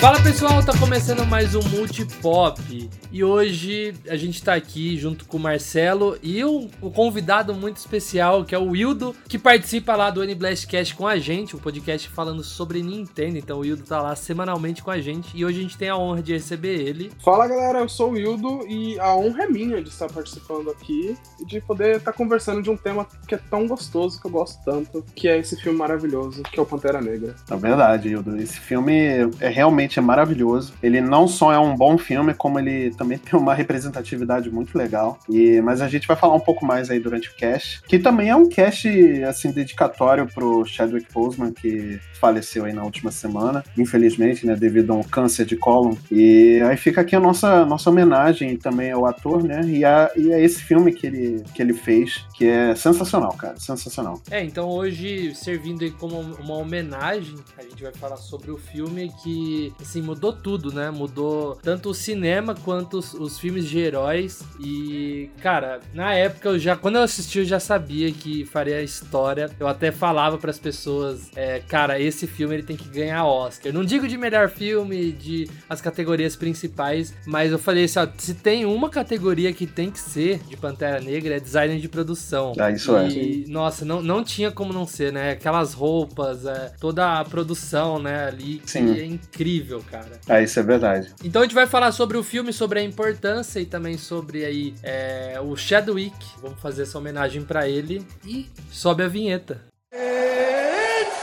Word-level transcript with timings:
Fala 0.00 0.18
pessoal, 0.22 0.64
tá 0.64 0.72
começando 0.78 1.26
mais 1.26 1.54
um 1.54 1.60
Multipop 1.68 2.88
e 3.12 3.22
hoje 3.22 3.92
a 4.08 4.16
gente 4.16 4.42
tá 4.42 4.54
aqui 4.54 4.96
junto 4.96 5.26
com 5.26 5.36
o 5.36 5.40
Marcelo 5.40 6.16
e 6.22 6.42
um, 6.42 6.70
um 6.82 6.88
convidado 6.88 7.52
muito 7.52 7.76
especial 7.76 8.42
que 8.42 8.54
é 8.54 8.58
o 8.58 8.70
Wildo, 8.70 9.14
que 9.28 9.38
participa 9.38 9.94
lá 9.94 10.10
do 10.10 10.24
N-Blastcast 10.24 10.94
com 10.94 11.06
a 11.06 11.18
gente, 11.18 11.54
um 11.54 11.58
podcast 11.58 12.08
falando 12.08 12.42
sobre 12.42 12.82
Nintendo. 12.82 13.36
Então 13.36 13.58
o 13.58 13.60
Wildo 13.60 13.82
tá 13.82 14.00
lá 14.00 14.16
semanalmente 14.16 14.82
com 14.82 14.90
a 14.90 14.98
gente 14.98 15.36
e 15.36 15.44
hoje 15.44 15.58
a 15.58 15.62
gente 15.62 15.76
tem 15.76 15.90
a 15.90 15.98
honra 15.98 16.22
de 16.22 16.32
receber 16.32 16.80
ele. 16.80 17.12
Fala 17.22 17.46
galera, 17.46 17.80
eu 17.80 17.88
sou 17.88 18.08
o 18.08 18.12
Wildo 18.12 18.66
e 18.66 18.98
a 18.98 19.14
honra 19.14 19.42
é 19.42 19.48
minha 19.48 19.82
de 19.82 19.90
estar 19.90 20.08
participando 20.10 20.70
aqui 20.70 21.14
e 21.38 21.44
de 21.44 21.60
poder 21.60 21.96
estar 21.96 22.14
conversando 22.14 22.62
de 22.62 22.70
um 22.70 22.76
tema 22.76 23.06
que 23.28 23.34
é 23.34 23.38
tão 23.50 23.66
gostoso, 23.66 24.18
que 24.18 24.26
eu 24.26 24.30
gosto 24.30 24.64
tanto, 24.64 25.04
que 25.14 25.28
é 25.28 25.36
esse 25.36 25.60
filme 25.60 25.78
maravilhoso, 25.78 26.42
que 26.44 26.58
é 26.58 26.62
o 26.62 26.66
Pantera 26.66 27.02
Negra. 27.02 27.36
É 27.50 27.56
verdade, 27.56 28.08
Wildo. 28.08 28.40
Esse 28.40 28.58
filme 28.58 28.94
é 29.40 29.48
realmente 29.48 29.89
é 29.98 30.02
maravilhoso. 30.02 30.72
Ele 30.82 31.00
não 31.00 31.26
só 31.26 31.52
é 31.52 31.58
um 31.58 31.76
bom 31.76 31.98
filme, 31.98 32.34
como 32.34 32.58
ele 32.58 32.90
também 32.94 33.18
tem 33.18 33.38
uma 33.38 33.54
representatividade 33.54 34.50
muito 34.50 34.76
legal. 34.76 35.18
E, 35.28 35.60
mas 35.60 35.80
a 35.80 35.88
gente 35.88 36.06
vai 36.06 36.16
falar 36.16 36.34
um 36.34 36.40
pouco 36.40 36.64
mais 36.64 36.90
aí 36.90 37.00
durante 37.00 37.28
o 37.28 37.34
cast, 37.34 37.82
que 37.82 37.98
também 37.98 38.28
é 38.28 38.36
um 38.36 38.48
cast 38.48 38.88
assim 39.24 39.50
dedicatório 39.50 40.26
pro 40.26 40.64
Chadwick 40.64 41.12
Boseman 41.12 41.52
que 41.52 41.98
faleceu 42.20 42.66
aí 42.66 42.72
na 42.72 42.84
última 42.84 43.10
semana, 43.10 43.64
infelizmente, 43.78 44.46
né, 44.46 44.54
devido 44.54 44.92
a 44.92 44.96
um 44.96 45.02
câncer 45.02 45.46
de 45.46 45.56
cólon. 45.56 45.94
E 46.10 46.60
aí 46.62 46.76
fica 46.76 47.00
aqui 47.00 47.16
a 47.16 47.20
nossa 47.20 47.64
nossa 47.64 47.88
homenagem 47.88 48.56
também 48.56 48.90
ao 48.92 49.06
ator, 49.06 49.42
né? 49.42 49.62
E 49.64 49.84
a, 49.84 50.10
e 50.16 50.32
a 50.32 50.38
esse 50.38 50.62
filme 50.62 50.92
que 50.92 51.06
ele 51.06 51.42
que 51.54 51.62
ele 51.62 51.72
fez, 51.72 52.26
que 52.34 52.46
é 52.46 52.74
sensacional, 52.74 53.32
cara, 53.34 53.58
sensacional. 53.58 54.20
É, 54.30 54.44
então 54.44 54.68
hoje 54.68 55.34
servindo 55.34 55.82
aí 55.82 55.90
como 55.90 56.20
uma 56.20 56.54
homenagem, 56.54 57.36
a 57.56 57.62
gente 57.62 57.82
vai 57.82 57.92
falar 57.92 58.16
sobre 58.16 58.50
o 58.50 58.58
filme 58.58 59.10
que 59.22 59.72
assim 59.82 60.02
mudou 60.02 60.32
tudo, 60.32 60.72
né? 60.72 60.90
Mudou 60.90 61.56
tanto 61.62 61.90
o 61.90 61.94
cinema 61.94 62.54
quanto 62.54 62.98
os, 62.98 63.14
os 63.14 63.38
filmes 63.38 63.68
de 63.68 63.78
heróis. 63.78 64.42
E, 64.58 65.30
cara, 65.42 65.80
na 65.92 66.14
época 66.14 66.50
eu 66.50 66.58
já, 66.58 66.76
quando 66.76 66.96
eu 66.96 67.02
assisti, 67.02 67.40
eu 67.40 67.44
já 67.44 67.60
sabia 67.60 68.12
que 68.12 68.44
faria 68.44 68.82
história. 68.82 69.50
Eu 69.58 69.68
até 69.68 69.90
falava 69.90 70.38
para 70.38 70.50
as 70.50 70.58
pessoas, 70.58 71.30
é, 71.36 71.60
cara, 71.60 72.00
esse 72.00 72.26
filme 72.26 72.54
ele 72.54 72.62
tem 72.62 72.76
que 72.76 72.88
ganhar 72.88 73.24
Oscar. 73.24 73.72
Não 73.72 73.84
digo 73.84 74.08
de 74.08 74.16
melhor 74.16 74.48
filme, 74.48 75.12
de 75.12 75.48
as 75.68 75.80
categorias 75.80 76.36
principais, 76.36 77.14
mas 77.26 77.52
eu 77.52 77.58
falei 77.58 77.84
assim, 77.84 77.98
ó, 77.98 78.08
se 78.16 78.34
tem 78.34 78.64
uma 78.64 78.88
categoria 78.88 79.52
que 79.52 79.66
tem 79.66 79.90
que 79.90 79.98
ser 79.98 80.38
de 80.48 80.56
Pantera 80.56 81.00
Negra 81.00 81.36
é 81.36 81.40
design 81.40 81.80
de 81.80 81.88
produção. 81.88 82.52
Ah, 82.58 82.70
isso 82.70 82.96
é. 82.96 83.08
e, 83.08 83.44
é. 83.44 83.50
Nossa, 83.50 83.84
não, 83.84 84.02
não 84.02 84.24
tinha 84.24 84.50
como 84.50 84.72
não 84.72 84.86
ser, 84.86 85.12
né? 85.12 85.32
Aquelas 85.32 85.72
roupas, 85.72 86.44
é, 86.46 86.72
toda 86.80 87.20
a 87.20 87.24
produção, 87.24 87.98
né, 87.98 88.26
ali, 88.26 88.58
que 88.58 88.70
Sim. 88.70 88.98
é 88.98 89.04
incrível, 89.04 89.69
cara. 89.78 90.18
Ah, 90.28 90.40
isso 90.42 90.58
é 90.58 90.62
verdade. 90.62 91.14
Então 91.22 91.42
a 91.42 91.44
gente 91.44 91.54
vai 91.54 91.66
falar 91.66 91.92
sobre 91.92 92.16
o 92.16 92.22
filme, 92.24 92.52
sobre 92.52 92.80
a 92.80 92.82
importância 92.82 93.60
e 93.60 93.66
também 93.66 93.96
sobre 93.96 94.44
aí 94.44 94.74
é, 94.82 95.38
o 95.40 95.56
Chadwick. 95.56 96.16
Vamos 96.42 96.58
fazer 96.60 96.82
essa 96.82 96.98
homenagem 96.98 97.44
para 97.44 97.68
ele 97.68 98.04
e 98.24 98.48
sobe 98.70 99.04
a 99.04 99.08
vinheta. 99.08 99.60
It's 99.92 101.16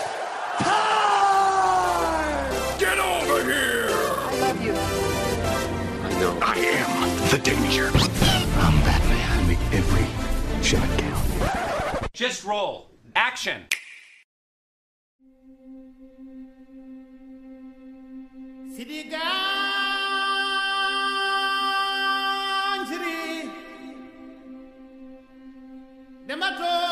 time! 0.60 2.80
Get 2.80 2.98
over 3.00 3.44
here! 3.44 3.90
I 4.32 4.40
love 4.40 4.62
you. 4.64 4.74
I 6.06 6.10
know. 6.20 6.38
I 6.42 6.56
am 6.58 7.30
the 7.30 7.38
danger. 7.40 7.90
I'm 8.60 8.80
Batman. 8.84 9.48
Make 9.48 9.60
every 9.74 10.06
shot 10.64 10.88
count. 10.98 11.26
Just 12.14 12.44
roll. 12.46 12.90
Action! 13.16 13.66
Siriganjiri 18.78 19.10
Demato. 26.28 26.87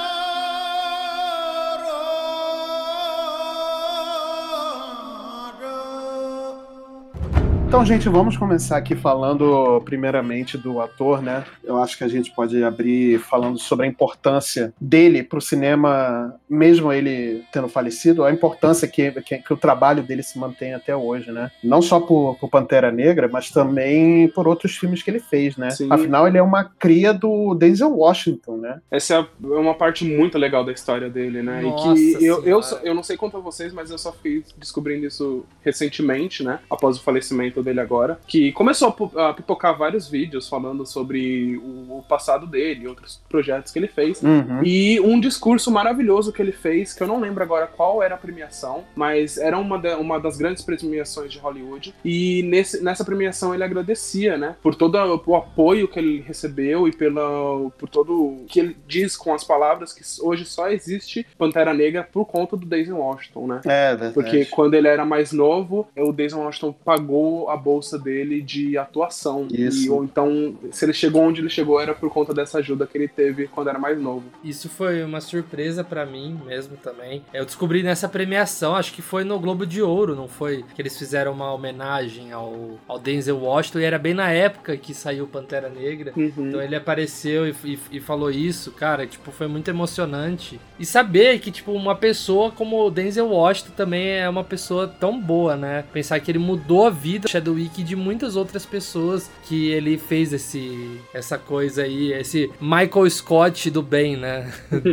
Então, 7.75 7.85
gente, 7.85 8.07
vamos 8.07 8.37
começar 8.37 8.77
aqui 8.77 8.95
falando 8.95 9.81
primeiramente 9.83 10.57
do 10.57 10.79
ator, 10.79 11.21
né? 11.21 11.43
Eu 11.61 11.77
acho 11.83 11.97
que 11.97 12.05
a 12.05 12.07
gente 12.07 12.31
pode 12.31 12.63
abrir 12.63 13.19
falando 13.19 13.59
sobre 13.59 13.85
a 13.85 13.89
importância 13.89 14.73
dele 14.79 15.21
para 15.21 15.39
o 15.39 15.41
cinema, 15.41 16.39
mesmo 16.49 16.93
ele 16.93 17.43
tendo 17.51 17.67
falecido, 17.67 18.23
a 18.23 18.31
importância 18.31 18.87
que, 18.87 19.11
que, 19.23 19.39
que, 19.39 19.53
o 19.53 19.57
trabalho 19.57 20.01
dele 20.01 20.23
se 20.23 20.39
mantém 20.39 20.73
até 20.73 20.95
hoje, 20.95 21.33
né? 21.33 21.51
Não 21.61 21.81
só 21.81 21.99
por, 21.99 22.37
por 22.39 22.49
Pantera 22.49 22.93
Negra, 22.93 23.27
mas 23.27 23.49
também 23.49 24.29
por 24.29 24.47
outros 24.47 24.77
filmes 24.77 25.03
que 25.03 25.11
ele 25.11 25.19
fez, 25.19 25.57
né? 25.57 25.69
Sim. 25.71 25.89
Afinal, 25.91 26.29
ele 26.29 26.37
é 26.37 26.41
uma 26.41 26.63
cria 26.63 27.13
do 27.13 27.53
Denzel 27.55 27.93
Washington, 27.93 28.55
né? 28.55 28.79
Essa 28.89 29.15
é 29.15 29.27
uma 29.43 29.73
parte 29.73 30.05
muito 30.05 30.37
legal 30.37 30.63
da 30.63 30.71
história 30.71 31.09
dele, 31.09 31.43
né? 31.43 31.59
Nossa 31.59 31.99
e 31.99 32.15
que 32.15 32.25
eu, 32.25 32.41
eu, 32.45 32.61
eu 32.83 32.95
não 32.95 33.03
sei 33.03 33.17
quanto 33.17 33.35
a 33.35 33.41
vocês, 33.41 33.73
mas 33.73 33.91
eu 33.91 33.97
só 33.97 34.13
fui 34.13 34.45
descobrindo 34.57 35.05
isso 35.05 35.45
recentemente, 35.61 36.41
né? 36.41 36.59
Após 36.69 36.95
o 36.97 37.03
falecimento 37.03 37.64
dele 37.65 37.81
agora, 37.81 38.19
que 38.27 38.51
começou 38.53 38.95
a 39.17 39.33
pipocar 39.33 39.77
vários 39.77 40.07
vídeos 40.07 40.47
falando 40.47 40.85
sobre 40.85 41.57
o, 41.57 42.03
passado 42.07 42.45
dele, 42.45 42.87
outros 42.87 43.21
projetos 43.27 43.71
que 43.71 43.79
ele 43.79 43.87
fez, 43.87 44.21
uhum. 44.21 44.63
e 44.63 44.99
um 44.99 45.19
discurso 45.19 45.71
maravilhoso 45.71 46.31
que 46.31 46.41
ele 46.41 46.51
fez, 46.51 46.93
que 46.93 47.01
eu 47.01 47.07
não 47.07 47.19
lembro 47.19 47.43
agora 47.43 47.67
qual 47.67 48.01
era 48.03 48.15
a 48.15 48.17
premiação, 48.17 48.83
mas 48.95 49.37
era 49.37 49.57
uma, 49.57 49.77
uma 49.97 50.19
das 50.19 50.37
grandes 50.37 50.63
premiações 50.63 51.31
de 51.31 51.39
Hollywood, 51.39 51.93
e 52.05 52.43
nesse, 52.43 52.83
nessa 52.83 53.03
premiação 53.03 53.53
ele 53.53 53.63
agradecia, 53.63 54.37
né, 54.37 54.55
por 54.61 54.75
todo 54.75 54.95
o 55.25 55.35
apoio 55.35 55.87
que 55.87 55.99
ele 55.99 56.21
recebeu 56.21 56.87
e 56.87 56.91
pela, 56.91 57.69
por 57.71 57.89
todo 57.89 58.13
o 58.13 58.45
que 58.47 58.59
ele 58.59 58.77
diz 58.87 59.17
com 59.17 59.33
as 59.33 59.43
palavras 59.43 59.91
que 59.91 60.03
hoje 60.21 60.45
só 60.45 60.69
existe 60.69 61.25
Pantera 61.37 61.73
Negra 61.73 62.07
por 62.11 62.25
conta 62.25 62.55
do 62.55 62.65
Daisy 62.65 62.91
Washington, 62.91 63.47
né? 63.47 63.61
É, 63.65 63.89
verdade. 63.89 64.13
Porque 64.13 64.45
quando 64.45 64.73
ele 64.75 64.87
era 64.87 65.05
mais 65.05 65.31
novo, 65.31 65.87
o 65.97 66.11
Daisy 66.11 66.35
Washington 66.35 66.73
pagou 66.73 67.49
a 67.49 67.54
bolsa 67.55 67.97
dele 67.97 68.41
de 68.41 68.77
atuação. 68.77 69.47
Isso. 69.51 69.85
E, 69.85 69.89
ou 69.89 70.03
então, 70.03 70.55
se 70.71 70.85
ele 70.85 70.93
chegou 70.93 71.21
onde 71.21 71.41
ele 71.41 71.49
chegou, 71.49 71.79
era 71.79 71.93
por 71.93 72.09
conta 72.09 72.33
dessa 72.33 72.59
ajuda 72.59 72.87
que 72.87 72.97
ele 72.97 73.07
teve 73.07 73.47
quando 73.47 73.69
era 73.69 73.79
mais 73.79 73.99
novo. 73.99 74.23
Isso 74.43 74.69
foi 74.69 75.03
uma 75.03 75.21
surpresa 75.21 75.83
para 75.83 76.05
mim 76.05 76.39
mesmo 76.45 76.77
também. 76.77 77.23
Eu 77.33 77.45
descobri 77.45 77.83
nessa 77.83 78.07
premiação, 78.07 78.75
acho 78.75 78.93
que 78.93 79.01
foi 79.01 79.23
no 79.23 79.39
Globo 79.39 79.65
de 79.65 79.81
Ouro, 79.81 80.15
não 80.15 80.27
foi? 80.27 80.63
Que 80.75 80.81
eles 80.81 80.97
fizeram 80.97 81.31
uma 81.31 81.53
homenagem 81.53 82.31
ao, 82.31 82.79
ao 82.87 82.99
Denzel 82.99 83.37
Washington, 83.37 83.79
e 83.79 83.83
era 83.83 83.99
bem 83.99 84.13
na 84.13 84.31
época 84.31 84.77
que 84.77 84.93
saiu 84.93 85.27
Pantera 85.27 85.69
Negra. 85.69 86.13
Uhum. 86.15 86.31
Então 86.37 86.61
ele 86.61 86.75
apareceu 86.75 87.47
e, 87.47 87.55
e, 87.63 87.79
e, 87.91 87.99
falou 87.99 88.31
isso, 88.31 88.71
cara, 88.71 89.05
tipo, 89.05 89.31
foi 89.31 89.47
muito 89.47 89.69
emocionante. 89.69 90.59
E 90.79 90.85
saber 90.85 91.39
que, 91.39 91.51
tipo, 91.51 91.71
uma 91.71 91.95
pessoa 91.95 92.51
como 92.51 92.85
o 92.85 92.91
Denzel 92.91 93.29
Washington 93.29 93.73
também 93.75 94.09
é 94.11 94.29
uma 94.29 94.43
pessoa 94.43 94.87
tão 94.87 95.19
boa, 95.19 95.55
né? 95.55 95.83
Pensar 95.93 96.19
que 96.19 96.31
ele 96.31 96.39
mudou 96.39 96.87
a 96.87 96.89
vida 96.89 97.27
Chadwick 97.35 97.81
e 97.81 97.83
de 97.83 97.95
muitas 97.95 98.35
outras 98.35 98.65
pessoas 98.65 99.29
que 99.43 99.69
ele 99.69 99.97
fez 99.97 100.31
esse 100.31 100.99
essa 101.13 101.37
coisa 101.37 101.83
aí, 101.83 102.13
esse 102.13 102.49
Michael 102.59 103.09
Scott 103.09 103.69
do 103.69 103.81
bem, 103.81 104.15
né? 104.15 104.51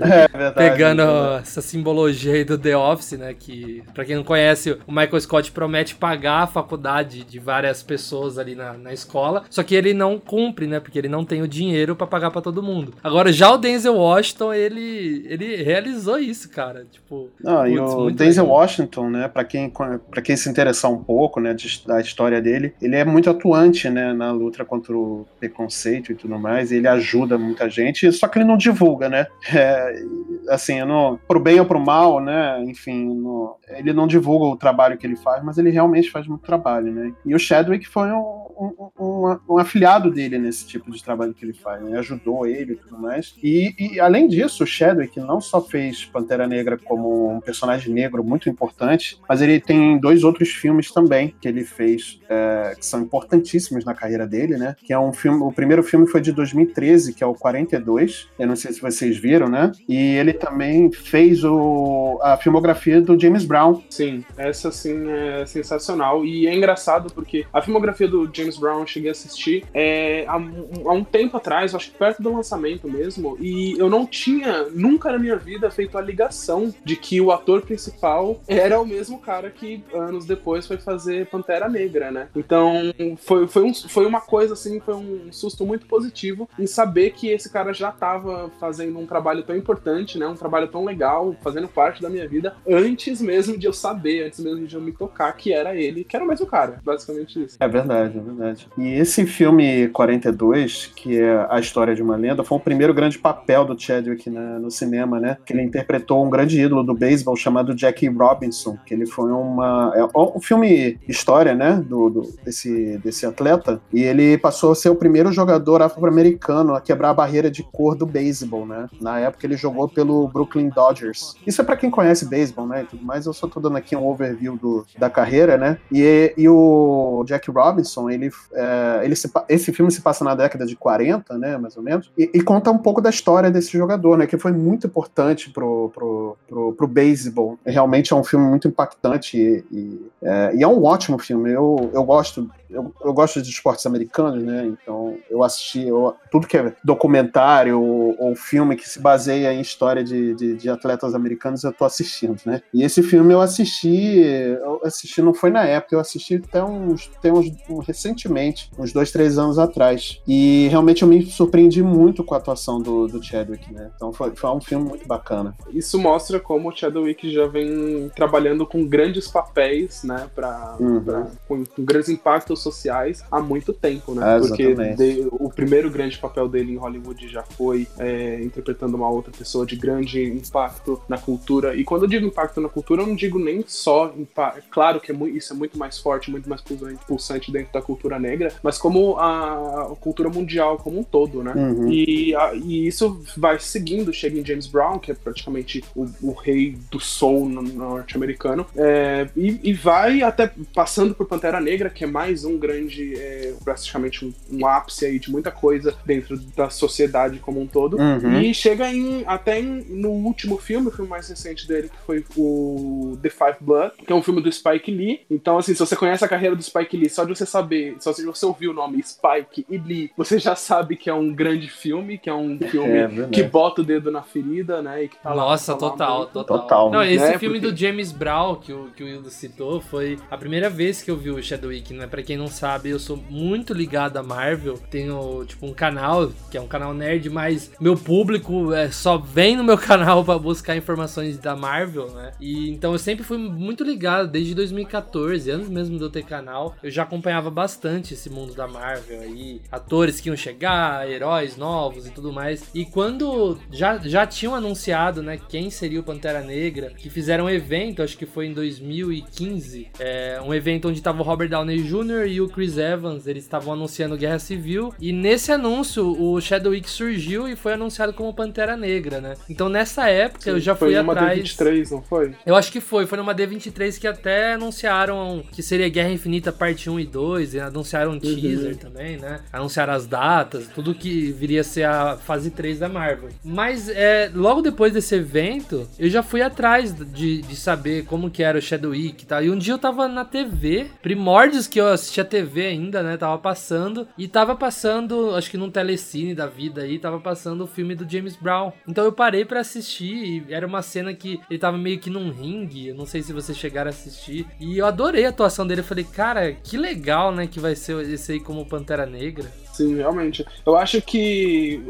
É, 0.00 0.28
verdade, 0.28 0.54
Pegando 0.54 1.02
é 1.02 1.38
essa 1.40 1.60
simbologia 1.60 2.32
aí 2.34 2.44
do 2.44 2.56
The 2.56 2.76
Office, 2.76 3.12
né? 3.12 3.34
Que, 3.34 3.82
pra 3.94 4.04
quem 4.04 4.16
não 4.16 4.24
conhece, 4.24 4.72
o 4.86 4.92
Michael 4.92 5.20
Scott 5.20 5.50
promete 5.50 5.94
pagar 5.94 6.42
a 6.42 6.46
faculdade 6.46 7.24
de 7.24 7.38
várias 7.38 7.82
pessoas 7.82 8.38
ali 8.38 8.54
na, 8.54 8.74
na 8.74 8.92
escola, 8.92 9.44
só 9.50 9.62
que 9.62 9.74
ele 9.74 9.92
não 9.92 10.18
cumpre, 10.18 10.66
né? 10.66 10.80
Porque 10.80 10.98
ele 10.98 11.08
não 11.08 11.24
tem 11.24 11.42
o 11.42 11.48
dinheiro 11.48 11.96
para 11.96 12.06
pagar 12.06 12.30
para 12.30 12.40
todo 12.40 12.62
mundo. 12.62 12.94
Agora, 13.02 13.32
já 13.32 13.50
o 13.50 13.58
Denzel 13.58 13.96
Washington, 13.96 14.52
ele, 14.52 15.26
ele 15.28 15.56
realizou 15.62 16.18
isso, 16.18 16.48
cara. 16.48 16.86
Tipo, 16.90 17.28
não, 17.42 17.62
putz, 17.62 17.72
e 17.72 17.78
o 17.78 18.10
Denzel 18.10 18.44
legal. 18.44 18.58
Washington, 18.58 19.10
né? 19.10 19.28
Pra 19.28 19.44
quem, 19.44 19.70
pra 19.70 20.22
quem 20.22 20.36
se 20.36 20.48
interessar 20.48 20.90
um 20.90 21.02
pouco, 21.02 21.40
né? 21.40 21.54
De 21.54 21.67
da 21.86 22.00
história 22.00 22.40
dele, 22.40 22.74
ele 22.80 22.96
é 22.96 23.04
muito 23.04 23.30
atuante, 23.30 23.88
né, 23.88 24.12
na 24.12 24.30
luta 24.32 24.64
contra 24.64 24.96
o 24.96 25.26
preconceito 25.38 26.12
e 26.12 26.14
tudo 26.14 26.38
mais, 26.38 26.70
e 26.70 26.76
ele 26.76 26.88
ajuda 26.88 27.38
muita 27.38 27.68
gente, 27.68 28.10
só 28.12 28.28
que 28.28 28.38
ele 28.38 28.44
não 28.44 28.56
divulga, 28.56 29.08
né? 29.08 29.26
É, 29.52 30.02
assim, 30.50 30.82
não, 30.84 31.18
pro 31.26 31.40
bem 31.40 31.58
ou 31.58 31.66
pro 31.66 31.80
mal, 31.80 32.20
né? 32.20 32.62
Enfim, 32.64 33.14
no, 33.14 33.56
ele 33.68 33.92
não 33.92 34.06
divulga 34.06 34.46
o 34.46 34.56
trabalho 34.56 34.96
que 34.96 35.06
ele 35.06 35.16
faz, 35.16 35.42
mas 35.42 35.58
ele 35.58 35.70
realmente 35.70 36.10
faz 36.10 36.26
muito 36.26 36.42
trabalho, 36.42 36.92
né? 36.92 37.12
E 37.24 37.34
o 37.34 37.38
Chadwick 37.38 37.86
foi 37.86 38.10
um, 38.10 38.48
um, 38.58 38.90
um, 38.98 39.38
um 39.50 39.58
afiliado 39.58 40.10
dele 40.10 40.38
nesse 40.38 40.66
tipo 40.66 40.90
de 40.90 41.02
trabalho 41.02 41.34
que 41.34 41.44
ele 41.44 41.52
faz, 41.52 41.82
né? 41.82 41.98
Ajudou 41.98 42.46
ele 42.46 42.72
e 42.72 42.76
tudo 42.76 42.98
mais. 42.98 43.34
E, 43.42 43.74
e, 43.78 44.00
além 44.00 44.28
disso, 44.28 44.64
o 44.64 44.66
Chadwick 44.66 45.18
não 45.20 45.40
só 45.40 45.60
fez 45.60 46.04
Pantera 46.04 46.46
Negra 46.46 46.78
como 46.78 47.30
um 47.30 47.40
personagem 47.40 47.92
negro 47.92 48.24
muito 48.24 48.48
importante, 48.48 49.20
mas 49.28 49.40
ele 49.40 49.60
tem 49.60 49.98
dois 49.98 50.24
outros 50.24 50.50
filmes 50.50 50.90
também 50.90 51.34
que 51.40 51.48
ele 51.48 51.57
fez 51.64 52.20
é, 52.28 52.74
que 52.78 52.84
são 52.84 53.00
importantíssimos 53.00 53.84
na 53.84 53.94
carreira 53.94 54.26
dele, 54.26 54.56
né? 54.56 54.76
Que 54.84 54.92
é 54.92 54.98
um 54.98 55.12
filme, 55.12 55.42
o 55.42 55.52
primeiro 55.52 55.82
filme 55.82 56.06
foi 56.06 56.20
de 56.20 56.32
2013, 56.32 57.12
que 57.12 57.22
é 57.22 57.26
o 57.26 57.34
42. 57.34 58.28
Eu 58.38 58.46
não 58.46 58.56
sei 58.56 58.72
se 58.72 58.80
vocês 58.80 59.16
viram, 59.16 59.48
né? 59.48 59.72
E 59.88 59.96
ele 60.16 60.32
também 60.32 60.90
fez 60.92 61.44
o, 61.44 62.18
a 62.22 62.36
filmografia 62.36 63.00
do 63.00 63.18
James 63.18 63.44
Brown. 63.44 63.82
Sim, 63.90 64.24
essa 64.36 64.70
sim 64.70 65.08
é 65.10 65.46
sensacional. 65.46 66.24
E 66.24 66.46
é 66.46 66.54
engraçado 66.54 67.12
porque 67.12 67.46
a 67.52 67.60
filmografia 67.62 68.08
do 68.08 68.28
James 68.32 68.58
Brown 68.58 68.80
eu 68.80 68.86
cheguei 68.86 69.10
a 69.10 69.12
assistir 69.12 69.64
é, 69.74 70.24
há, 70.26 70.34
há 70.34 70.92
um 70.92 71.04
tempo 71.04 71.36
atrás, 71.36 71.74
acho 71.74 71.90
que 71.90 71.98
perto 71.98 72.22
do 72.22 72.32
lançamento 72.32 72.88
mesmo, 72.88 73.36
e 73.40 73.78
eu 73.78 73.88
não 73.88 74.06
tinha 74.06 74.64
nunca 74.70 75.12
na 75.12 75.18
minha 75.18 75.36
vida 75.36 75.70
feito 75.70 75.96
a 75.96 76.00
ligação 76.00 76.72
de 76.84 76.96
que 76.96 77.20
o 77.20 77.30
ator 77.30 77.62
principal 77.62 78.40
era 78.46 78.80
o 78.80 78.86
mesmo 78.86 79.18
cara 79.18 79.50
que 79.50 79.82
anos 79.92 80.24
depois 80.24 80.66
foi 80.66 80.78
fazer 80.78 81.26
Pantera 81.26 81.47
Negra, 81.68 82.10
né? 82.10 82.28
Então 82.36 82.92
foi, 83.18 83.46
foi, 83.46 83.62
um, 83.62 83.74
foi 83.74 84.06
uma 84.06 84.20
coisa 84.20 84.54
assim, 84.54 84.80
foi 84.80 84.94
um 84.94 85.32
susto 85.32 85.64
muito 85.64 85.86
positivo 85.86 86.48
em 86.58 86.66
saber 86.66 87.10
que 87.10 87.28
esse 87.28 87.50
cara 87.50 87.72
já 87.72 87.90
estava 87.90 88.50
fazendo 88.60 88.98
um 88.98 89.06
trabalho 89.06 89.42
tão 89.42 89.56
importante, 89.56 90.18
né? 90.18 90.26
Um 90.26 90.34
trabalho 90.34 90.68
tão 90.68 90.84
legal, 90.84 91.34
fazendo 91.42 91.68
parte 91.68 92.02
da 92.02 92.10
minha 92.10 92.28
vida, 92.28 92.54
antes 92.68 93.20
mesmo 93.20 93.56
de 93.56 93.66
eu 93.66 93.72
saber, 93.72 94.26
antes 94.26 94.40
mesmo 94.40 94.66
de 94.66 94.74
eu 94.74 94.80
me 94.80 94.92
tocar 94.92 95.32
que 95.32 95.52
era 95.52 95.74
ele, 95.74 96.04
que 96.04 96.16
era 96.16 96.24
o 96.24 96.28
mesmo 96.28 96.46
cara, 96.46 96.78
basicamente 96.84 97.44
isso. 97.44 97.56
É 97.60 97.68
verdade, 97.68 98.18
é 98.18 98.20
verdade. 98.20 98.68
E 98.76 98.94
esse 98.94 99.24
filme 99.26 99.88
42, 99.88 100.92
que 100.94 101.20
é 101.20 101.46
a 101.48 101.58
história 101.58 101.94
de 101.94 102.02
uma 102.02 102.16
lenda, 102.16 102.44
foi 102.44 102.58
o 102.58 102.60
primeiro 102.60 102.92
grande 102.92 103.18
papel 103.18 103.64
do 103.64 103.78
Chadwick 103.78 104.28
né, 104.28 104.58
no 104.58 104.70
cinema, 104.70 105.18
né? 105.18 105.38
Que 105.44 105.52
ele 105.52 105.62
interpretou 105.62 106.24
um 106.24 106.30
grande 106.30 106.60
ídolo 106.60 106.82
do 106.82 106.94
beisebol 106.94 107.36
chamado 107.36 107.76
Jackie 107.76 108.08
Robinson, 108.08 108.76
que 108.84 108.94
ele 108.94 109.06
foi 109.06 109.30
uma 109.30 109.92
é 109.94 110.04
um 110.18 110.40
filme 110.40 110.98
história, 111.38 111.54
né? 111.54 111.82
Do, 111.86 112.10
do 112.10 112.22
desse 112.44 112.98
desse 112.98 113.24
atleta 113.24 113.80
e 113.92 114.02
ele 114.02 114.36
passou 114.38 114.72
a 114.72 114.74
ser 114.74 114.90
o 114.90 114.96
primeiro 114.96 115.32
jogador 115.32 115.82
afro-americano 115.82 116.74
a 116.74 116.80
quebrar 116.80 117.10
a 117.10 117.14
barreira 117.14 117.50
de 117.50 117.62
cor 117.62 117.94
do 117.94 118.04
beisebol, 118.04 118.66
né? 118.66 118.88
Na 119.00 119.20
época 119.20 119.46
ele 119.46 119.56
jogou 119.56 119.88
pelo 119.88 120.28
Brooklyn 120.28 120.68
Dodgers. 120.68 121.34
Isso 121.46 121.60
é 121.60 121.64
para 121.64 121.76
quem 121.76 121.90
conhece 121.90 122.26
beisebol, 122.26 122.66
né? 122.66 122.82
E 122.82 122.86
tudo 122.86 123.04
mais. 123.04 123.26
Eu 123.26 123.32
só 123.32 123.46
tô 123.46 123.60
dando 123.60 123.76
aqui 123.76 123.94
um 123.94 124.06
overview 124.06 124.56
do, 124.56 124.84
da 124.98 125.08
carreira, 125.08 125.56
né? 125.56 125.78
E, 125.92 126.34
e 126.36 126.48
o 126.48 127.24
Jack 127.26 127.50
Robinson, 127.50 128.10
ele, 128.10 128.30
é, 128.52 129.00
ele 129.04 129.14
se, 129.14 129.30
esse 129.48 129.72
filme 129.72 129.90
se 129.90 130.00
passa 130.00 130.24
na 130.24 130.34
década 130.34 130.66
de 130.66 130.76
40, 130.76 131.38
né? 131.38 131.56
Mais 131.56 131.76
ou 131.76 131.82
menos. 131.82 132.10
E, 132.18 132.30
e, 132.34 132.40
conta 132.40 132.70
um 132.70 132.78
pouco 132.78 133.00
da 133.00 133.10
história 133.10 133.50
desse 133.50 133.76
jogador, 133.76 134.18
né? 134.18 134.26
Que 134.26 134.38
foi 134.38 134.52
muito 134.52 134.86
importante 134.86 135.50
pro, 135.50 135.90
pro, 135.94 136.36
pro, 136.48 136.72
pro 136.72 136.86
beisebol. 136.86 137.58
Realmente 137.64 138.12
é 138.12 138.16
um 138.16 138.24
filme 138.24 138.46
muito 138.46 138.66
impactante 138.66 139.36
e, 139.36 139.64
e, 139.70 140.10
é, 140.22 140.56
e 140.56 140.62
é 140.62 140.68
um 140.68 140.84
ótimo 140.84 141.18
filme. 141.28 141.52
Eu, 141.52 141.90
eu 141.94 142.04
gosto 142.04 142.48
eu, 142.70 142.92
eu, 143.02 143.12
gosto 143.12 143.40
de 143.40 143.48
esportes 143.48 143.86
americanos, 143.86 144.42
né? 144.42 144.66
Então 144.66 145.16
eu 145.30 145.42
assisti 145.42 145.86
eu, 145.86 146.14
tudo 146.30 146.46
que 146.46 146.56
é 146.56 146.74
documentário 146.84 147.80
ou, 147.80 148.14
ou, 148.18 148.36
filme 148.36 148.76
que 148.76 148.88
se 148.88 149.00
baseia 149.00 149.52
em 149.52 149.60
história 149.60 150.04
de, 150.04 150.34
de, 150.34 150.54
de, 150.54 150.70
atletas 150.70 151.14
americanos, 151.14 151.64
eu 151.64 151.72
tô 151.72 151.84
assistindo, 151.84 152.38
né? 152.44 152.60
E 152.72 152.82
esse 152.82 153.02
filme 153.02 153.32
eu 153.32 153.40
assisti, 153.40 154.20
eu 154.20 154.80
assisti 154.84 155.22
não 155.22 155.32
foi 155.32 155.50
na 155.50 155.64
época, 155.64 155.94
eu 155.94 156.00
assisti 156.00 156.36
até 156.36 156.62
uns, 156.62 157.10
até 157.16 157.32
uns, 157.32 157.50
uns 157.68 157.86
recentemente, 157.86 158.70
uns 158.78 158.92
dois, 158.92 159.10
três 159.10 159.38
anos 159.38 159.58
atrás. 159.58 160.20
E 160.26 160.68
realmente 160.70 161.02
eu 161.02 161.08
me 161.08 161.24
surpreendi 161.24 161.82
muito 161.82 162.22
com 162.22 162.34
a 162.34 162.38
atuação 162.38 162.80
do, 162.80 163.06
do 163.06 163.22
Chadwick, 163.22 163.72
né? 163.72 163.90
Então 163.96 164.12
foi, 164.12 164.34
foi 164.34 164.50
um 164.50 164.60
filme 164.60 164.88
muito 164.88 165.06
bacana. 165.06 165.54
Isso 165.70 165.98
mostra 165.98 166.38
como 166.38 166.68
o 166.68 166.76
Chadwick 166.76 167.32
já 167.32 167.46
vem 167.46 168.10
trabalhando 168.14 168.66
com 168.66 168.86
grandes 168.86 169.28
papéis, 169.28 170.02
né? 170.04 170.28
Pra, 170.34 170.76
uhum. 170.78 171.02
pra 171.02 171.26
com, 171.46 171.64
com 171.64 171.84
grandes 171.84 172.08
impactos 172.08 172.57
sociais 172.60 173.24
há 173.30 173.40
muito 173.40 173.72
tempo, 173.72 174.14
né? 174.14 174.36
É, 174.36 174.40
Porque 174.40 174.74
de, 174.74 175.28
o 175.32 175.50
primeiro 175.50 175.90
grande 175.90 176.18
papel 176.18 176.48
dele 176.48 176.72
em 176.72 176.76
Hollywood 176.76 177.28
já 177.28 177.42
foi 177.42 177.86
é, 177.98 178.40
interpretando 178.42 178.94
uma 178.94 179.08
outra 179.08 179.32
pessoa 179.36 179.64
de 179.66 179.76
grande 179.76 180.22
impacto 180.24 181.00
na 181.08 181.18
cultura. 181.18 181.74
E 181.74 181.84
quando 181.84 182.02
eu 182.02 182.08
digo 182.08 182.26
impacto 182.26 182.60
na 182.60 182.68
cultura, 182.68 183.02
eu 183.02 183.06
não 183.06 183.14
digo 183.14 183.38
nem 183.38 183.64
só 183.66 184.12
impacto. 184.16 184.68
Claro 184.70 185.00
que 185.00 185.10
é 185.10 185.14
muito, 185.14 185.36
isso 185.36 185.52
é 185.52 185.56
muito 185.56 185.78
mais 185.78 185.98
forte, 185.98 186.30
muito 186.30 186.48
mais 186.48 186.62
pulsante 187.06 187.50
dentro 187.50 187.72
da 187.72 187.82
cultura 187.82 188.18
negra, 188.18 188.52
mas 188.62 188.78
como 188.78 189.16
a, 189.16 189.82
a 189.82 189.96
cultura 189.96 190.28
mundial 190.28 190.78
como 190.78 191.00
um 191.00 191.04
todo, 191.04 191.42
né? 191.42 191.52
Uhum. 191.54 191.88
E, 191.90 192.34
a, 192.34 192.54
e, 192.54 192.86
isso 192.86 193.20
vai 193.36 193.58
seguindo, 193.58 194.12
chega 194.12 194.38
em 194.38 194.44
James 194.44 194.66
Brown, 194.66 194.98
que 194.98 195.10
é 195.10 195.14
praticamente 195.14 195.84
o, 195.94 196.06
o 196.22 196.32
rei 196.32 196.76
do 196.90 197.00
soul 197.00 197.48
norte-americano, 197.48 198.66
é, 198.76 199.28
e, 199.36 199.60
e 199.62 199.72
vai 199.72 200.22
até 200.22 200.50
passando 200.74 201.14
por 201.14 201.26
Pantera 201.26 201.60
Negra, 201.60 201.90
que 201.90 202.04
é 202.04 202.06
mais 202.06 202.44
um 202.44 202.47
grande, 202.56 203.14
é, 203.14 203.54
praticamente 203.64 204.24
um, 204.24 204.32
um, 204.50 204.66
ápice 204.66 205.06
aí 205.06 205.18
de 205.18 205.30
muita 205.30 205.50
coisa 205.50 205.94
dentro 206.04 206.38
da 206.56 206.70
sociedade 206.70 207.38
como 207.38 207.60
um 207.60 207.66
todo. 207.66 207.96
Uhum. 207.96 208.40
E 208.40 208.54
chega 208.54 208.90
em, 208.92 209.24
até 209.26 209.60
em, 209.60 209.84
no 209.88 210.10
último 210.10 210.58
filme, 210.58 210.88
o 210.88 210.90
filme 210.90 211.10
mais 211.10 211.28
recente 211.28 211.66
dele, 211.66 211.88
que 211.88 211.98
foi 212.06 212.24
o 212.36 213.18
The 213.22 213.30
Five 213.30 213.56
Blood, 213.60 213.92
que 214.06 214.12
é 214.12 214.16
um 214.16 214.22
filme 214.22 214.40
do 214.40 214.50
Spike 214.50 214.90
Lee. 214.90 215.20
Então, 215.30 215.58
assim, 215.58 215.74
se 215.74 215.80
você 215.80 215.96
conhece 215.96 216.24
a 216.24 216.28
carreira 216.28 216.54
do 216.54 216.62
Spike 216.62 216.96
Lee, 216.96 217.10
só 217.10 217.24
de 217.24 217.36
você 217.36 217.46
saber, 217.46 217.96
só 218.00 218.12
se 218.12 218.24
você 218.24 218.46
ouvir 218.46 218.68
o 218.68 218.72
nome 218.72 219.02
Spike 219.02 219.66
e 219.68 219.78
Lee, 219.78 220.10
você 220.16 220.38
já 220.38 220.54
sabe 220.54 220.96
que 220.96 221.10
é 221.10 221.14
um 221.14 221.32
grande 221.32 221.68
filme, 221.68 222.18
que 222.18 222.30
é 222.30 222.34
um 222.34 222.58
filme 222.58 222.98
é, 222.98 223.28
que 223.32 223.42
bota 223.42 223.80
o 223.80 223.84
dedo 223.84 224.10
na 224.10 224.22
ferida, 224.22 224.82
né? 224.82 225.04
E 225.04 225.08
que 225.08 225.16
tá 225.16 225.34
Nossa, 225.34 225.72
lá, 225.72 225.78
tá 225.78 225.90
total, 225.90 226.26
total, 226.26 226.58
total. 226.60 226.90
Não, 226.90 227.02
esse 227.02 227.24
né? 227.24 227.38
filme 227.38 227.60
Porque... 227.60 227.72
do 227.72 227.78
James 227.78 228.12
Brown, 228.12 228.56
que 228.56 228.72
o, 228.72 228.90
que 228.96 229.02
o 229.02 229.30
citou, 229.30 229.80
foi 229.80 230.18
a 230.30 230.36
primeira 230.36 230.68
vez 230.68 231.02
que 231.02 231.10
eu 231.10 231.16
vi 231.16 231.30
o 231.30 231.42
Shadowwick, 231.42 231.92
né? 231.94 232.06
Pra 232.06 232.22
quem 232.22 232.36
não 232.38 232.48
sabe, 232.48 232.90
eu 232.90 232.98
sou 232.98 233.16
muito 233.28 233.74
ligado 233.74 234.16
a 234.16 234.22
Marvel. 234.22 234.78
Tenho, 234.90 235.44
tipo, 235.44 235.66
um 235.66 235.74
canal, 235.74 236.32
que 236.50 236.56
é 236.56 236.60
um 236.60 236.66
canal 236.66 236.94
nerd, 236.94 237.28
mas 237.28 237.70
meu 237.80 237.96
público 237.96 238.72
é, 238.72 238.90
só 238.90 239.18
vem 239.18 239.56
no 239.56 239.64
meu 239.64 239.76
canal 239.78 240.24
para 240.24 240.38
buscar 240.38 240.76
informações 240.76 241.36
da 241.38 241.54
Marvel, 241.54 242.10
né? 242.12 242.32
E 242.40 242.70
então 242.70 242.92
eu 242.92 242.98
sempre 242.98 243.24
fui 243.24 243.36
muito 243.36 243.84
ligado, 243.84 244.28
desde 244.28 244.54
2014, 244.54 245.50
antes 245.50 245.68
mesmo 245.68 245.98
de 245.98 246.02
eu 246.02 246.10
ter 246.10 246.24
canal, 246.24 246.76
eu 246.82 246.90
já 246.90 247.02
acompanhava 247.02 247.50
bastante 247.50 248.14
esse 248.14 248.30
mundo 248.30 248.54
da 248.54 248.66
Marvel 248.66 249.20
aí, 249.20 249.60
atores 249.70 250.20
que 250.20 250.28
iam 250.28 250.36
chegar, 250.36 251.08
heróis 251.10 251.56
novos 251.56 252.06
e 252.06 252.10
tudo 252.10 252.32
mais. 252.32 252.64
E 252.74 252.84
quando 252.84 253.58
já, 253.72 253.98
já 253.98 254.26
tinham 254.26 254.54
anunciado, 254.54 255.22
né, 255.22 255.38
quem 255.48 255.70
seria 255.70 256.00
o 256.00 256.04
Pantera 256.04 256.40
Negra, 256.40 256.92
que 256.96 257.10
fizeram 257.10 257.46
um 257.46 257.50
evento, 257.50 258.02
acho 258.02 258.16
que 258.16 258.26
foi 258.26 258.46
em 258.46 258.52
2015, 258.52 259.88
é, 259.98 260.40
um 260.44 260.54
evento 260.54 260.88
onde 260.88 261.02
tava 261.02 261.20
o 261.20 261.24
Robert 261.24 261.48
Downey 261.48 261.82
Jr. 261.82 262.27
e 262.28 262.40
o 262.40 262.48
Chris 262.48 262.76
Evans, 262.78 263.26
eles 263.26 263.44
estavam 263.44 263.72
anunciando 263.72 264.16
Guerra 264.16 264.38
Civil, 264.38 264.94
e 265.00 265.12
nesse 265.12 265.52
anúncio 265.52 266.06
o 266.20 266.40
Chadwick 266.40 266.88
surgiu 266.88 267.48
e 267.48 267.56
foi 267.56 267.74
anunciado 267.74 268.12
como 268.12 268.32
Pantera 268.32 268.76
Negra, 268.76 269.20
né? 269.20 269.34
Então 269.48 269.68
nessa 269.68 270.08
época 270.08 270.44
Sim, 270.44 270.50
eu 270.50 270.60
já 270.60 270.74
fui 270.74 270.96
atrás. 270.96 271.54
Foi 271.56 271.66
numa 271.66 271.76
D23, 271.76 271.90
não 271.90 272.02
foi? 272.02 272.34
Eu 272.44 272.54
acho 272.54 272.72
que 272.72 272.80
foi, 272.80 273.06
foi 273.06 273.18
numa 273.18 273.34
D23 273.34 273.98
que 273.98 274.06
até 274.06 274.54
anunciaram 274.54 275.42
que 275.52 275.62
seria 275.62 275.88
Guerra 275.88 276.10
Infinita 276.10 276.52
parte 276.52 276.90
1 276.90 277.00
e 277.00 277.06
2, 277.06 277.54
e 277.54 277.60
anunciaram 277.60 278.12
um 278.12 278.14
uhum. 278.14 278.20
teaser 278.20 278.76
também, 278.76 279.16
né? 279.16 279.40
Anunciaram 279.52 279.92
as 279.92 280.06
datas, 280.06 280.68
tudo 280.74 280.94
que 280.94 281.30
viria 281.32 281.60
a 281.60 281.64
ser 281.64 281.84
a 281.84 282.16
fase 282.16 282.50
3 282.50 282.78
da 282.78 282.88
Marvel. 282.88 283.30
Mas 283.44 283.88
é, 283.88 284.30
logo 284.34 284.62
depois 284.62 284.92
desse 284.92 285.14
evento, 285.14 285.88
eu 285.98 286.08
já 286.08 286.22
fui 286.22 286.42
atrás 286.42 286.94
de, 286.94 287.42
de 287.42 287.56
saber 287.56 288.04
como 288.04 288.30
que 288.30 288.42
era 288.42 288.58
o 288.58 288.62
Chadwick 288.62 289.22
e 289.22 289.26
tal. 289.26 289.42
E 289.42 289.50
um 289.50 289.58
dia 289.58 289.74
eu 289.74 289.78
tava 289.78 290.08
na 290.08 290.24
TV, 290.24 290.86
primórdios 291.02 291.66
que 291.66 291.80
eu 291.80 291.86
assistia 292.18 292.24
TV 292.24 292.66
ainda, 292.66 293.02
né? 293.02 293.16
Tava 293.16 293.38
passando. 293.38 294.08
E 294.16 294.26
tava 294.26 294.54
passando, 294.56 295.34
acho 295.34 295.50
que 295.50 295.56
num 295.56 295.70
telecine 295.70 296.34
da 296.34 296.46
vida 296.46 296.82
aí, 296.82 296.98
tava 296.98 297.20
passando 297.20 297.64
o 297.64 297.66
filme 297.66 297.94
do 297.94 298.08
James 298.08 298.36
Brown. 298.36 298.72
Então 298.86 299.04
eu 299.04 299.12
parei 299.12 299.44
para 299.44 299.60
assistir 299.60 300.44
e 300.48 300.52
era 300.52 300.66
uma 300.66 300.82
cena 300.82 301.14
que 301.14 301.40
ele 301.48 301.58
tava 301.58 301.78
meio 301.78 301.98
que 301.98 302.10
num 302.10 302.30
ringue. 302.30 302.88
Eu 302.88 302.94
não 302.94 303.06
sei 303.06 303.22
se 303.22 303.32
vocês 303.32 303.56
chegaram 303.56 303.88
a 303.88 303.90
assistir. 303.90 304.46
E 304.60 304.78
eu 304.78 304.86
adorei 304.86 305.26
a 305.26 305.30
atuação 305.30 305.66
dele. 305.66 305.80
Eu 305.80 305.84
falei, 305.84 306.04
cara, 306.04 306.52
que 306.52 306.76
legal, 306.76 307.32
né? 307.32 307.46
Que 307.46 307.60
vai 307.60 307.74
ser 307.74 307.98
esse 308.08 308.32
aí 308.32 308.40
como 308.40 308.66
Pantera 308.66 309.06
Negra. 309.06 309.50
Sim, 309.78 309.94
realmente. 309.94 310.44
Eu 310.66 310.76
acho 310.76 311.00
que, 311.00 311.80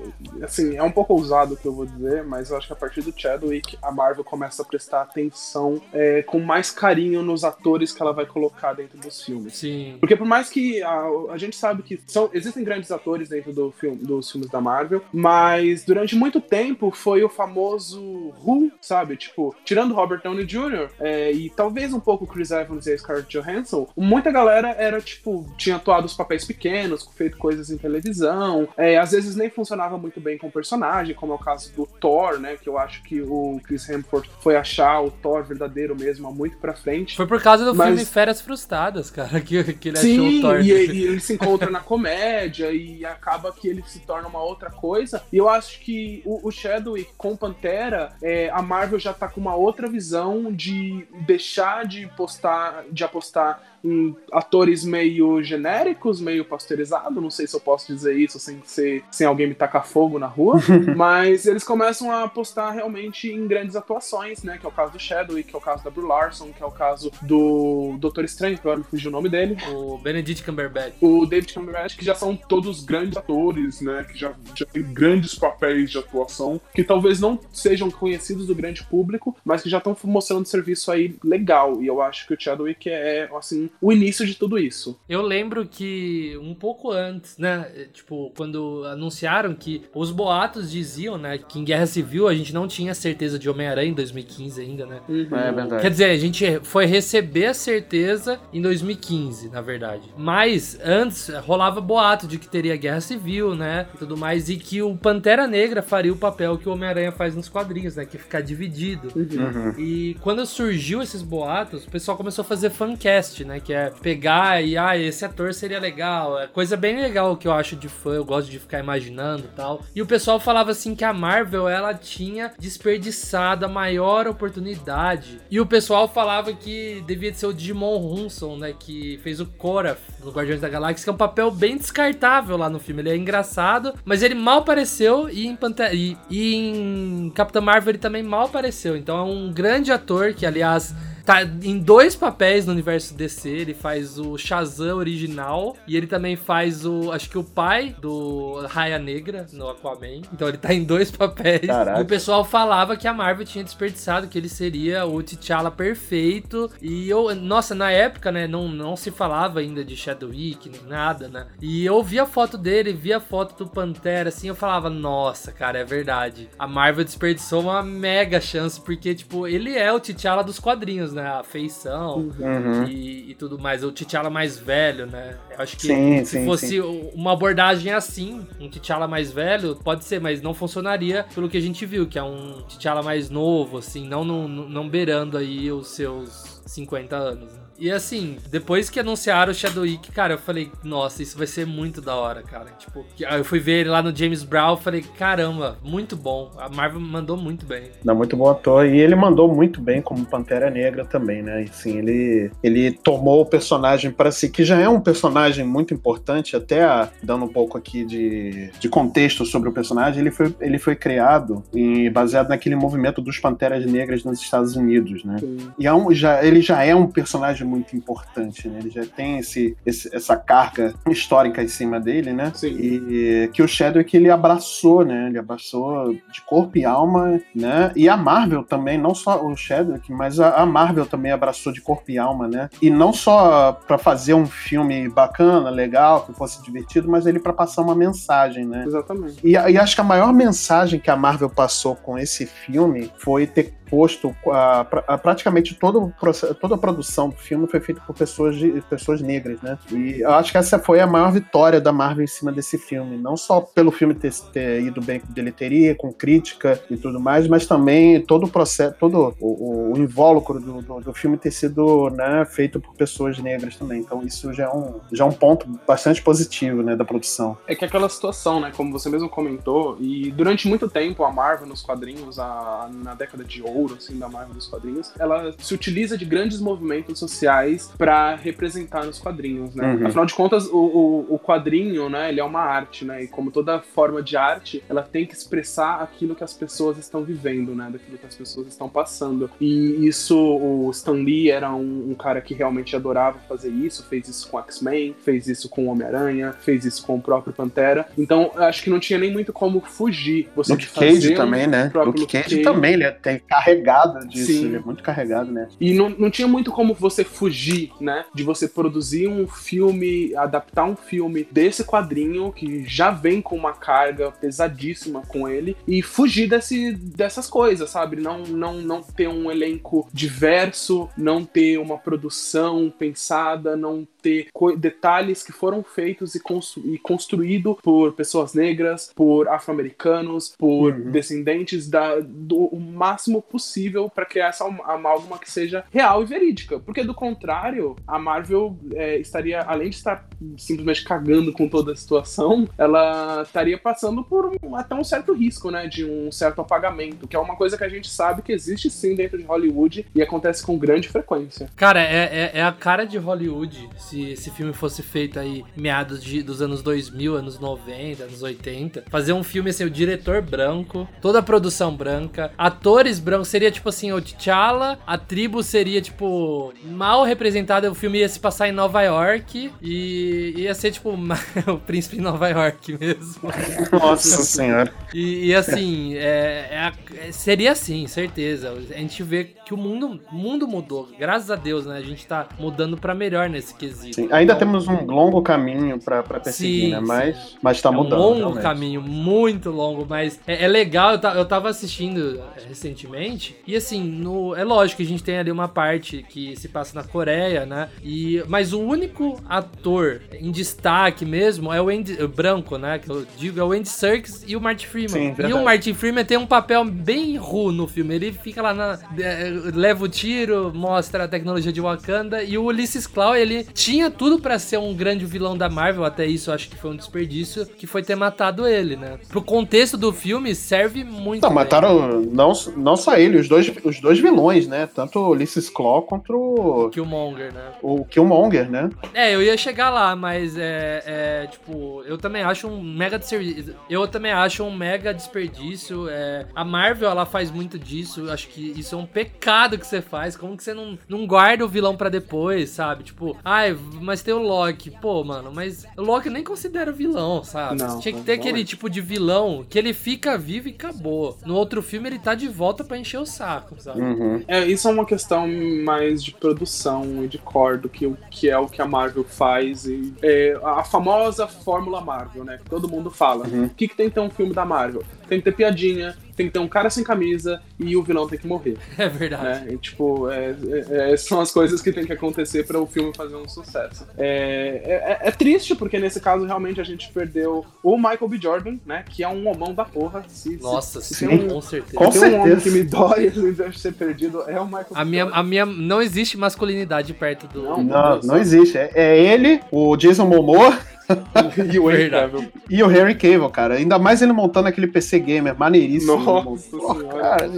assim, 0.42 0.76
é 0.76 0.82
um 0.82 0.90
pouco 0.90 1.14
ousado 1.14 1.54
o 1.54 1.56
que 1.56 1.64
eu 1.64 1.72
vou 1.72 1.86
dizer, 1.86 2.22
mas 2.22 2.50
eu 2.50 2.58
acho 2.58 2.66
que 2.66 2.72
a 2.74 2.76
partir 2.76 3.00
do 3.00 3.14
Chadwick, 3.16 3.78
a 3.80 3.90
Marvel 3.90 4.22
começa 4.22 4.60
a 4.60 4.64
prestar 4.64 5.00
atenção 5.00 5.80
é, 5.90 6.22
com 6.22 6.38
mais 6.38 6.70
carinho 6.70 7.22
nos 7.22 7.44
atores 7.44 7.90
que 7.90 8.02
ela 8.02 8.12
vai 8.12 8.26
colocar 8.26 8.74
dentro 8.74 8.98
dos 8.98 9.24
filmes. 9.24 9.56
Sim. 9.56 9.96
Porque 10.00 10.14
por 10.14 10.26
mais 10.26 10.50
que 10.50 10.82
a, 10.82 11.08
a 11.30 11.38
gente 11.38 11.56
sabe 11.56 11.82
que 11.82 11.98
são, 12.06 12.28
existem 12.34 12.62
grandes 12.62 12.90
atores 12.90 13.30
dentro 13.30 13.54
do 13.54 13.72
filme, 13.72 13.96
dos 13.96 14.30
filmes 14.30 14.50
da 14.50 14.60
Marvel, 14.60 15.02
mas 15.10 15.82
durante 15.82 16.14
muito 16.14 16.42
tempo 16.42 16.90
foi 16.90 17.24
o 17.24 17.28
famoso 17.30 18.02
Who, 18.44 18.70
sabe? 18.82 19.16
Tipo, 19.16 19.56
tirando 19.64 19.94
Robert 19.94 20.20
Downey 20.22 20.44
Jr. 20.44 20.90
É, 21.00 21.32
e 21.32 21.48
talvez 21.48 21.94
um 21.94 22.00
pouco 22.00 22.26
Chris 22.26 22.50
Evans 22.50 22.86
e 22.86 22.92
a 22.92 22.98
Scarlett 22.98 23.30
Johansson, 23.30 23.88
muita 23.96 24.30
galera 24.30 24.72
era, 24.72 25.00
tipo, 25.00 25.46
tinha 25.56 25.76
atuado 25.76 26.04
os 26.04 26.12
papéis 26.12 26.44
pequenos, 26.44 27.08
feito 27.16 27.38
coisas 27.38 27.70
em 27.70 27.77
televisão. 27.78 28.68
É, 28.76 28.98
às 28.98 29.12
vezes 29.12 29.36
nem 29.36 29.50
funcionava 29.50 29.96
muito 29.96 30.20
bem 30.20 30.36
com 30.36 30.48
o 30.48 30.52
personagem, 30.52 31.14
como 31.14 31.32
é 31.32 31.36
o 31.36 31.38
caso 31.38 31.72
do 31.74 31.86
Thor, 31.86 32.38
né? 32.38 32.56
Que 32.56 32.68
eu 32.68 32.78
acho 32.78 33.02
que 33.02 33.20
o 33.20 33.60
Chris 33.64 33.88
Hemsworth 33.88 34.28
foi 34.40 34.56
achar 34.56 35.00
o 35.00 35.10
Thor 35.10 35.44
verdadeiro 35.44 35.96
mesmo 35.96 36.28
há 36.28 36.30
muito 36.30 36.56
pra 36.58 36.74
frente. 36.74 37.16
Foi 37.16 37.26
por 37.26 37.42
causa 37.42 37.64
do 37.64 37.74
Mas... 37.74 37.88
filme 37.88 38.04
Férias 38.04 38.40
Frustradas, 38.40 39.10
cara, 39.10 39.40
que, 39.42 39.72
que 39.74 39.88
ele 39.88 39.98
Sim, 39.98 40.18
achou 40.18 40.38
o 40.38 40.40
Thor. 40.42 40.60
E, 40.60 40.68
e 40.68 41.02
ele 41.04 41.20
se 41.20 41.34
encontra 41.34 41.70
na 41.70 41.80
comédia 41.80 42.70
e 42.72 43.04
acaba 43.04 43.52
que 43.52 43.68
ele 43.68 43.82
se 43.86 44.00
torna 44.00 44.28
uma 44.28 44.42
outra 44.42 44.70
coisa. 44.70 45.22
E 45.32 45.36
eu 45.36 45.48
acho 45.48 45.80
que 45.80 46.22
o, 46.24 46.48
o 46.48 46.50
Chadwick 46.50 47.12
com 47.16 47.36
Pantera, 47.36 48.12
é, 48.22 48.50
a 48.50 48.62
Marvel 48.62 48.98
já 48.98 49.12
tá 49.12 49.28
com 49.28 49.40
uma 49.40 49.54
outra 49.54 49.88
visão 49.88 50.52
de 50.52 51.06
deixar 51.26 51.86
de 51.86 52.06
postar, 52.16 52.84
de 52.90 53.04
apostar 53.04 53.77
em 53.84 54.16
atores 54.32 54.84
meio 54.84 55.42
genéricos, 55.42 56.20
meio 56.20 56.44
pasteurizados, 56.44 57.22
não 57.22 57.30
sei 57.30 57.46
se 57.46 57.54
eu 57.54 57.60
posso 57.60 57.92
dizer 57.92 58.16
isso 58.16 58.38
sem, 58.38 58.60
ser, 58.64 59.04
sem 59.10 59.26
alguém 59.26 59.46
me 59.46 59.54
tacar 59.54 59.86
fogo 59.86 60.18
na 60.18 60.26
rua, 60.26 60.60
mas 60.96 61.46
eles 61.46 61.64
começam 61.64 62.10
a 62.10 62.24
apostar 62.24 62.72
realmente 62.72 63.30
em 63.30 63.46
grandes 63.46 63.76
atuações, 63.76 64.42
né, 64.42 64.58
que 64.58 64.66
é 64.66 64.68
o 64.68 64.72
caso 64.72 64.92
do 64.92 64.98
Chadwick, 64.98 65.48
que 65.48 65.54
é 65.54 65.58
o 65.58 65.62
caso 65.62 65.84
da 65.84 65.90
Brie 65.90 66.06
Larson, 66.06 66.52
que 66.52 66.62
é 66.62 66.66
o 66.66 66.70
caso 66.70 67.10
do 67.22 67.96
Doutor 67.98 68.24
Estranho, 68.24 68.56
que 68.56 68.60
agora 68.60 68.78
me 68.78 68.84
fugiu 68.84 69.10
o 69.10 69.12
nome 69.12 69.28
dele. 69.28 69.56
O 69.70 69.98
Benedict 69.98 70.44
Cumberbatch. 70.44 70.94
O 71.00 71.26
David 71.26 71.54
Cumberbatch, 71.54 71.96
que 71.96 72.04
já 72.04 72.14
são 72.14 72.36
todos 72.36 72.84
grandes 72.84 73.16
atores, 73.16 73.80
né, 73.80 74.04
que 74.10 74.18
já, 74.18 74.32
já 74.54 74.66
têm 74.66 74.82
grandes 74.82 75.34
papéis 75.34 75.90
de 75.90 75.98
atuação, 75.98 76.60
que 76.74 76.84
talvez 76.84 77.20
não 77.20 77.38
sejam 77.52 77.90
conhecidos 77.90 78.46
do 78.46 78.54
grande 78.54 78.82
público, 78.84 79.36
mas 79.44 79.62
que 79.62 79.70
já 79.70 79.78
estão 79.78 79.96
mostrando 80.04 80.46
serviço 80.46 80.90
aí 80.90 81.16
legal, 81.22 81.82
e 81.82 81.86
eu 81.86 82.00
acho 82.00 82.26
que 82.26 82.34
o 82.34 82.40
Chadwick 82.40 82.88
é, 82.88 83.28
assim, 83.36 83.67
o 83.80 83.92
início 83.92 84.26
de 84.26 84.34
tudo 84.34 84.58
isso. 84.58 84.98
Eu 85.08 85.22
lembro 85.22 85.66
que 85.66 86.38
um 86.42 86.54
pouco 86.54 86.90
antes, 86.90 87.38
né, 87.38 87.88
tipo, 87.92 88.32
quando 88.36 88.84
anunciaram 88.84 89.54
que 89.54 89.82
os 89.94 90.10
boatos 90.10 90.70
diziam, 90.70 91.18
né, 91.18 91.38
que 91.38 91.58
em 91.58 91.64
Guerra 91.64 91.86
Civil 91.86 92.28
a 92.28 92.34
gente 92.34 92.52
não 92.52 92.66
tinha 92.66 92.94
certeza 92.94 93.38
de 93.38 93.48
Homem-Aranha 93.48 93.90
em 93.90 93.94
2015 93.94 94.60
ainda, 94.60 94.86
né? 94.86 95.00
Uhum. 95.08 95.28
É 95.36 95.52
verdade. 95.52 95.82
Quer 95.82 95.90
dizer, 95.90 96.04
a 96.06 96.16
gente 96.16 96.60
foi 96.62 96.86
receber 96.86 97.46
a 97.46 97.54
certeza 97.54 98.40
em 98.52 98.60
2015, 98.60 99.48
na 99.50 99.60
verdade. 99.60 100.08
Mas 100.16 100.78
antes 100.82 101.28
rolava 101.44 101.80
boato 101.80 102.26
de 102.26 102.38
que 102.38 102.48
teria 102.48 102.76
Guerra 102.76 103.00
Civil, 103.00 103.54
né, 103.54 103.86
e 103.94 103.98
tudo 103.98 104.16
mais, 104.16 104.48
e 104.48 104.56
que 104.56 104.82
o 104.82 104.96
Pantera 104.96 105.46
Negra 105.46 105.82
faria 105.82 106.12
o 106.12 106.16
papel 106.16 106.58
que 106.58 106.68
o 106.68 106.72
Homem-Aranha 106.72 107.12
faz 107.12 107.34
nos 107.34 107.48
quadrinhos, 107.48 107.96
né, 107.96 108.04
que 108.04 108.18
ficar 108.18 108.40
dividido. 108.40 109.12
Uhum. 109.14 109.74
E 109.78 110.16
quando 110.20 110.44
surgiu 110.46 111.02
esses 111.02 111.22
boatos, 111.22 111.86
o 111.86 111.90
pessoal 111.90 112.16
começou 112.16 112.42
a 112.42 112.44
fazer 112.44 112.70
fancast, 112.70 113.44
né? 113.44 113.57
Que 113.60 113.72
é 113.72 113.90
pegar 113.90 114.62
e, 114.62 114.76
ah, 114.76 114.96
esse 114.96 115.24
ator 115.24 115.52
seria 115.54 115.78
legal. 115.78 116.38
É 116.38 116.46
coisa 116.46 116.76
bem 116.76 117.00
legal 117.00 117.36
que 117.36 117.46
eu 117.46 117.52
acho 117.52 117.76
de 117.76 117.88
fã, 117.88 118.14
eu 118.14 118.24
gosto 118.24 118.50
de 118.50 118.58
ficar 118.58 118.78
imaginando 118.78 119.44
e 119.44 119.56
tal. 119.56 119.82
E 119.94 120.02
o 120.02 120.06
pessoal 120.06 120.40
falava 120.40 120.70
assim 120.70 120.94
que 120.94 121.04
a 121.04 121.12
Marvel, 121.12 121.68
ela 121.68 121.94
tinha 121.94 122.52
desperdiçado 122.58 123.64
a 123.64 123.68
maior 123.68 124.26
oportunidade. 124.26 125.40
E 125.50 125.60
o 125.60 125.66
pessoal 125.66 126.08
falava 126.08 126.52
que 126.52 127.02
devia 127.06 127.32
ser 127.32 127.46
o 127.46 127.52
Digimon 127.52 127.96
Hunson, 127.96 128.56
né? 128.56 128.74
Que 128.78 129.18
fez 129.22 129.40
o 129.40 129.46
Korra 129.46 129.98
no 130.24 130.30
Guardiões 130.30 130.60
da 130.60 130.68
Galáxia, 130.68 131.04
que 131.04 131.10
é 131.10 131.12
um 131.12 131.16
papel 131.16 131.50
bem 131.50 131.76
descartável 131.76 132.56
lá 132.56 132.68
no 132.68 132.78
filme. 132.78 133.02
Ele 133.02 133.10
é 133.10 133.16
engraçado, 133.16 133.94
mas 134.04 134.22
ele 134.22 134.34
mal 134.34 134.58
apareceu 134.58 135.28
e 135.28 135.46
em, 135.46 135.56
Pantera, 135.56 135.94
e, 135.94 136.16
e 136.30 136.54
em 136.54 137.30
Capitã 137.30 137.60
Marvel 137.60 137.90
ele 137.90 137.98
também 137.98 138.22
mal 138.22 138.46
apareceu. 138.46 138.96
Então 138.96 139.18
é 139.18 139.22
um 139.22 139.52
grande 139.52 139.92
ator 139.92 140.32
que, 140.34 140.46
aliás 140.46 140.94
tá 141.28 141.42
em 141.42 141.78
dois 141.78 142.16
papéis 142.16 142.64
no 142.64 142.72
universo 142.72 143.12
DC. 143.12 143.50
Ele 143.50 143.74
faz 143.74 144.18
o 144.18 144.38
Shazam 144.38 144.96
original 144.96 145.76
e 145.86 145.94
ele 145.94 146.06
também 146.06 146.36
faz 146.36 146.86
o, 146.86 147.12
acho 147.12 147.28
que 147.28 147.36
o 147.36 147.44
pai 147.44 147.94
do 148.00 148.64
Raia 148.66 148.98
Negra 148.98 149.46
no 149.52 149.68
Aquaman. 149.68 150.22
Então 150.32 150.48
ele 150.48 150.56
tá 150.56 150.72
em 150.72 150.84
dois 150.84 151.10
papéis. 151.10 151.66
Caraca. 151.66 152.00
E 152.00 152.02
o 152.02 152.06
pessoal 152.06 152.46
falava 152.46 152.96
que 152.96 153.06
a 153.06 153.12
Marvel 153.12 153.44
tinha 153.44 153.62
desperdiçado, 153.62 154.26
que 154.26 154.38
ele 154.38 154.48
seria 154.48 155.04
o 155.04 155.22
T'Challa 155.22 155.70
perfeito. 155.70 156.70
E 156.80 157.10
eu, 157.10 157.34
nossa, 157.34 157.74
na 157.74 157.90
época, 157.90 158.32
né, 158.32 158.46
não, 158.46 158.66
não 158.66 158.96
se 158.96 159.10
falava 159.10 159.60
ainda 159.60 159.84
de 159.84 159.94
Shadowwick 159.94 160.70
nem 160.70 160.82
nada, 160.84 161.28
né? 161.28 161.46
E 161.60 161.84
eu 161.84 162.02
vi 162.02 162.18
a 162.18 162.24
foto 162.24 162.56
dele, 162.56 162.94
vi 162.94 163.12
a 163.12 163.20
foto 163.20 163.64
do 163.64 163.70
Pantera, 163.70 164.30
assim, 164.30 164.48
eu 164.48 164.54
falava, 164.54 164.88
nossa, 164.88 165.52
cara, 165.52 165.78
é 165.78 165.84
verdade. 165.84 166.48
A 166.58 166.66
Marvel 166.66 167.04
desperdiçou 167.04 167.60
uma 167.60 167.82
mega 167.82 168.40
chance, 168.40 168.80
porque, 168.80 169.14
tipo, 169.14 169.46
ele 169.46 169.76
é 169.76 169.92
o 169.92 170.00
T'Challa 170.00 170.42
dos 170.42 170.58
quadrinhos, 170.58 171.12
né? 171.12 171.17
Né? 171.18 171.28
A 171.28 171.42
feição 171.42 172.30
uhum. 172.38 172.84
e, 172.84 173.30
e, 173.30 173.34
tudo 173.34 173.58
mais. 173.58 173.84
O 173.84 173.92
T'Challa 173.92 174.30
mais 174.30 174.58
velho, 174.58 175.06
né? 175.06 175.36
Eu 175.50 175.62
acho 175.62 175.76
que 175.76 175.86
sim, 175.86 176.24
se 176.24 176.38
sim, 176.38 176.44
fosse 176.44 176.68
sim. 176.68 177.10
uma 177.14 177.32
abordagem 177.32 177.92
assim, 177.92 178.46
um 178.60 178.68
T'Challa 178.68 179.06
mais 179.06 179.30
velho, 179.30 179.76
pode 179.76 180.04
ser, 180.04 180.20
mas 180.20 180.40
não 180.40 180.54
funcionaria 180.54 181.26
pelo 181.34 181.48
que 181.48 181.56
a 181.56 181.60
gente 181.60 181.84
viu, 181.84 182.06
que 182.06 182.18
é 182.18 182.22
um 182.22 182.62
T'Challa 182.68 183.02
mais 183.02 183.28
novo, 183.28 183.78
assim, 183.78 184.06
não, 184.06 184.24
não, 184.24 184.48
não 184.48 184.88
beirando 184.88 185.36
aí 185.36 185.70
os 185.70 185.88
seus 185.88 186.62
50 186.66 187.16
anos. 187.16 187.52
Né? 187.52 187.67
E 187.78 187.90
assim, 187.90 188.36
depois 188.50 188.90
que 188.90 188.98
anunciaram 188.98 189.52
o 189.52 189.54
Shadowwick, 189.54 190.10
cara, 190.10 190.34
eu 190.34 190.38
falei, 190.38 190.70
nossa, 190.82 191.22
isso 191.22 191.38
vai 191.38 191.46
ser 191.46 191.64
muito 191.64 192.00
da 192.00 192.16
hora, 192.16 192.42
cara. 192.42 192.66
Tipo, 192.78 193.04
eu 193.18 193.44
fui 193.44 193.60
ver 193.60 193.80
ele 193.80 193.90
lá 193.90 194.02
no 194.02 194.14
James 194.14 194.42
Brown, 194.42 194.76
falei, 194.76 195.04
caramba, 195.16 195.78
muito 195.82 196.16
bom. 196.16 196.50
A 196.58 196.68
Marvel 196.68 197.00
mandou 197.00 197.36
muito 197.36 197.64
bem. 197.64 197.90
Não, 198.04 198.14
muito 198.14 198.36
bom 198.36 198.50
ator. 198.50 198.86
E 198.86 198.98
ele 198.98 199.14
mandou 199.14 199.52
muito 199.52 199.80
bem 199.80 200.02
como 200.02 200.26
Pantera 200.26 200.68
Negra 200.70 201.04
também, 201.04 201.42
né? 201.42 201.62
E 201.62 201.68
sim, 201.68 201.98
ele, 201.98 202.50
ele 202.62 202.90
tomou 202.90 203.42
o 203.42 203.46
personagem 203.46 204.10
para 204.10 204.32
si, 204.32 204.48
que 204.48 204.64
já 204.64 204.78
é 204.78 204.88
um 204.88 205.00
personagem 205.00 205.64
muito 205.64 205.94
importante, 205.94 206.56
até 206.56 206.82
a, 206.82 207.08
dando 207.22 207.44
um 207.44 207.48
pouco 207.48 207.78
aqui 207.78 208.04
de, 208.04 208.70
de 208.78 208.88
contexto 208.88 209.44
sobre 209.44 209.68
o 209.68 209.72
personagem, 209.72 210.20
ele 210.20 210.30
foi, 210.30 210.54
ele 210.60 210.78
foi 210.78 210.96
criado 210.96 211.62
e 211.72 212.10
baseado 212.10 212.48
naquele 212.48 212.74
movimento 212.74 213.20
dos 213.20 213.38
Panteras 213.38 213.86
Negras 213.86 214.24
nos 214.24 214.40
Estados 214.40 214.74
Unidos, 214.74 215.22
né? 215.22 215.36
Sim. 215.38 215.58
E 215.78 215.86
é 215.86 215.94
um, 215.94 216.12
já, 216.12 216.44
ele 216.44 216.60
já 216.60 216.82
é 216.82 216.94
um 216.94 217.06
personagem 217.06 217.67
muito 217.68 217.96
importante, 217.96 218.68
né? 218.68 218.78
Ele 218.80 218.90
já 218.90 219.04
tem 219.04 219.38
esse, 219.38 219.76
esse, 219.84 220.14
essa 220.14 220.36
carga 220.36 220.94
histórica 221.08 221.62
em 221.62 221.68
cima 221.68 222.00
dele, 222.00 222.32
né? 222.32 222.50
Sim. 222.54 222.76
E 222.78 223.50
que 223.52 223.62
o 223.62 223.68
Chadwick 223.68 224.16
ele 224.16 224.30
abraçou, 224.30 225.04
né? 225.04 225.28
Ele 225.28 225.38
abraçou 225.38 226.12
de 226.12 226.40
corpo 226.46 226.78
e 226.78 226.84
alma, 226.84 227.40
né? 227.54 227.92
E 227.94 228.08
a 228.08 228.16
Marvel 228.16 228.62
também, 228.64 228.98
não 228.98 229.14
só 229.14 229.44
o 229.44 229.56
Chadwick, 229.56 230.12
mas 230.12 230.40
a, 230.40 230.54
a 230.54 230.66
Marvel 230.66 231.06
também 231.06 231.32
abraçou 231.32 231.72
de 231.72 231.80
corpo 231.80 232.10
e 232.10 232.18
alma, 232.18 232.48
né? 232.48 232.68
E 232.80 232.90
não 232.90 233.12
só 233.12 233.72
para 233.72 233.98
fazer 233.98 234.34
um 234.34 234.46
filme 234.46 235.08
bacana, 235.08 235.70
legal, 235.70 236.24
que 236.24 236.32
fosse 236.32 236.62
divertido, 236.62 237.08
mas 237.10 237.26
ele 237.26 237.38
para 237.38 237.52
passar 237.52 237.82
uma 237.82 237.94
mensagem, 237.94 238.64
né? 238.64 238.84
Exatamente. 238.86 239.38
E, 239.44 239.52
e 239.52 239.78
acho 239.78 239.94
que 239.94 240.00
a 240.00 240.04
maior 240.04 240.32
mensagem 240.32 241.00
que 241.00 241.10
a 241.10 241.16
Marvel 241.16 241.50
passou 241.50 241.94
com 241.96 242.18
esse 242.18 242.46
filme 242.46 243.10
foi 243.18 243.46
ter 243.46 243.74
posto 243.88 244.34
a, 244.46 244.80
a, 244.80 245.18
praticamente 245.18 245.74
todo, 245.74 246.12
toda 246.60 246.74
a 246.74 246.78
produção 246.78 247.30
do 247.30 247.36
filme 247.36 247.66
foi 247.66 247.80
feita 247.80 248.00
por 248.06 248.14
pessoas, 248.14 248.56
de, 248.56 248.80
pessoas 248.82 249.20
negras, 249.20 249.60
né? 249.62 249.78
E 249.90 250.20
eu 250.20 250.32
acho 250.32 250.52
que 250.52 250.58
essa 250.58 250.78
foi 250.78 251.00
a 251.00 251.06
maior 251.06 251.32
vitória 251.32 251.80
da 251.80 251.92
Marvel 251.92 252.24
em 252.24 252.28
cima 252.28 252.52
desse 252.52 252.78
filme. 252.78 253.16
Não 253.16 253.36
só 253.36 253.60
pelo 253.60 253.90
filme 253.90 254.14
ter, 254.14 254.32
ter 254.52 254.82
ido 254.82 255.00
bem 255.00 255.20
com 255.20 255.32
bilheteria, 255.32 255.94
com 255.94 256.12
crítica 256.12 256.80
e 256.90 256.96
tudo 256.96 257.20
mais, 257.20 257.46
mas 257.48 257.66
também 257.66 258.20
todo 258.20 258.46
o 258.46 258.48
processo, 258.48 258.94
todo 258.98 259.34
o, 259.40 259.92
o 259.92 259.98
invólucro 259.98 260.60
do, 260.60 260.82
do, 260.82 261.00
do, 261.00 261.12
filme 261.12 261.36
ter 261.36 261.50
sido 261.50 262.10
né, 262.10 262.44
feito 262.44 262.80
por 262.80 262.94
pessoas 262.94 263.38
negras 263.38 263.76
também. 263.76 264.00
Então 264.00 264.22
isso 264.22 264.52
já 264.52 264.64
é 264.64 264.70
um, 264.70 265.00
já 265.12 265.24
é 265.24 265.26
um 265.26 265.32
ponto 265.32 265.66
bastante 265.86 266.22
positivo 266.22 266.82
né, 266.82 266.96
da 266.96 267.04
produção. 267.04 267.56
É 267.66 267.74
que 267.74 267.84
aquela 267.84 268.08
situação, 268.08 268.60
né, 268.60 268.72
como 268.76 268.92
você 268.92 269.08
mesmo 269.08 269.28
comentou, 269.28 269.96
e 270.00 270.30
durante 270.30 270.68
muito 270.68 270.88
tempo 270.88 271.24
a 271.24 271.32
Marvel 271.32 271.66
nos 271.66 271.82
quadrinhos, 271.82 272.38
a, 272.38 272.88
na 272.92 273.14
década 273.14 273.44
de 273.44 273.62
ouro 273.78 273.94
assim 273.98 274.18
da 274.18 274.28
Marvel 274.28 274.54
dos 274.54 274.66
quadrinhos, 274.66 275.12
ela 275.18 275.54
se 275.58 275.74
utiliza 275.74 276.16
de 276.16 276.24
grandes 276.24 276.60
movimentos 276.60 277.18
sociais 277.18 277.90
para 277.96 278.34
representar 278.34 279.04
nos 279.04 279.18
quadrinhos, 279.18 279.74
né? 279.74 279.94
Uhum. 279.94 280.06
Afinal 280.06 280.26
de 280.26 280.34
contas, 280.34 280.66
o, 280.66 280.76
o, 280.76 281.34
o, 281.34 281.38
quadrinho, 281.38 282.08
né, 282.08 282.28
ele 282.28 282.40
é 282.40 282.44
uma 282.44 282.60
arte, 282.60 283.04
né? 283.04 283.24
E 283.24 283.28
como 283.28 283.50
toda 283.50 283.80
forma 283.80 284.22
de 284.22 284.36
arte, 284.36 284.82
ela 284.88 285.02
tem 285.02 285.26
que 285.26 285.34
expressar 285.34 286.02
aquilo 286.02 286.34
que 286.34 286.44
as 286.44 286.52
pessoas 286.52 286.98
estão 286.98 287.22
vivendo, 287.22 287.74
né? 287.74 287.88
Daquilo 287.90 288.18
que 288.18 288.26
as 288.26 288.34
pessoas 288.34 288.66
estão 288.66 288.88
passando. 288.88 289.50
E 289.60 290.06
isso, 290.06 290.36
o 290.36 290.90
Stan 290.90 291.12
Lee 291.12 291.50
era 291.50 291.72
um, 291.72 292.10
um 292.10 292.14
cara 292.14 292.40
que 292.40 292.54
realmente 292.54 292.94
adorava 292.96 293.38
fazer 293.48 293.70
isso, 293.70 294.06
fez 294.08 294.28
isso 294.28 294.48
com 294.48 294.58
X-Men, 294.58 295.14
fez 295.22 295.46
isso 295.46 295.68
com 295.68 295.86
Homem-Aranha, 295.86 296.52
fez 296.52 296.84
isso 296.84 297.04
com 297.04 297.16
o 297.16 297.20
próprio 297.20 297.52
Pantera. 297.52 298.06
Então, 298.16 298.52
acho 298.56 298.82
que 298.82 298.90
não 298.90 299.00
tinha 299.00 299.18
nem 299.18 299.32
muito 299.32 299.52
como 299.52 299.80
fugir. 299.80 300.48
Você 300.56 300.72
Luke 300.72 300.88
Cage 300.88 301.34
também, 301.34 301.66
né? 301.66 301.90
Luke 301.94 302.26
Cage, 302.26 302.56
Cage 302.56 302.62
também, 302.62 302.94
ele 302.94 303.10
tem 303.12 303.40
carregado 303.68 304.26
disso, 304.26 304.46
Sim. 304.52 304.66
ele 304.66 304.76
é 304.76 304.80
muito 304.80 305.02
carregado, 305.02 305.50
né? 305.50 305.68
E 305.80 305.94
não, 305.94 306.08
não 306.10 306.30
tinha 306.30 306.48
muito 306.48 306.70
como 306.70 306.94
você 306.94 307.24
fugir, 307.24 307.92
né? 308.00 308.24
De 308.34 308.42
você 308.42 308.68
produzir 308.68 309.28
um 309.28 309.46
filme, 309.46 310.34
adaptar 310.36 310.84
um 310.84 310.96
filme 310.96 311.46
desse 311.50 311.84
quadrinho 311.84 312.52
que 312.52 312.84
já 312.86 313.10
vem 313.10 313.40
com 313.40 313.56
uma 313.56 313.72
carga 313.72 314.30
pesadíssima 314.32 315.22
com 315.28 315.48
ele 315.48 315.76
e 315.86 316.02
fugir 316.02 316.48
desse, 316.48 316.92
dessas 316.92 317.48
coisas, 317.48 317.90
sabe? 317.90 318.16
Não, 318.16 318.42
não, 318.44 318.74
não 318.80 319.02
ter 319.02 319.28
um 319.28 319.50
elenco 319.50 320.08
diverso, 320.12 321.08
não 321.16 321.44
ter 321.44 321.78
uma 321.78 321.98
produção 321.98 322.92
pensada, 322.96 323.76
não 323.76 324.06
ter 324.28 324.48
detalhes 324.76 325.42
que 325.42 325.52
foram 325.52 325.82
feitos 325.82 326.34
e, 326.34 326.40
constru 326.40 326.82
e 326.84 326.98
construídos 326.98 327.76
por 327.82 328.12
pessoas 328.12 328.54
negras, 328.54 329.12
por 329.14 329.48
afro-americanos, 329.48 330.54
por 330.58 330.92
uhum. 330.92 331.10
descendentes 331.10 331.88
da, 331.88 332.20
do 332.20 332.70
máximo 332.76 333.40
possível 333.40 334.10
para 334.10 334.26
criar 334.26 334.48
essa 334.48 334.64
amálgama 334.84 335.38
que 335.38 335.50
seja 335.50 335.84
real 335.90 336.22
e 336.22 336.26
verídica. 336.26 336.78
Porque 336.78 337.04
do 337.04 337.14
contrário, 337.14 337.96
a 338.06 338.18
Marvel 338.18 338.76
é, 338.94 339.18
estaria, 339.18 339.60
além 339.62 339.90
de 339.90 339.96
estar 339.96 340.28
simplesmente 340.56 341.04
cagando 341.04 341.52
com 341.52 341.68
toda 341.68 341.92
a 341.92 341.96
situação, 341.96 342.68
ela 342.76 343.42
estaria 343.42 343.78
passando 343.78 344.22
por 344.22 344.52
um, 344.62 344.76
até 344.76 344.94
um 344.94 345.04
certo 345.04 345.32
risco, 345.32 345.70
né? 345.70 345.86
De 345.86 346.04
um 346.04 346.30
certo 346.30 346.60
apagamento, 346.60 347.26
que 347.26 347.36
é 347.36 347.38
uma 347.38 347.56
coisa 347.56 347.76
que 347.76 347.84
a 347.84 347.88
gente 347.88 348.08
sabe 348.08 348.42
que 348.42 348.52
existe 348.52 348.90
sim 348.90 349.14
dentro 349.14 349.38
de 349.38 349.44
Hollywood 349.44 350.06
e 350.14 350.22
acontece 350.22 350.64
com 350.64 350.78
grande 350.78 351.08
frequência. 351.08 351.68
Cara, 351.76 352.02
é, 352.02 352.50
é, 352.54 352.58
é 352.58 352.62
a 352.62 352.72
cara 352.72 353.04
de 353.04 353.18
Hollywood 353.18 353.88
se 353.96 354.17
esse 354.26 354.50
filme 354.50 354.72
fosse 354.72 355.02
feito 355.02 355.38
aí 355.38 355.64
meados 355.76 356.22
de, 356.22 356.42
dos 356.42 356.62
anos 356.62 356.82
2000, 356.82 357.36
anos 357.36 357.58
90, 357.58 358.24
anos 358.24 358.42
80. 358.42 359.04
Fazer 359.08 359.32
um 359.32 359.42
filme 359.42 359.70
assim, 359.70 359.84
o 359.84 359.90
diretor 359.90 360.42
branco, 360.42 361.08
toda 361.20 361.38
a 361.38 361.42
produção 361.42 361.94
branca, 361.94 362.52
atores 362.56 363.18
brancos, 363.18 363.48
seria 363.48 363.70
tipo 363.70 363.88
assim, 363.88 364.12
o 364.12 364.20
T'Challa, 364.20 364.98
a 365.06 365.18
tribo 365.18 365.62
seria 365.62 366.00
tipo 366.00 366.72
mal 366.84 367.24
representada, 367.24 367.90
o 367.90 367.94
filme 367.94 368.18
ia 368.18 368.28
se 368.28 368.40
passar 368.40 368.68
em 368.68 368.72
Nova 368.72 369.02
York 369.02 369.70
e 369.82 370.54
ia 370.56 370.74
ser 370.74 370.92
tipo 370.92 371.10
o 371.66 371.78
príncipe 371.78 372.18
em 372.18 372.20
Nova 372.20 372.48
York 372.48 372.96
mesmo. 372.98 373.50
Nossa 373.92 374.42
senhora. 374.42 374.92
E, 375.14 375.46
e 375.46 375.54
assim, 375.54 376.14
é, 376.16 376.92
é, 377.16 377.32
seria 377.32 377.72
assim, 377.72 378.06
certeza. 378.06 378.70
A 378.70 378.98
gente 378.98 379.22
vê 379.22 379.44
que 379.44 379.74
o 379.74 379.76
mundo, 379.76 380.20
mundo 380.30 380.66
mudou. 380.66 381.08
Graças 381.18 381.50
a 381.50 381.56
Deus, 381.56 381.86
né? 381.86 381.96
A 381.96 382.02
gente 382.02 382.26
tá 382.26 382.48
mudando 382.58 382.96
para 382.96 383.14
melhor 383.14 383.48
nesse 383.48 383.74
quesito. 383.74 383.97
Sim, 384.12 384.28
ainda 384.30 384.54
temos 384.54 384.86
um 384.88 385.04
longo 385.06 385.42
caminho 385.42 385.98
para 385.98 386.22
perseguir, 386.22 386.86
sim, 386.86 386.90
né? 386.90 387.00
Mas, 387.00 387.56
mas 387.62 387.82
tá 387.82 387.88
é 387.88 387.92
mudando. 387.92 388.18
Um 388.18 388.22
longo 388.22 388.36
realmente. 388.36 388.62
caminho, 388.62 389.02
muito 389.02 389.70
longo, 389.70 390.06
mas 390.08 390.40
é, 390.46 390.64
é 390.64 390.68
legal. 390.68 391.14
Eu, 391.14 391.30
eu 391.30 391.44
tava 391.44 391.68
assistindo 391.68 392.40
recentemente 392.66 393.56
e 393.66 393.76
assim, 393.76 394.02
no, 394.02 394.54
é 394.54 394.64
lógico 394.64 394.98
que 394.98 395.02
a 395.02 395.06
gente 395.06 395.22
tem 395.22 395.38
ali 395.38 395.50
uma 395.50 395.68
parte 395.68 396.24
que 396.28 396.56
se 396.56 396.68
passa 396.68 396.94
na 396.94 397.04
Coreia, 397.04 397.66
né? 397.66 397.88
E, 398.02 398.42
mas 398.48 398.72
o 398.72 398.80
único 398.80 399.40
ator 399.48 400.22
em 400.32 400.50
destaque 400.50 401.24
mesmo 401.24 401.72
é 401.72 401.80
o 401.80 401.88
Andy, 401.88 402.26
branco, 402.26 402.76
né? 402.76 402.98
Que 402.98 403.10
eu 403.10 403.26
digo, 403.36 403.60
é 403.60 403.64
o 403.64 403.72
Andy 403.72 403.88
Serkis 403.88 404.44
e 404.46 404.56
o 404.56 404.60
Martin 404.60 404.86
Freeman. 404.86 405.34
Sim, 405.34 405.46
e 405.48 405.52
o 405.52 405.64
Martin 405.64 405.94
Freeman 405.94 406.24
tem 406.24 406.36
um 406.36 406.46
papel 406.46 406.84
bem 406.84 407.36
ru 407.36 407.72
no 407.72 407.86
filme. 407.86 408.14
Ele 408.14 408.32
fica 408.32 408.62
lá 408.62 408.74
na. 408.74 408.98
É, 409.18 409.50
leva 409.74 410.04
o 410.04 410.08
tiro, 410.08 410.72
mostra 410.74 411.24
a 411.24 411.28
tecnologia 411.28 411.72
de 411.72 411.80
Wakanda. 411.80 412.42
E 412.42 412.56
o 412.58 412.64
Ulysses 412.64 413.06
Claw, 413.06 413.36
ele 413.36 413.64
tinha 413.88 414.10
tudo 414.10 414.38
para 414.38 414.58
ser 414.58 414.78
um 414.78 414.94
grande 414.94 415.24
vilão 415.24 415.56
da 415.56 415.68
Marvel. 415.70 416.04
Até 416.04 416.26
isso 416.26 416.50
eu 416.50 416.54
acho 416.54 416.68
que 416.68 416.76
foi 416.76 416.90
um 416.90 416.96
desperdício, 416.96 417.64
que 417.66 417.86
foi 417.86 418.02
ter 418.02 418.14
matado 418.14 418.66
ele, 418.66 418.96
né? 418.96 419.18
Pro 419.28 419.42
contexto 419.42 419.96
do 419.96 420.12
filme, 420.12 420.54
serve 420.54 421.02
muito. 421.04 421.42
Não, 421.42 421.50
mataram 421.50 422.20
não, 422.20 422.52
não 422.76 422.96
só 422.96 423.16
ele, 423.16 423.38
os 423.38 423.48
dois, 423.48 423.72
os 423.82 423.98
dois 423.98 424.20
vilões, 424.20 424.66
né? 424.66 424.86
Tanto 424.86 425.18
o 425.18 425.30
Ulysses 425.30 425.70
Claw 425.70 426.02
contra 426.02 426.36
o. 426.36 426.90
Killmonger, 426.90 427.52
né? 427.54 427.72
O 427.80 428.04
Killmonger, 428.04 428.70
né? 428.70 428.90
É, 429.14 429.34
eu 429.34 429.42
ia 429.42 429.56
chegar 429.56 429.88
lá, 429.88 430.14
mas 430.14 430.56
é, 430.58 431.02
é 431.06 431.46
tipo, 431.46 432.02
eu 432.04 432.18
também 432.18 432.42
acho 432.42 432.68
um 432.68 432.82
mega 432.82 433.18
desperdício. 433.18 433.74
Eu 433.88 434.06
também 434.06 434.32
acho 434.32 434.62
um 434.64 434.74
mega 434.74 435.14
desperdício. 435.14 436.08
É, 436.10 436.44
a 436.54 436.62
Marvel, 436.62 437.08
ela 437.08 437.24
faz 437.24 437.50
muito 437.50 437.78
disso. 437.78 438.20
Eu 438.20 438.32
acho 438.32 438.48
que 438.48 438.74
isso 438.76 438.94
é 438.94 438.98
um 438.98 439.06
pecado 439.06 439.78
que 439.78 439.86
você 439.86 440.02
faz. 440.02 440.36
Como 440.36 440.56
que 440.56 440.62
você 440.62 440.74
não, 440.74 440.98
não 441.08 441.26
guarda 441.26 441.64
o 441.64 441.68
vilão 441.68 441.96
para 441.96 442.10
depois, 442.10 442.68
sabe? 442.68 443.04
Tipo, 443.04 443.34
ai, 443.42 443.77
mas 444.00 444.22
tem 444.22 444.34
o 444.34 444.38
Loki. 444.38 444.90
Pô, 444.90 445.22
mano, 445.24 445.50
mas 445.52 445.86
o 445.96 446.02
Loki 446.02 446.30
nem 446.30 446.42
considera 446.42 446.92
vilão, 446.92 447.42
sabe? 447.44 447.80
Não, 447.80 448.00
Tinha 448.00 448.14
que 448.14 448.22
ter 448.22 448.32
aquele 448.32 448.62
é. 448.62 448.64
tipo 448.64 448.88
de 448.88 449.00
vilão 449.00 449.64
que 449.68 449.78
ele 449.78 449.92
fica 449.92 450.36
vivo 450.36 450.68
e 450.68 450.72
acabou. 450.72 451.36
No 451.44 451.54
outro 451.54 451.82
filme 451.82 452.08
ele 452.08 452.18
tá 452.18 452.34
de 452.34 452.48
volta 452.48 452.84
para 452.84 452.98
encher 452.98 453.18
o 453.18 453.26
saco, 453.26 453.76
sabe? 453.78 454.00
Uhum. 454.00 454.42
É, 454.46 454.64
isso 454.66 454.88
é 454.88 454.90
uma 454.90 455.04
questão 455.04 455.48
mais 455.84 456.22
de 456.22 456.32
produção 456.32 457.24
e 457.24 457.28
de 457.28 457.38
core 457.38 457.78
do 457.78 457.88
que, 457.88 458.12
que 458.30 458.48
é 458.48 458.58
o 458.58 458.68
que 458.68 458.80
a 458.80 458.86
Marvel 458.86 459.24
faz. 459.24 459.86
E, 459.86 460.14
é, 460.22 460.58
a 460.62 460.84
famosa 460.84 461.46
fórmula 461.46 462.00
Marvel, 462.00 462.44
né? 462.44 462.58
Que 462.62 462.70
todo 462.70 462.88
mundo 462.88 463.10
fala. 463.10 463.46
Uhum. 463.46 463.66
O 463.66 463.70
que, 463.70 463.88
que 463.88 463.96
tem 463.96 464.08
que 464.08 464.14
ter 464.14 464.20
um 464.20 464.30
filme 464.30 464.54
da 464.54 464.64
Marvel? 464.64 465.02
Tem 465.28 465.38
que 465.38 465.44
ter 465.44 465.52
piadinha, 465.52 466.16
tem 466.38 466.46
que 466.46 466.52
ter 466.52 466.60
um 466.60 466.68
cara 466.68 466.88
sem 466.88 467.02
camisa 467.02 467.60
e 467.80 467.96
o 467.96 468.02
vilão 468.02 468.28
tem 468.28 468.38
que 468.38 468.46
morrer. 468.46 468.78
É 468.96 469.08
verdade. 469.08 469.66
Né? 469.66 469.72
E, 469.72 469.76
tipo, 469.76 470.28
é, 470.30 470.54
é, 470.90 471.12
é, 471.12 471.16
são 471.16 471.40
as 471.40 471.50
coisas 471.50 471.80
que 471.80 471.92
tem 471.92 472.04
que 472.04 472.12
acontecer 472.12 472.66
para 472.66 472.80
o 472.80 472.86
filme 472.86 473.12
fazer 473.16 473.36
um 473.36 473.48
sucesso. 473.48 474.06
É, 474.16 475.18
é, 475.22 475.28
é, 475.28 475.30
triste, 475.30 475.74
porque 475.74 475.98
nesse 475.98 476.20
caso 476.20 476.44
realmente 476.44 476.80
a 476.80 476.84
gente 476.84 477.10
perdeu 477.12 477.64
o 477.82 477.96
Michael 477.96 478.28
B. 478.28 478.38
Jordan, 478.40 478.76
né? 478.84 479.04
Que 479.08 479.22
é 479.22 479.28
um 479.28 479.48
homão 479.48 479.72
da 479.72 479.84
porra. 479.84 480.24
Se, 480.28 480.56
Nossa, 480.56 481.00
se, 481.00 481.14
sim, 481.14 481.28
um, 481.28 481.48
com 481.48 481.60
certeza. 481.60 481.96
Com 481.96 482.12
certeza. 482.12 482.36
um 482.36 482.40
homem 482.42 482.56
que 482.60 482.70
me 482.70 482.82
dói 482.84 483.24
ele 483.34 483.52
deve 483.52 483.78
ser 483.78 483.92
perdido, 483.92 484.42
é 484.48 484.60
o 484.60 484.66
Michael 484.66 484.86
a 484.94 485.04
B. 485.04 485.10
Minha, 485.10 485.24
a 485.26 485.42
minha 485.42 485.66
não 485.66 486.02
existe 486.02 486.36
masculinidade 486.36 487.14
perto 487.14 487.46
do. 487.48 487.62
Não, 487.62 487.82
não, 487.82 488.20
não 488.20 488.36
existe. 488.36 488.76
É, 488.76 488.90
é 488.94 489.18
ele, 489.18 489.60
o 489.70 489.96
Jason 489.96 490.26
Momoa. 490.26 490.78
e 491.72 491.78
o 491.78 491.90
Henry 491.90 492.10
Cavill. 492.10 492.52
E 492.68 492.82
o 492.82 492.86
Harry 492.86 493.14
Cavill, 493.14 493.50
cara. 493.50 493.74
Ainda 493.74 493.98
mais 493.98 494.22
ele 494.22 494.32
montando 494.32 494.68
aquele 494.68 494.86
PC 494.86 495.18
gamer 495.20 495.58
maneiríssimo. 495.58 496.18
Nossa 496.18 496.76
oh, 496.76 496.94
cara, 496.94 497.50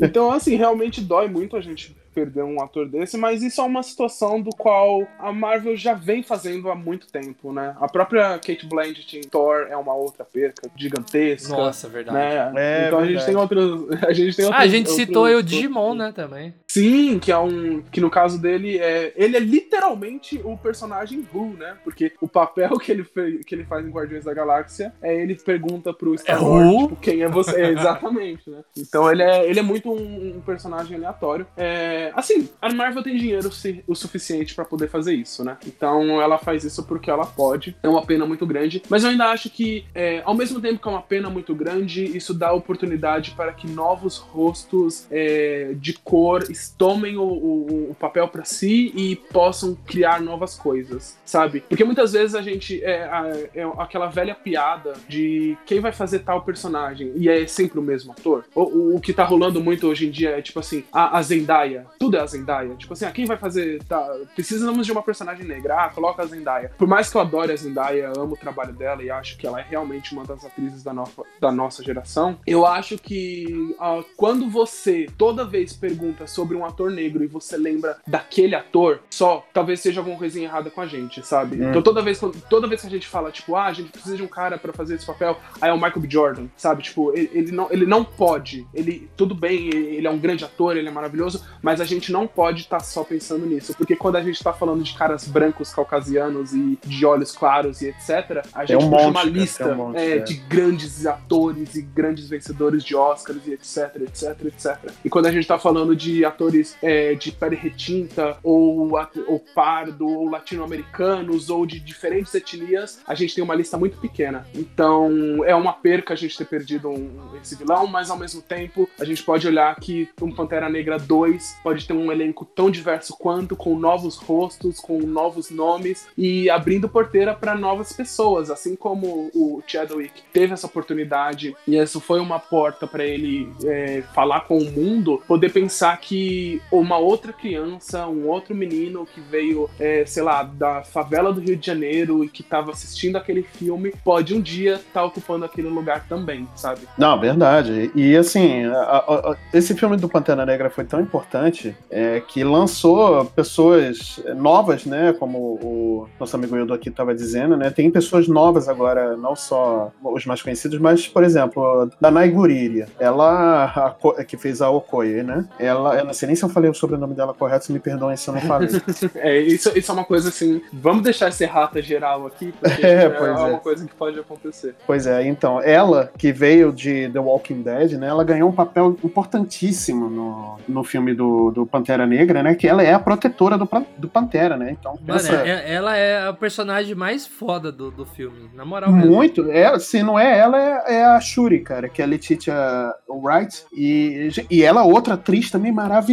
então, 0.00 0.30
assim, 0.30 0.56
realmente 0.56 1.00
dói 1.00 1.28
muito 1.28 1.56
a 1.56 1.60
gente 1.60 1.94
perder 2.14 2.42
um 2.42 2.60
ator 2.60 2.88
desse, 2.88 3.16
mas 3.16 3.42
isso 3.42 3.60
é 3.60 3.64
uma 3.64 3.82
situação 3.82 4.40
do 4.40 4.50
qual 4.50 5.06
a 5.18 5.32
Marvel 5.32 5.76
já 5.76 5.94
vem 5.94 6.22
fazendo 6.22 6.70
há 6.70 6.74
muito 6.74 7.06
tempo, 7.06 7.52
né? 7.52 7.76
A 7.80 7.88
própria 7.88 8.32
Kate 8.38 8.66
Blanchett 8.66 9.18
em 9.18 9.22
Thor 9.22 9.68
é 9.70 9.76
uma 9.76 9.94
outra 9.94 10.24
perca 10.24 10.68
gigantesca. 10.76 11.56
Nossa, 11.56 11.88
verdade. 11.88 12.54
Né? 12.54 12.84
É, 12.84 12.86
então 12.88 12.98
verdade. 12.98 13.02
a 13.02 13.18
gente 13.18 13.26
tem 13.26 13.36
outros. 13.36 14.00
A 14.10 14.12
gente 14.12 14.36
tem 14.36 14.44
outros, 14.44 14.60
ah, 14.60 14.64
a 14.64 14.66
gente 14.66 14.90
citou 14.90 15.22
outros, 15.24 15.40
o 15.40 15.42
Digimon, 15.42 15.94
né, 15.94 16.12
também. 16.12 16.54
Sim, 16.70 17.18
que 17.18 17.32
é 17.32 17.38
um. 17.38 17.82
Que 17.82 18.00
no 18.00 18.08
caso 18.08 18.40
dele 18.40 18.78
é. 18.78 19.12
Ele 19.16 19.36
é 19.36 19.40
literalmente 19.40 20.40
o 20.44 20.56
personagem 20.56 21.26
Who, 21.34 21.56
né? 21.58 21.76
Porque 21.82 22.12
o 22.20 22.28
papel 22.28 22.78
que 22.78 22.92
ele, 22.92 23.02
fez, 23.02 23.44
que 23.44 23.56
ele 23.56 23.64
faz 23.64 23.84
em 23.84 23.90
Guardiões 23.90 24.24
da 24.24 24.32
Galáxia 24.32 24.92
é 25.02 25.20
ele 25.20 25.34
pergunta 25.34 25.92
pro 25.92 26.16
Star 26.16 26.36
é 26.36 26.38
Wars, 26.38 26.82
tipo, 26.82 26.96
quem 26.96 27.22
é 27.22 27.28
você? 27.28 27.60
É, 27.60 27.70
exatamente, 27.72 28.48
né? 28.48 28.62
Então 28.76 29.10
ele 29.10 29.20
é, 29.20 29.50
ele 29.50 29.58
é 29.58 29.62
muito 29.62 29.90
um, 29.90 30.36
um 30.36 30.40
personagem 30.40 30.96
aleatório. 30.96 31.44
É, 31.56 32.12
assim, 32.14 32.48
a 32.62 32.72
Marvel 32.72 33.02
tem 33.02 33.16
dinheiro 33.16 33.50
o 33.88 33.94
suficiente 33.96 34.54
para 34.54 34.64
poder 34.64 34.88
fazer 34.88 35.14
isso, 35.14 35.42
né? 35.42 35.56
Então 35.66 36.22
ela 36.22 36.38
faz 36.38 36.62
isso 36.62 36.84
porque 36.84 37.10
ela 37.10 37.26
pode. 37.26 37.76
É 37.82 37.88
uma 37.88 38.06
pena 38.06 38.24
muito 38.24 38.46
grande. 38.46 38.80
Mas 38.88 39.02
eu 39.02 39.10
ainda 39.10 39.26
acho 39.26 39.50
que, 39.50 39.86
é, 39.92 40.22
ao 40.24 40.34
mesmo 40.36 40.60
tempo 40.60 40.80
que 40.80 40.86
é 40.86 40.90
uma 40.92 41.02
pena 41.02 41.28
muito 41.28 41.52
grande, 41.52 42.16
isso 42.16 42.32
dá 42.32 42.52
oportunidade 42.52 43.32
para 43.32 43.52
que 43.52 43.66
novos 43.66 44.18
rostos 44.18 45.08
é, 45.10 45.72
de 45.74 45.94
cor 45.94 46.44
tomem 46.68 47.16
o, 47.16 47.22
o, 47.22 47.90
o 47.90 47.96
papel 47.98 48.28
para 48.28 48.44
si 48.44 48.92
e 48.94 49.16
possam 49.16 49.76
criar 49.86 50.20
novas 50.20 50.54
coisas, 50.54 51.18
sabe? 51.24 51.60
Porque 51.68 51.84
muitas 51.84 52.12
vezes 52.12 52.34
a 52.34 52.42
gente. 52.42 52.82
É, 52.82 53.48
é, 53.54 53.62
aquela 53.78 54.08
velha 54.08 54.34
piada 54.34 54.94
de 55.08 55.56
quem 55.64 55.80
vai 55.80 55.92
fazer 55.92 56.20
tal 56.20 56.42
personagem 56.42 57.12
e 57.16 57.28
é 57.28 57.46
sempre 57.46 57.78
o 57.78 57.82
mesmo 57.82 58.12
ator. 58.12 58.44
O, 58.54 58.96
o 58.96 59.00
que 59.00 59.12
tá 59.12 59.24
rolando 59.24 59.62
muito 59.62 59.86
hoje 59.86 60.06
em 60.06 60.10
dia 60.10 60.30
é 60.30 60.42
tipo 60.42 60.60
assim: 60.60 60.84
a, 60.92 61.18
a 61.18 61.22
Zendaya 61.22 61.86
tudo 61.98 62.16
é 62.16 62.20
a 62.20 62.26
Zendaya. 62.26 62.74
Tipo 62.76 62.92
assim, 62.92 63.04
ah, 63.04 63.12
quem 63.12 63.24
vai 63.24 63.36
fazer. 63.36 63.82
Tá, 63.84 64.04
precisamos 64.34 64.86
de 64.86 64.92
uma 64.92 65.02
personagem 65.02 65.44
negra, 65.44 65.84
ah, 65.84 65.88
coloca 65.90 66.22
a 66.22 66.26
Zendaya. 66.26 66.72
Por 66.76 66.88
mais 66.88 67.10
que 67.10 67.16
eu 67.16 67.20
adore 67.20 67.52
a 67.52 67.56
Zendaya, 67.56 68.12
amo 68.16 68.34
o 68.34 68.36
trabalho 68.36 68.72
dela 68.72 69.02
e 69.02 69.10
acho 69.10 69.36
que 69.36 69.46
ela 69.46 69.60
é 69.60 69.66
realmente 69.68 70.12
uma 70.12 70.24
das 70.24 70.44
atrizes 70.44 70.82
da, 70.82 70.92
no 70.92 71.04
da 71.40 71.50
nossa 71.50 71.82
geração, 71.82 72.38
eu 72.46 72.66
acho 72.66 72.96
que 72.96 73.74
uh, 73.78 74.04
quando 74.16 74.48
você 74.48 75.06
toda 75.18 75.44
vez 75.44 75.72
pergunta 75.72 76.26
sobre 76.26 76.49
um 76.54 76.64
ator 76.64 76.90
negro 76.90 77.24
e 77.24 77.26
você 77.26 77.56
lembra 77.56 77.98
daquele 78.06 78.54
ator 78.54 79.00
só, 79.10 79.46
talvez 79.52 79.80
seja 79.80 80.00
alguma 80.00 80.16
coisinha 80.16 80.46
errada 80.46 80.70
com 80.70 80.80
a 80.80 80.86
gente, 80.86 81.24
sabe? 81.26 81.62
Hum. 81.62 81.70
Então 81.70 81.82
toda 81.82 82.02
vez, 82.02 82.20
toda 82.48 82.66
vez 82.66 82.80
que 82.80 82.86
a 82.86 82.90
gente 82.90 83.06
fala, 83.06 83.30
tipo, 83.30 83.56
ah, 83.56 83.66
a 83.66 83.72
gente 83.72 83.90
precisa 83.90 84.16
de 84.16 84.22
um 84.22 84.28
cara 84.28 84.58
para 84.58 84.72
fazer 84.72 84.94
esse 84.94 85.06
papel, 85.06 85.38
aí 85.60 85.70
é 85.70 85.72
o 85.72 85.76
Michael 85.76 86.00
B. 86.00 86.10
Jordan, 86.10 86.46
sabe? 86.56 86.82
Tipo, 86.82 87.12
ele, 87.16 87.30
ele, 87.32 87.52
não, 87.52 87.68
ele 87.70 87.86
não 87.86 88.04
pode. 88.04 88.66
Ele, 88.74 89.08
tudo 89.16 89.34
bem, 89.34 89.68
ele 89.68 90.06
é 90.06 90.10
um 90.10 90.18
grande 90.18 90.44
ator, 90.44 90.76
ele 90.76 90.88
é 90.88 90.90
maravilhoso, 90.90 91.44
mas 91.62 91.80
a 91.80 91.84
gente 91.84 92.10
não 92.10 92.26
pode 92.26 92.62
estar 92.62 92.78
tá 92.78 92.84
só 92.84 93.04
pensando 93.04 93.46
nisso, 93.46 93.74
porque 93.76 93.94
quando 93.94 94.16
a 94.16 94.22
gente 94.22 94.36
está 94.36 94.52
falando 94.52 94.82
de 94.82 94.94
caras 94.94 95.26
brancos, 95.26 95.72
caucasianos 95.72 96.52
e 96.52 96.78
de 96.84 97.06
olhos 97.06 97.32
claros 97.32 97.82
e 97.82 97.88
etc, 97.88 98.44
a 98.52 98.64
gente 98.64 98.84
um 98.84 98.90
puxa 98.90 99.04
monte, 99.04 99.10
uma 99.10 99.24
lista 99.24 99.68
um 99.68 99.74
monte, 99.74 99.96
é, 99.98 100.16
é. 100.16 100.18
de 100.18 100.34
grandes 100.34 101.06
atores 101.06 101.74
e 101.76 101.82
grandes 101.82 102.28
vencedores 102.28 102.82
de 102.82 102.94
Oscars 102.94 103.46
e 103.46 103.52
etc, 103.52 103.96
etc, 104.02 104.44
etc. 104.44 104.92
E 105.04 105.10
quando 105.10 105.26
a 105.26 105.32
gente 105.32 105.42
está 105.42 105.58
falando 105.58 105.94
de 105.94 106.24
atores 106.24 106.39
é, 106.82 107.14
de 107.14 107.32
pele 107.32 107.56
retinta, 107.56 108.36
ou, 108.42 108.90
ou 109.26 109.44
pardo, 109.54 110.06
ou 110.06 110.28
latino-americanos, 110.28 111.50
ou 111.50 111.66
de 111.66 111.80
diferentes 111.80 112.34
etnias, 112.34 113.00
a 113.06 113.14
gente 113.14 113.34
tem 113.34 113.44
uma 113.44 113.54
lista 113.54 113.76
muito 113.76 113.98
pequena. 113.98 114.46
Então 114.54 115.44
é 115.44 115.54
uma 115.54 115.72
perca 115.72 116.14
a 116.14 116.16
gente 116.16 116.36
ter 116.36 116.44
perdido 116.44 116.88
um, 116.88 117.10
esse 117.40 117.54
vilão, 117.54 117.86
mas 117.86 118.10
ao 118.10 118.16
mesmo 118.16 118.42
tempo 118.42 118.88
a 118.98 119.04
gente 119.04 119.22
pode 119.22 119.46
olhar 119.46 119.74
que 119.76 120.08
um 120.20 120.32
Pantera 120.32 120.68
Negra 120.68 120.98
2 120.98 121.58
pode 121.62 121.86
ter 121.86 121.92
um 121.92 122.10
elenco 122.10 122.44
tão 122.44 122.70
diverso 122.70 123.16
quanto, 123.18 123.56
com 123.56 123.78
novos 123.78 124.16
rostos, 124.16 124.78
com 124.80 124.98
novos 125.00 125.50
nomes 125.50 126.08
e 126.16 126.48
abrindo 126.50 126.88
porteira 126.88 127.34
para 127.34 127.54
novas 127.54 127.92
pessoas, 127.92 128.50
assim 128.50 128.76
como 128.76 129.30
o 129.34 129.62
Chadwick 129.66 130.22
teve 130.32 130.52
essa 130.52 130.66
oportunidade 130.66 131.54
e 131.66 131.76
isso 131.76 132.00
foi 132.00 132.20
uma 132.20 132.38
porta 132.38 132.86
para 132.86 133.04
ele 133.04 133.52
é, 133.64 134.02
falar 134.14 134.42
com 134.42 134.58
o 134.58 134.70
mundo, 134.70 135.22
poder 135.26 135.52
pensar 135.52 135.98
que 135.98 136.29
uma 136.70 136.98
outra 136.98 137.32
criança, 137.32 138.06
um 138.06 138.28
outro 138.28 138.54
menino 138.54 139.06
que 139.06 139.20
veio, 139.20 139.68
é, 139.78 140.04
sei 140.06 140.22
lá, 140.22 140.42
da 140.42 140.82
favela 140.82 141.32
do 141.32 141.40
Rio 141.40 141.56
de 141.56 141.66
Janeiro 141.66 142.24
e 142.24 142.28
que 142.28 142.42
estava 142.42 142.70
assistindo 142.70 143.16
aquele 143.16 143.42
filme, 143.42 143.92
pode 144.04 144.34
um 144.34 144.40
dia 144.40 144.74
estar 144.74 145.00
tá 145.00 145.04
ocupando 145.04 145.44
aquele 145.44 145.68
lugar 145.68 146.06
também, 146.08 146.48
sabe? 146.54 146.82
Não, 146.96 147.18
verdade. 147.18 147.90
E 147.94 148.16
assim, 148.16 148.64
a, 148.64 148.96
a, 148.98 149.36
esse 149.52 149.74
filme 149.74 149.96
do 149.96 150.08
Pantera 150.08 150.44
Negra 150.44 150.70
foi 150.70 150.84
tão 150.84 151.00
importante 151.00 151.76
é, 151.90 152.20
que 152.20 152.42
lançou 152.44 153.24
pessoas 153.26 154.22
novas, 154.36 154.84
né? 154.84 155.12
Como 155.18 155.38
o 155.38 156.08
nosso 156.18 156.36
amigo 156.36 156.56
Ildo 156.56 156.74
aqui 156.74 156.88
estava 156.88 157.14
dizendo, 157.14 157.56
né? 157.56 157.70
Tem 157.70 157.90
pessoas 157.90 158.28
novas 158.28 158.68
agora, 158.68 159.16
não 159.16 159.34
só 159.34 159.90
os 160.02 160.26
mais 160.26 160.42
conhecidos, 160.42 160.78
mas, 160.78 161.06
por 161.06 161.22
exemplo, 161.22 161.90
Danai 162.00 162.28
Guriri, 162.30 162.84
ela 162.98 163.64
a, 163.64 164.24
que 164.24 164.36
fez 164.36 164.60
a 164.62 164.70
Okoye, 164.70 165.22
né? 165.22 165.46
Ela, 165.58 166.04
não 166.04 166.12
sei 166.20 166.26
nem 166.26 166.36
se 166.36 166.44
eu 166.44 166.48
falei 166.48 166.70
o 166.70 166.74
sobrenome 166.74 167.14
dela 167.14 167.32
correto, 167.32 167.64
se 167.64 167.72
me 167.72 167.80
perdoem 167.80 168.16
se 168.16 168.28
eu 168.28 168.34
não 168.34 168.40
falei. 168.42 168.68
é, 169.16 169.38
isso, 169.38 169.76
isso 169.76 169.90
é 169.90 169.94
uma 169.94 170.04
coisa 170.04 170.28
assim, 170.28 170.60
vamos 170.72 171.02
deixar 171.02 171.28
esse 171.28 171.44
rata 171.46 171.80
geral 171.80 172.26
aqui, 172.26 172.52
porque 172.52 172.84
é, 172.86 173.04
é, 173.04 173.04
é 173.04 173.32
uma 173.32 173.58
coisa 173.58 173.86
que 173.86 173.94
pode 173.94 174.18
acontecer. 174.18 174.74
Pois 174.86 175.06
é, 175.06 175.26
então, 175.26 175.60
ela 175.62 176.10
que 176.18 176.32
veio 176.32 176.72
de 176.72 177.08
The 177.08 177.18
Walking 177.18 177.62
Dead, 177.62 177.92
né? 177.92 178.08
Ela 178.08 178.22
ganhou 178.22 178.50
um 178.50 178.52
papel 178.52 178.96
importantíssimo 179.02 180.10
no, 180.10 180.58
no 180.68 180.84
filme 180.84 181.14
do, 181.14 181.50
do 181.50 181.66
Pantera 181.66 182.06
Negra, 182.06 182.42
né? 182.42 182.54
Que 182.54 182.68
ela 182.68 182.82
é 182.82 182.92
a 182.92 182.98
protetora 182.98 183.56
do, 183.56 183.68
do 183.96 184.08
Pantera, 184.08 184.56
né? 184.56 184.76
Então, 184.78 184.98
Mano, 185.06 185.20
é, 185.44 185.72
ela 185.72 185.96
é 185.96 186.28
a 186.28 186.32
personagem 186.32 186.94
mais 186.94 187.26
foda 187.26 187.72
do, 187.72 187.90
do 187.90 188.04
filme, 188.04 188.50
na 188.54 188.64
moral. 188.64 188.92
Muito. 188.92 189.44
Mesmo. 189.44 189.56
É, 189.56 189.78
se 189.78 190.02
não 190.02 190.18
é 190.18 190.38
ela, 190.38 190.58
é, 190.58 190.94
é, 190.96 191.04
a 191.04 191.20
Shuri, 191.20 191.60
cara, 191.60 191.88
que 191.88 192.02
é 192.02 192.04
a 192.04 192.08
Letitia 192.08 192.94
Wright. 193.08 193.64
E, 193.72 194.28
e 194.50 194.62
ela, 194.62 194.84
outra 194.84 195.14
atriz 195.14 195.50
também 195.50 195.72
maravilhosa, 195.72 196.09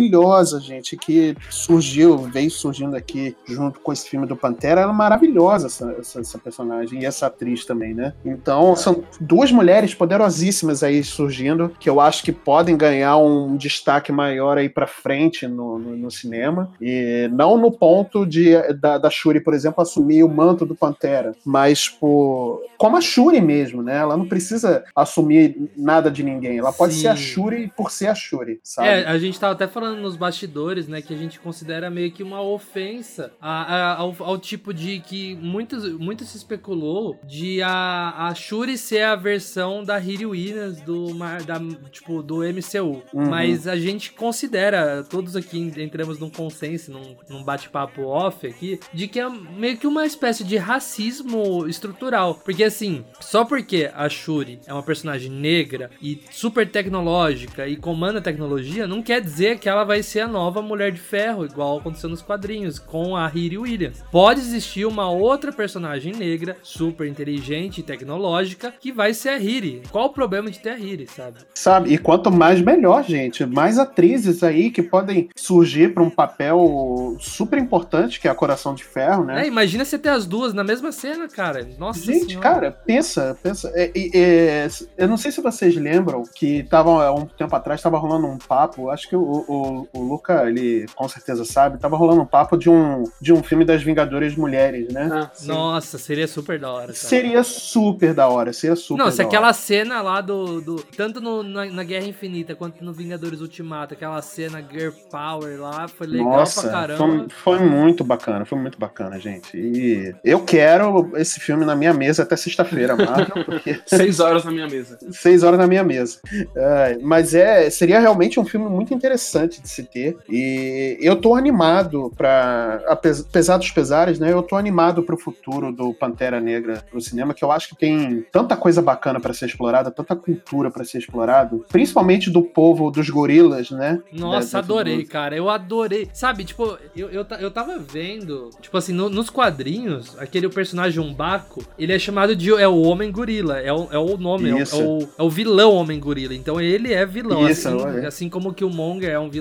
gente, 0.59 0.95
que 0.97 1.35
surgiu, 1.49 2.17
veio 2.17 2.51
surgindo 2.51 2.95
aqui 2.95 3.35
junto 3.45 3.79
com 3.79 3.91
esse 3.91 4.09
filme 4.09 4.25
do 4.25 4.35
Pantera. 4.35 4.81
Ela 4.81 4.91
é 4.91 4.95
maravilhosa, 4.95 5.67
essa, 5.67 5.95
essa, 5.99 6.19
essa 6.19 6.37
personagem, 6.37 7.01
e 7.01 7.05
essa 7.05 7.27
atriz 7.27 7.65
também, 7.65 7.93
né? 7.93 8.13
Então, 8.25 8.75
são 8.75 9.03
duas 9.19 9.51
mulheres 9.51 9.93
poderosíssimas 9.93 10.83
aí 10.83 11.03
surgindo, 11.03 11.71
que 11.79 11.89
eu 11.89 11.99
acho 11.99 12.23
que 12.23 12.31
podem 12.31 12.77
ganhar 12.77 13.17
um 13.17 13.55
destaque 13.55 14.11
maior 14.11 14.57
aí 14.57 14.69
para 14.69 14.87
frente 14.87 15.47
no, 15.47 15.79
no, 15.79 15.97
no, 15.97 16.11
cinema. 16.11 16.71
E 16.81 17.29
não 17.31 17.57
no 17.57 17.71
ponto 17.71 18.25
de 18.25 18.55
da, 18.73 18.97
da 18.97 19.09
Shuri, 19.09 19.39
por 19.39 19.53
exemplo, 19.53 19.81
assumir 19.81 20.23
o 20.23 20.29
manto 20.29 20.65
do 20.65 20.75
Pantera, 20.75 21.33
mas 21.45 21.89
por 21.89 22.61
como 22.77 22.97
a 22.97 23.01
Shuri 23.01 23.41
mesmo, 23.41 23.81
né? 23.81 23.97
Ela 23.97 24.15
não 24.15 24.27
precisa 24.27 24.83
assumir 24.95 25.69
nada 25.75 26.11
de 26.11 26.23
ninguém. 26.23 26.57
Ela 26.57 26.71
pode 26.71 26.93
Sim. 26.93 27.01
ser 27.01 27.07
a 27.07 27.15
Shuri 27.15 27.71
por 27.75 27.91
ser 27.91 28.07
a 28.07 28.15
Shuri, 28.15 28.59
sabe? 28.63 28.87
É, 28.87 29.05
a 29.05 29.17
gente 29.17 29.39
tava 29.39 29.53
até 29.53 29.67
falando 29.67 29.86
nos 29.95 30.15
bastidores, 30.15 30.87
né, 30.87 31.01
que 31.01 31.13
a 31.13 31.17
gente 31.17 31.39
considera 31.39 31.89
meio 31.89 32.11
que 32.11 32.23
uma 32.23 32.41
ofensa 32.41 33.31
a, 33.41 33.75
a, 33.75 33.95
ao, 33.95 34.15
ao, 34.19 34.37
tipo 34.37 34.73
de 34.73 34.99
que 34.99 35.35
muitos, 35.35 35.91
muito 35.93 36.23
se 36.25 36.37
especulou 36.37 37.19
de 37.23 37.61
a, 37.61 38.27
a 38.27 38.35
Shuri 38.35 38.77
ser 38.77 39.03
a 39.03 39.15
versão 39.15 39.83
da 39.83 39.99
Hiri 39.99 40.25
Williams 40.25 40.81
do, 40.81 41.13
da, 41.45 41.59
tipo, 41.91 42.21
do 42.21 42.37
MCU. 42.37 43.01
Uhum. 43.13 43.29
Mas 43.29 43.67
a 43.67 43.75
gente 43.75 44.11
considera, 44.11 45.03
todos 45.03 45.35
aqui 45.35 45.71
entramos 45.77 46.19
num 46.19 46.29
consenso, 46.29 46.91
num, 46.91 47.15
num 47.29 47.43
bate-papo 47.43 48.03
off 48.03 48.45
aqui, 48.45 48.79
de 48.93 49.07
que 49.07 49.19
é 49.19 49.29
meio 49.29 49.77
que 49.77 49.87
uma 49.87 50.05
espécie 50.05 50.43
de 50.43 50.57
racismo 50.57 51.67
estrutural. 51.67 52.35
Porque 52.35 52.63
assim, 52.63 53.05
só 53.19 53.45
porque 53.45 53.89
a 53.93 54.07
Shuri 54.09 54.59
é 54.65 54.73
uma 54.73 54.83
personagem 54.83 55.31
negra 55.31 55.89
e 56.01 56.21
super 56.31 56.69
tecnológica 56.69 57.67
e 57.67 57.75
comanda 57.75 58.21
tecnologia, 58.21 58.87
não 58.87 59.01
quer 59.01 59.21
dizer 59.21 59.59
que 59.59 59.66
ela 59.67 59.83
vai 59.83 60.03
ser 60.03 60.21
a 60.21 60.27
nova 60.27 60.61
Mulher 60.61 60.91
de 60.91 60.99
Ferro, 60.99 61.45
igual 61.45 61.77
aconteceu 61.77 62.09
nos 62.09 62.21
quadrinhos 62.21 62.79
com 62.79 63.15
a 63.15 63.27
Riri 63.27 63.57
Williams. 63.57 64.03
Pode 64.11 64.39
existir 64.39 64.85
uma 64.85 65.09
outra 65.09 65.51
personagem 65.51 66.13
negra, 66.13 66.57
super 66.61 67.07
inteligente 67.07 67.79
e 67.79 67.83
tecnológica, 67.83 68.73
que 68.79 68.91
vai 68.91 69.13
ser 69.13 69.29
a 69.29 69.37
Riri. 69.37 69.83
Qual 69.91 70.05
o 70.05 70.13
problema 70.13 70.49
de 70.49 70.59
ter 70.59 70.71
a 70.71 70.75
Riri, 70.75 71.07
sabe? 71.07 71.39
Sabe, 71.53 71.93
e 71.93 71.97
quanto 71.97 72.31
mais 72.31 72.61
melhor, 72.61 73.03
gente. 73.03 73.45
Mais 73.45 73.77
atrizes 73.79 74.43
aí 74.43 74.71
que 74.71 74.81
podem 74.81 75.29
surgir 75.35 75.93
para 75.93 76.03
um 76.03 76.09
papel 76.09 77.15
super 77.19 77.59
importante, 77.59 78.19
que 78.19 78.27
é 78.27 78.31
a 78.31 78.35
Coração 78.35 78.73
de 78.73 78.83
Ferro, 78.83 79.25
né? 79.25 79.43
É, 79.43 79.47
imagina 79.47 79.83
você 79.83 79.97
ter 79.97 80.09
as 80.09 80.25
duas 80.25 80.53
na 80.53 80.63
mesma 80.63 80.91
cena, 80.91 81.27
cara. 81.27 81.67
Nossa 81.77 81.99
Gente, 81.99 82.27
senhora. 82.27 82.49
cara, 82.49 82.71
pensa, 82.71 83.37
pensa. 83.41 83.71
É, 83.75 83.91
é, 84.13 84.67
eu 84.97 85.07
não 85.07 85.17
sei 85.17 85.31
se 85.31 85.41
vocês 85.41 85.75
lembram 85.75 86.23
que 86.35 86.63
tava 86.63 87.05
há 87.05 87.13
um 87.13 87.25
tempo 87.25 87.55
atrás, 87.55 87.81
tava 87.81 87.97
rolando 87.97 88.27
um 88.27 88.37
papo, 88.37 88.89
acho 88.89 89.07
que 89.09 89.15
o, 89.15 89.45
o, 89.47 89.56
o 89.93 90.01
Luca, 90.01 90.47
ele 90.47 90.85
com 90.95 91.07
certeza 91.07 91.45
sabe, 91.45 91.77
tava 91.77 91.95
rolando 91.95 92.21
um 92.21 92.25
papo 92.25 92.57
de 92.57 92.69
um, 92.69 93.03
de 93.21 93.33
um 93.33 93.43
filme 93.43 93.63
das 93.65 93.83
Vingadoras 93.83 94.35
Mulheres, 94.35 94.91
né? 94.93 95.09
Ah, 95.11 95.31
Nossa, 95.43 95.97
seria 95.97 96.27
super 96.27 96.59
da 96.59 96.71
hora. 96.71 96.87
Cara. 96.87 96.95
Seria 96.95 97.43
super 97.43 98.13
da 98.13 98.27
hora, 98.27 98.53
seria 98.53 98.75
super 98.75 99.03
Não, 99.03 99.11
se 99.11 99.21
aquela 99.21 99.47
hora. 99.47 99.53
cena 99.53 100.01
lá 100.01 100.21
do. 100.21 100.61
do 100.61 100.75
tanto 100.95 101.21
no, 101.21 101.43
na, 101.43 101.65
na, 101.65 101.83
Guerra 101.83 102.07
Infinita 102.07 102.55
quanto 102.55 102.83
no 102.83 102.93
Vingadores 102.93 103.41
Ultimato, 103.41 103.93
aquela 103.93 104.21
cena 104.21 104.61
Girl 104.61 104.91
Power 105.09 105.59
lá, 105.59 105.87
foi 105.87 106.07
legal 106.07 106.31
Nossa, 106.31 106.61
pra 106.61 106.71
caramba. 106.71 107.27
Foi, 107.29 107.57
foi 107.57 107.59
muito 107.59 108.03
bacana, 108.03 108.45
foi 108.45 108.57
muito 108.57 108.79
bacana, 108.79 109.19
gente. 109.19 109.57
E 109.57 110.13
eu 110.23 110.43
quero 110.43 111.11
esse 111.15 111.39
filme 111.39 111.65
na 111.65 111.75
minha 111.75 111.93
mesa 111.93 112.23
até 112.23 112.35
sexta-feira, 112.35 112.95
Marvel, 112.95 113.43
porque. 113.45 113.79
Seis 113.85 114.19
horas 114.19 114.43
na 114.43 114.51
minha 114.51 114.67
mesa. 114.67 114.97
Seis 115.11 115.43
horas 115.43 115.59
na 115.59 115.67
minha 115.67 115.83
mesa. 115.83 116.19
É, 116.55 116.97
mas 117.01 117.33
é, 117.33 117.69
seria 117.69 117.99
realmente 117.99 118.39
um 118.39 118.45
filme 118.45 118.69
muito 118.69 118.93
interessante 118.93 119.46
de 119.47 119.69
se 119.69 119.83
ter. 119.83 120.17
E 120.29 120.97
eu 121.01 121.15
tô 121.15 121.35
animado 121.35 122.11
para 122.15 122.81
apesar 122.87 123.57
dos 123.57 123.71
pesares, 123.71 124.19
né? 124.19 124.31
Eu 124.31 124.43
tô 124.43 124.55
animado 124.55 125.03
pro 125.03 125.17
futuro 125.17 125.71
do 125.71 125.93
Pantera 125.93 126.39
Negra 126.39 126.83
no 126.93 127.01
cinema, 127.01 127.33
que 127.33 127.43
eu 127.43 127.51
acho 127.51 127.69
que 127.69 127.75
tem 127.75 128.25
tanta 128.31 128.55
coisa 128.55 128.81
bacana 128.81 129.19
para 129.19 129.33
ser 129.33 129.45
explorada, 129.45 129.91
tanta 129.91 130.15
cultura 130.15 130.69
para 130.69 130.83
ser 130.83 130.99
explorado, 130.99 131.65
principalmente 131.69 132.29
do 132.29 132.41
povo 132.41 132.91
dos 132.91 133.09
gorilas, 133.09 133.71
né? 133.71 134.01
Nossa, 134.11 134.59
adorei, 134.59 135.05
cara. 135.05 135.35
Eu 135.35 135.49
adorei. 135.49 136.09
Sabe, 136.13 136.43
tipo, 136.43 136.77
eu, 136.95 137.09
eu, 137.09 137.25
eu 137.39 137.51
tava 137.51 137.77
vendo, 137.77 138.49
tipo 138.61 138.77
assim, 138.77 138.93
no, 138.93 139.09
nos 139.09 139.29
quadrinhos, 139.29 140.17
aquele 140.19 140.49
personagem 140.49 141.01
Umbaco, 141.01 141.63
ele 141.77 141.93
é 141.93 141.99
chamado 141.99 142.35
de 142.35 142.51
é 142.53 142.67
o 142.67 142.81
Homem 142.81 143.11
Gorila, 143.11 143.59
é 143.59 143.71
o, 143.71 143.87
é 143.91 143.97
o 143.97 144.17
nome, 144.17 144.49
é 144.49 144.53
o, 144.53 144.59
é 144.59 144.75
o, 144.75 145.09
é 145.19 145.23
o, 145.23 145.29
vilão 145.29 145.73
Homem 145.73 145.99
Gorila. 145.99 146.33
Então 146.33 146.59
ele 146.59 146.93
é 146.93 147.05
vilão, 147.05 147.47
Isso, 147.47 147.67
assim, 147.67 148.05
assim 148.05 148.29
como 148.29 148.53
que 148.53 148.63
o 148.63 148.69
Monger 148.69 149.09
é 149.09 149.19
um 149.19 149.29
vilão, 149.29 149.36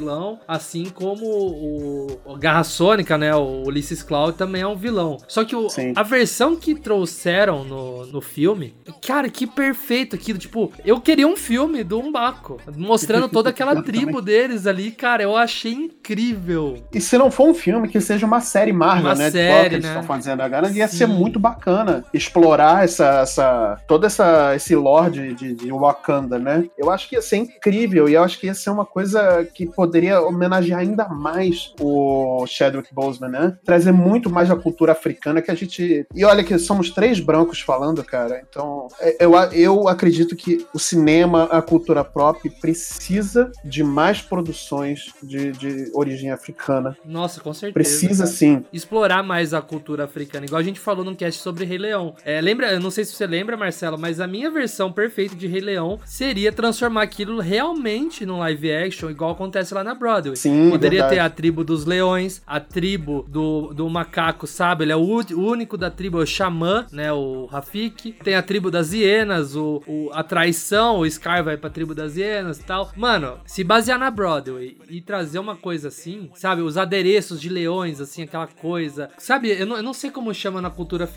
assim 0.47 0.87
como 0.87 1.25
o, 1.27 2.21
o 2.25 2.37
Garra 2.37 2.65
Sônica, 2.65 3.17
né, 3.17 3.35
o 3.35 3.65
Ulysses 3.67 4.03
Cloud 4.03 4.37
também 4.37 4.63
é 4.63 4.67
um 4.67 4.77
vilão. 4.77 5.19
Só 5.29 5.45
que 5.45 5.55
o, 5.55 5.69
a 5.95 6.03
versão 6.03 6.57
que 6.57 6.75
trouxeram 6.75 7.65
no, 7.65 8.07
no 8.07 8.21
filme, 8.21 8.75
cara, 9.07 9.29
que 9.29 9.47
perfeito 9.47 10.17
aquilo, 10.17 10.39
tipo, 10.39 10.73
eu 10.85 11.01
queria 11.01 11.27
um 11.27 11.37
filme 11.37 11.83
do 11.83 11.99
Umbaco, 11.99 12.61
mostrando 12.77 13.29
toda 13.29 13.51
aquela 13.51 13.81
tribo 13.83 14.21
deles 14.21 14.67
ali, 14.67 14.91
cara, 14.91 15.23
eu 15.23 15.37
achei 15.37 15.73
incrível. 15.73 16.77
E 16.93 17.01
se 17.01 17.17
não 17.19 17.31
for 17.31 17.49
um 17.49 17.55
filme, 17.55 17.89
que 17.89 18.01
seja 18.01 18.27
uma 18.27 18.41
série 18.41 18.73
Marvel, 18.73 19.07
uma 19.07 19.15
né? 19.15 19.31
Série, 19.31 19.69
que 19.69 19.75
eles 19.77 19.85
né? 19.85 19.91
estão 19.91 20.03
fazendo 20.03 20.41
agora, 20.41 20.71
ia 20.71 20.89
ser 20.89 21.07
muito 21.07 21.39
bacana 21.39 22.05
explorar 22.13 22.85
essa, 22.85 23.21
essa 23.21 23.81
todo 23.87 24.07
essa, 24.07 24.55
esse 24.55 24.75
lore 24.75 25.35
de, 25.35 25.55
de 25.55 25.73
Wakanda, 25.73 26.39
né? 26.39 26.69
Eu 26.77 26.91
acho 26.91 27.09
que 27.09 27.15
ia 27.15 27.23
ser 27.23 27.37
incrível 27.37 28.09
e 28.09 28.15
eu 28.15 28.23
acho 28.23 28.39
que 28.39 28.47
ia 28.47 28.55
ser 28.55 28.71
uma 28.71 28.85
coisa 28.85 29.47
que 29.55 29.67
poderia 29.87 30.21
homenagear 30.21 30.81
ainda 30.81 31.09
mais 31.09 31.73
o 31.81 32.45
Chadwick 32.47 32.93
Boseman, 32.93 33.31
né? 33.31 33.59
Trazer 33.65 33.93
muito 33.93 34.29
mais 34.29 34.51
a 34.51 34.57
cultura 34.57 34.93
africana 34.93 35.41
que 35.41 35.51
a 35.51 35.55
gente. 35.55 36.07
E 36.15 36.25
olha 36.25 36.45
que 36.45 36.59
somos 36.59 36.91
três 36.91 37.21
brancos 37.21 37.61
falando, 37.61 38.05
cara. 38.05 38.43
Então, 38.49 38.89
é, 39.01 39.25
eu, 39.25 39.35
eu 39.53 39.89
acredito 39.89 40.37
que 40.37 40.67
o 40.75 40.79
cinema, 40.79 41.45
a 41.45 41.63
cultura 41.63 42.05
pop, 42.05 42.49
precisa 42.61 43.51
de 43.65 43.83
mais 43.83 44.21
produções 44.21 45.13
de, 45.23 45.53
de 45.53 45.91
origem 45.95 46.31
africana. 46.31 46.97
Nossa, 47.05 47.41
com 47.41 47.53
certeza. 47.53 47.75
Precisa 47.75 48.25
cara. 48.25 48.37
sim. 48.37 48.65
Explorar 48.73 49.23
mais 49.23 49.55
a 49.55 49.63
cultura 49.63 50.05
africana, 50.05 50.47
igual 50.47 50.61
a 50.61 50.65
gente 50.65 50.81
falou 50.81 51.05
num 51.05 51.15
cast 51.15 51.41
sobre 51.41 51.65
Rei 51.65 51.79
Leão. 51.79 52.15
É, 52.25 52.41
lembra, 52.41 52.73
eu 52.73 52.81
não 52.81 52.91
sei 52.91 53.05
se 53.05 53.13
você 53.13 53.27
lembra, 53.27 53.57
Marcelo, 53.57 53.99
mas 53.99 54.21
a 54.21 54.27
minha 54.27 54.51
versão 54.51 54.93
perfeita 54.93 55.35
de 55.35 55.47
Rei 55.47 55.61
Leão 55.61 55.99
seria 56.05 56.53
transformar 56.53 57.03
aquilo 57.03 57.41
realmente 57.41 58.27
num 58.27 58.39
live 58.39 58.73
action, 58.73 59.11
igual 59.11 59.31
acontece 59.31 59.75
lá 59.77 59.85
na 59.85 59.95
Broadway. 59.95 60.37
Sim, 60.37 60.71
Poderia 60.71 61.01
verdade. 61.03 61.15
ter 61.15 61.21
a 61.21 61.31
tribo 61.31 61.63
dos 61.65 61.85
leões, 61.85 62.43
a 62.47 62.59
tribo 62.59 63.25
do, 63.29 63.73
do 63.75 63.89
macaco, 63.89 64.47
sabe? 64.47 64.85
Ele 64.85 64.93
é 64.93 64.97
o, 64.97 65.01
o 65.01 65.47
único 65.47 65.77
da 65.77 65.91
tribo, 65.91 66.21
é 66.21 66.23
o 66.23 66.27
Xamã, 66.27 66.87
né? 66.91 67.13
O 67.13 67.47
Rafik. 67.47 68.13
Tem 68.25 68.35
a 68.35 68.43
tribo 68.43 68.71
das 68.71 68.93
hienas, 68.93 69.55
o, 69.55 69.83
o, 69.87 70.11
a 70.13 70.23
traição, 70.23 70.99
o 71.01 71.11
Scar 71.11 71.45
vai 71.45 71.57
pra 71.57 71.71
tribo 71.71 71.95
das 71.95 72.17
hienas 72.17 72.59
e 72.59 72.65
tal. 72.65 72.91
Mano, 72.97 73.39
se 73.47 73.63
basear 73.63 73.99
na 73.99 74.11
Broadway 74.11 74.77
e 74.89 75.01
trazer 75.01 75.39
uma 75.39 75.57
coisa 75.57 75.89
assim, 75.89 76.31
sabe? 76.35 76.63
Os 76.63 76.77
adereços 76.77 77.41
de 77.41 77.49
leões, 77.49 78.01
assim, 78.01 78.23
aquela 78.23 78.47
coisa. 78.47 79.11
Sabe, 79.19 79.51
eu 79.51 79.67
não, 79.67 79.77
eu 79.77 79.83
não 79.83 79.93
sei 79.93 80.11
como 80.11 80.33
chama 80.33 80.61
na 80.61 80.71
cultura. 80.71 81.09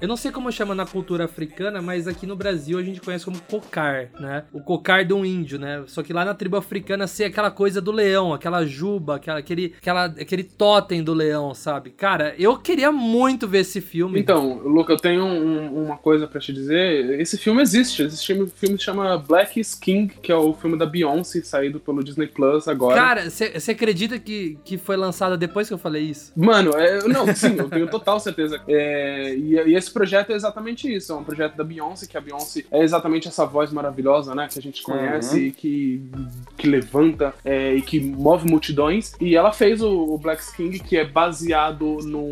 Eu 0.00 0.08
não 0.08 0.16
sei 0.16 0.30
como 0.30 0.50
chama 0.52 0.74
na 0.74 0.86
cultura 0.86 1.24
africana, 1.24 1.82
mas 1.82 2.06
aqui 2.06 2.26
no 2.26 2.36
Brasil 2.36 2.78
a 2.78 2.82
gente 2.82 3.00
conhece 3.00 3.24
como 3.24 3.40
cocar, 3.42 4.08
né? 4.18 4.44
O 4.52 4.60
cocar 4.60 5.04
de 5.04 5.12
um 5.12 5.24
índio, 5.24 5.58
né? 5.58 5.82
Só 5.86 6.02
que 6.02 6.12
lá 6.12 6.24
na 6.24 6.34
tribo 6.34 6.56
africana 6.56 7.06
ser 7.06 7.24
aquela 7.24 7.50
coisa 7.50 7.80
do 7.80 7.90
leão, 7.92 8.03
aquela 8.34 8.64
juba, 8.66 9.16
aquela, 9.16 9.38
aquele, 9.38 9.74
aquela, 9.78 10.04
aquele 10.04 10.44
totem 10.44 11.02
do 11.02 11.14
leão, 11.14 11.54
sabe? 11.54 11.90
Cara, 11.90 12.34
eu 12.38 12.58
queria 12.58 12.90
muito 12.92 13.46
ver 13.48 13.60
esse 13.60 13.80
filme. 13.80 14.18
Então, 14.18 14.58
Luca, 14.58 14.92
eu 14.92 14.96
tenho 14.96 15.24
um, 15.24 15.84
uma 15.84 15.96
coisa 15.96 16.26
para 16.26 16.40
te 16.40 16.52
dizer. 16.52 17.20
Esse 17.20 17.38
filme 17.38 17.62
existe. 17.62 18.02
Esse 18.02 18.24
filme, 18.26 18.50
filme 18.54 18.78
se 18.78 18.84
chama 18.84 19.16
Black 19.18 19.58
is 19.58 19.74
King, 19.74 20.12
que 20.22 20.30
é 20.30 20.36
o 20.36 20.52
filme 20.54 20.78
da 20.78 20.86
Beyoncé, 20.86 21.42
saído 21.42 21.80
pelo 21.80 22.02
Disney 22.02 22.26
Plus 22.26 22.68
agora. 22.68 22.94
Cara, 22.94 23.30
você 23.30 23.70
acredita 23.70 24.18
que, 24.18 24.58
que 24.64 24.78
foi 24.78 24.96
lançado 24.96 25.36
depois 25.36 25.68
que 25.68 25.74
eu 25.74 25.78
falei 25.78 26.02
isso? 26.02 26.32
Mano, 26.36 26.70
é, 26.76 27.06
não, 27.08 27.34
sim, 27.34 27.56
eu 27.56 27.68
tenho 27.68 27.88
total 27.88 28.18
certeza. 28.20 28.60
É, 28.68 29.34
e, 29.34 29.54
e, 29.54 29.74
esse 29.74 29.90
projeto 29.90 30.30
é 30.30 30.34
exatamente 30.34 30.92
isso. 30.92 31.12
É 31.12 31.16
um 31.16 31.24
projeto 31.24 31.56
da 31.56 31.64
Beyoncé, 31.64 32.06
que 32.06 32.16
a 32.16 32.20
Beyoncé 32.20 32.64
é 32.70 32.82
exatamente 32.82 33.28
essa 33.28 33.44
voz 33.44 33.72
maravilhosa, 33.72 34.34
né? 34.34 34.48
Que 34.50 34.58
a 34.58 34.62
gente 34.62 34.82
conhece 34.82 35.36
uhum. 35.36 35.46
e 35.46 35.52
que, 35.52 36.02
que 36.56 36.66
levanta 36.66 37.34
é, 37.44 37.74
e 37.74 37.82
que 37.82 37.93
move 38.00 38.48
multidões. 38.48 39.12
E 39.20 39.36
ela 39.36 39.52
fez 39.52 39.82
o, 39.82 39.90
o 39.90 40.18
Black 40.18 40.42
King, 40.54 40.78
que 40.78 40.96
é 40.96 41.04
baseado 41.04 41.98
no, 42.02 42.30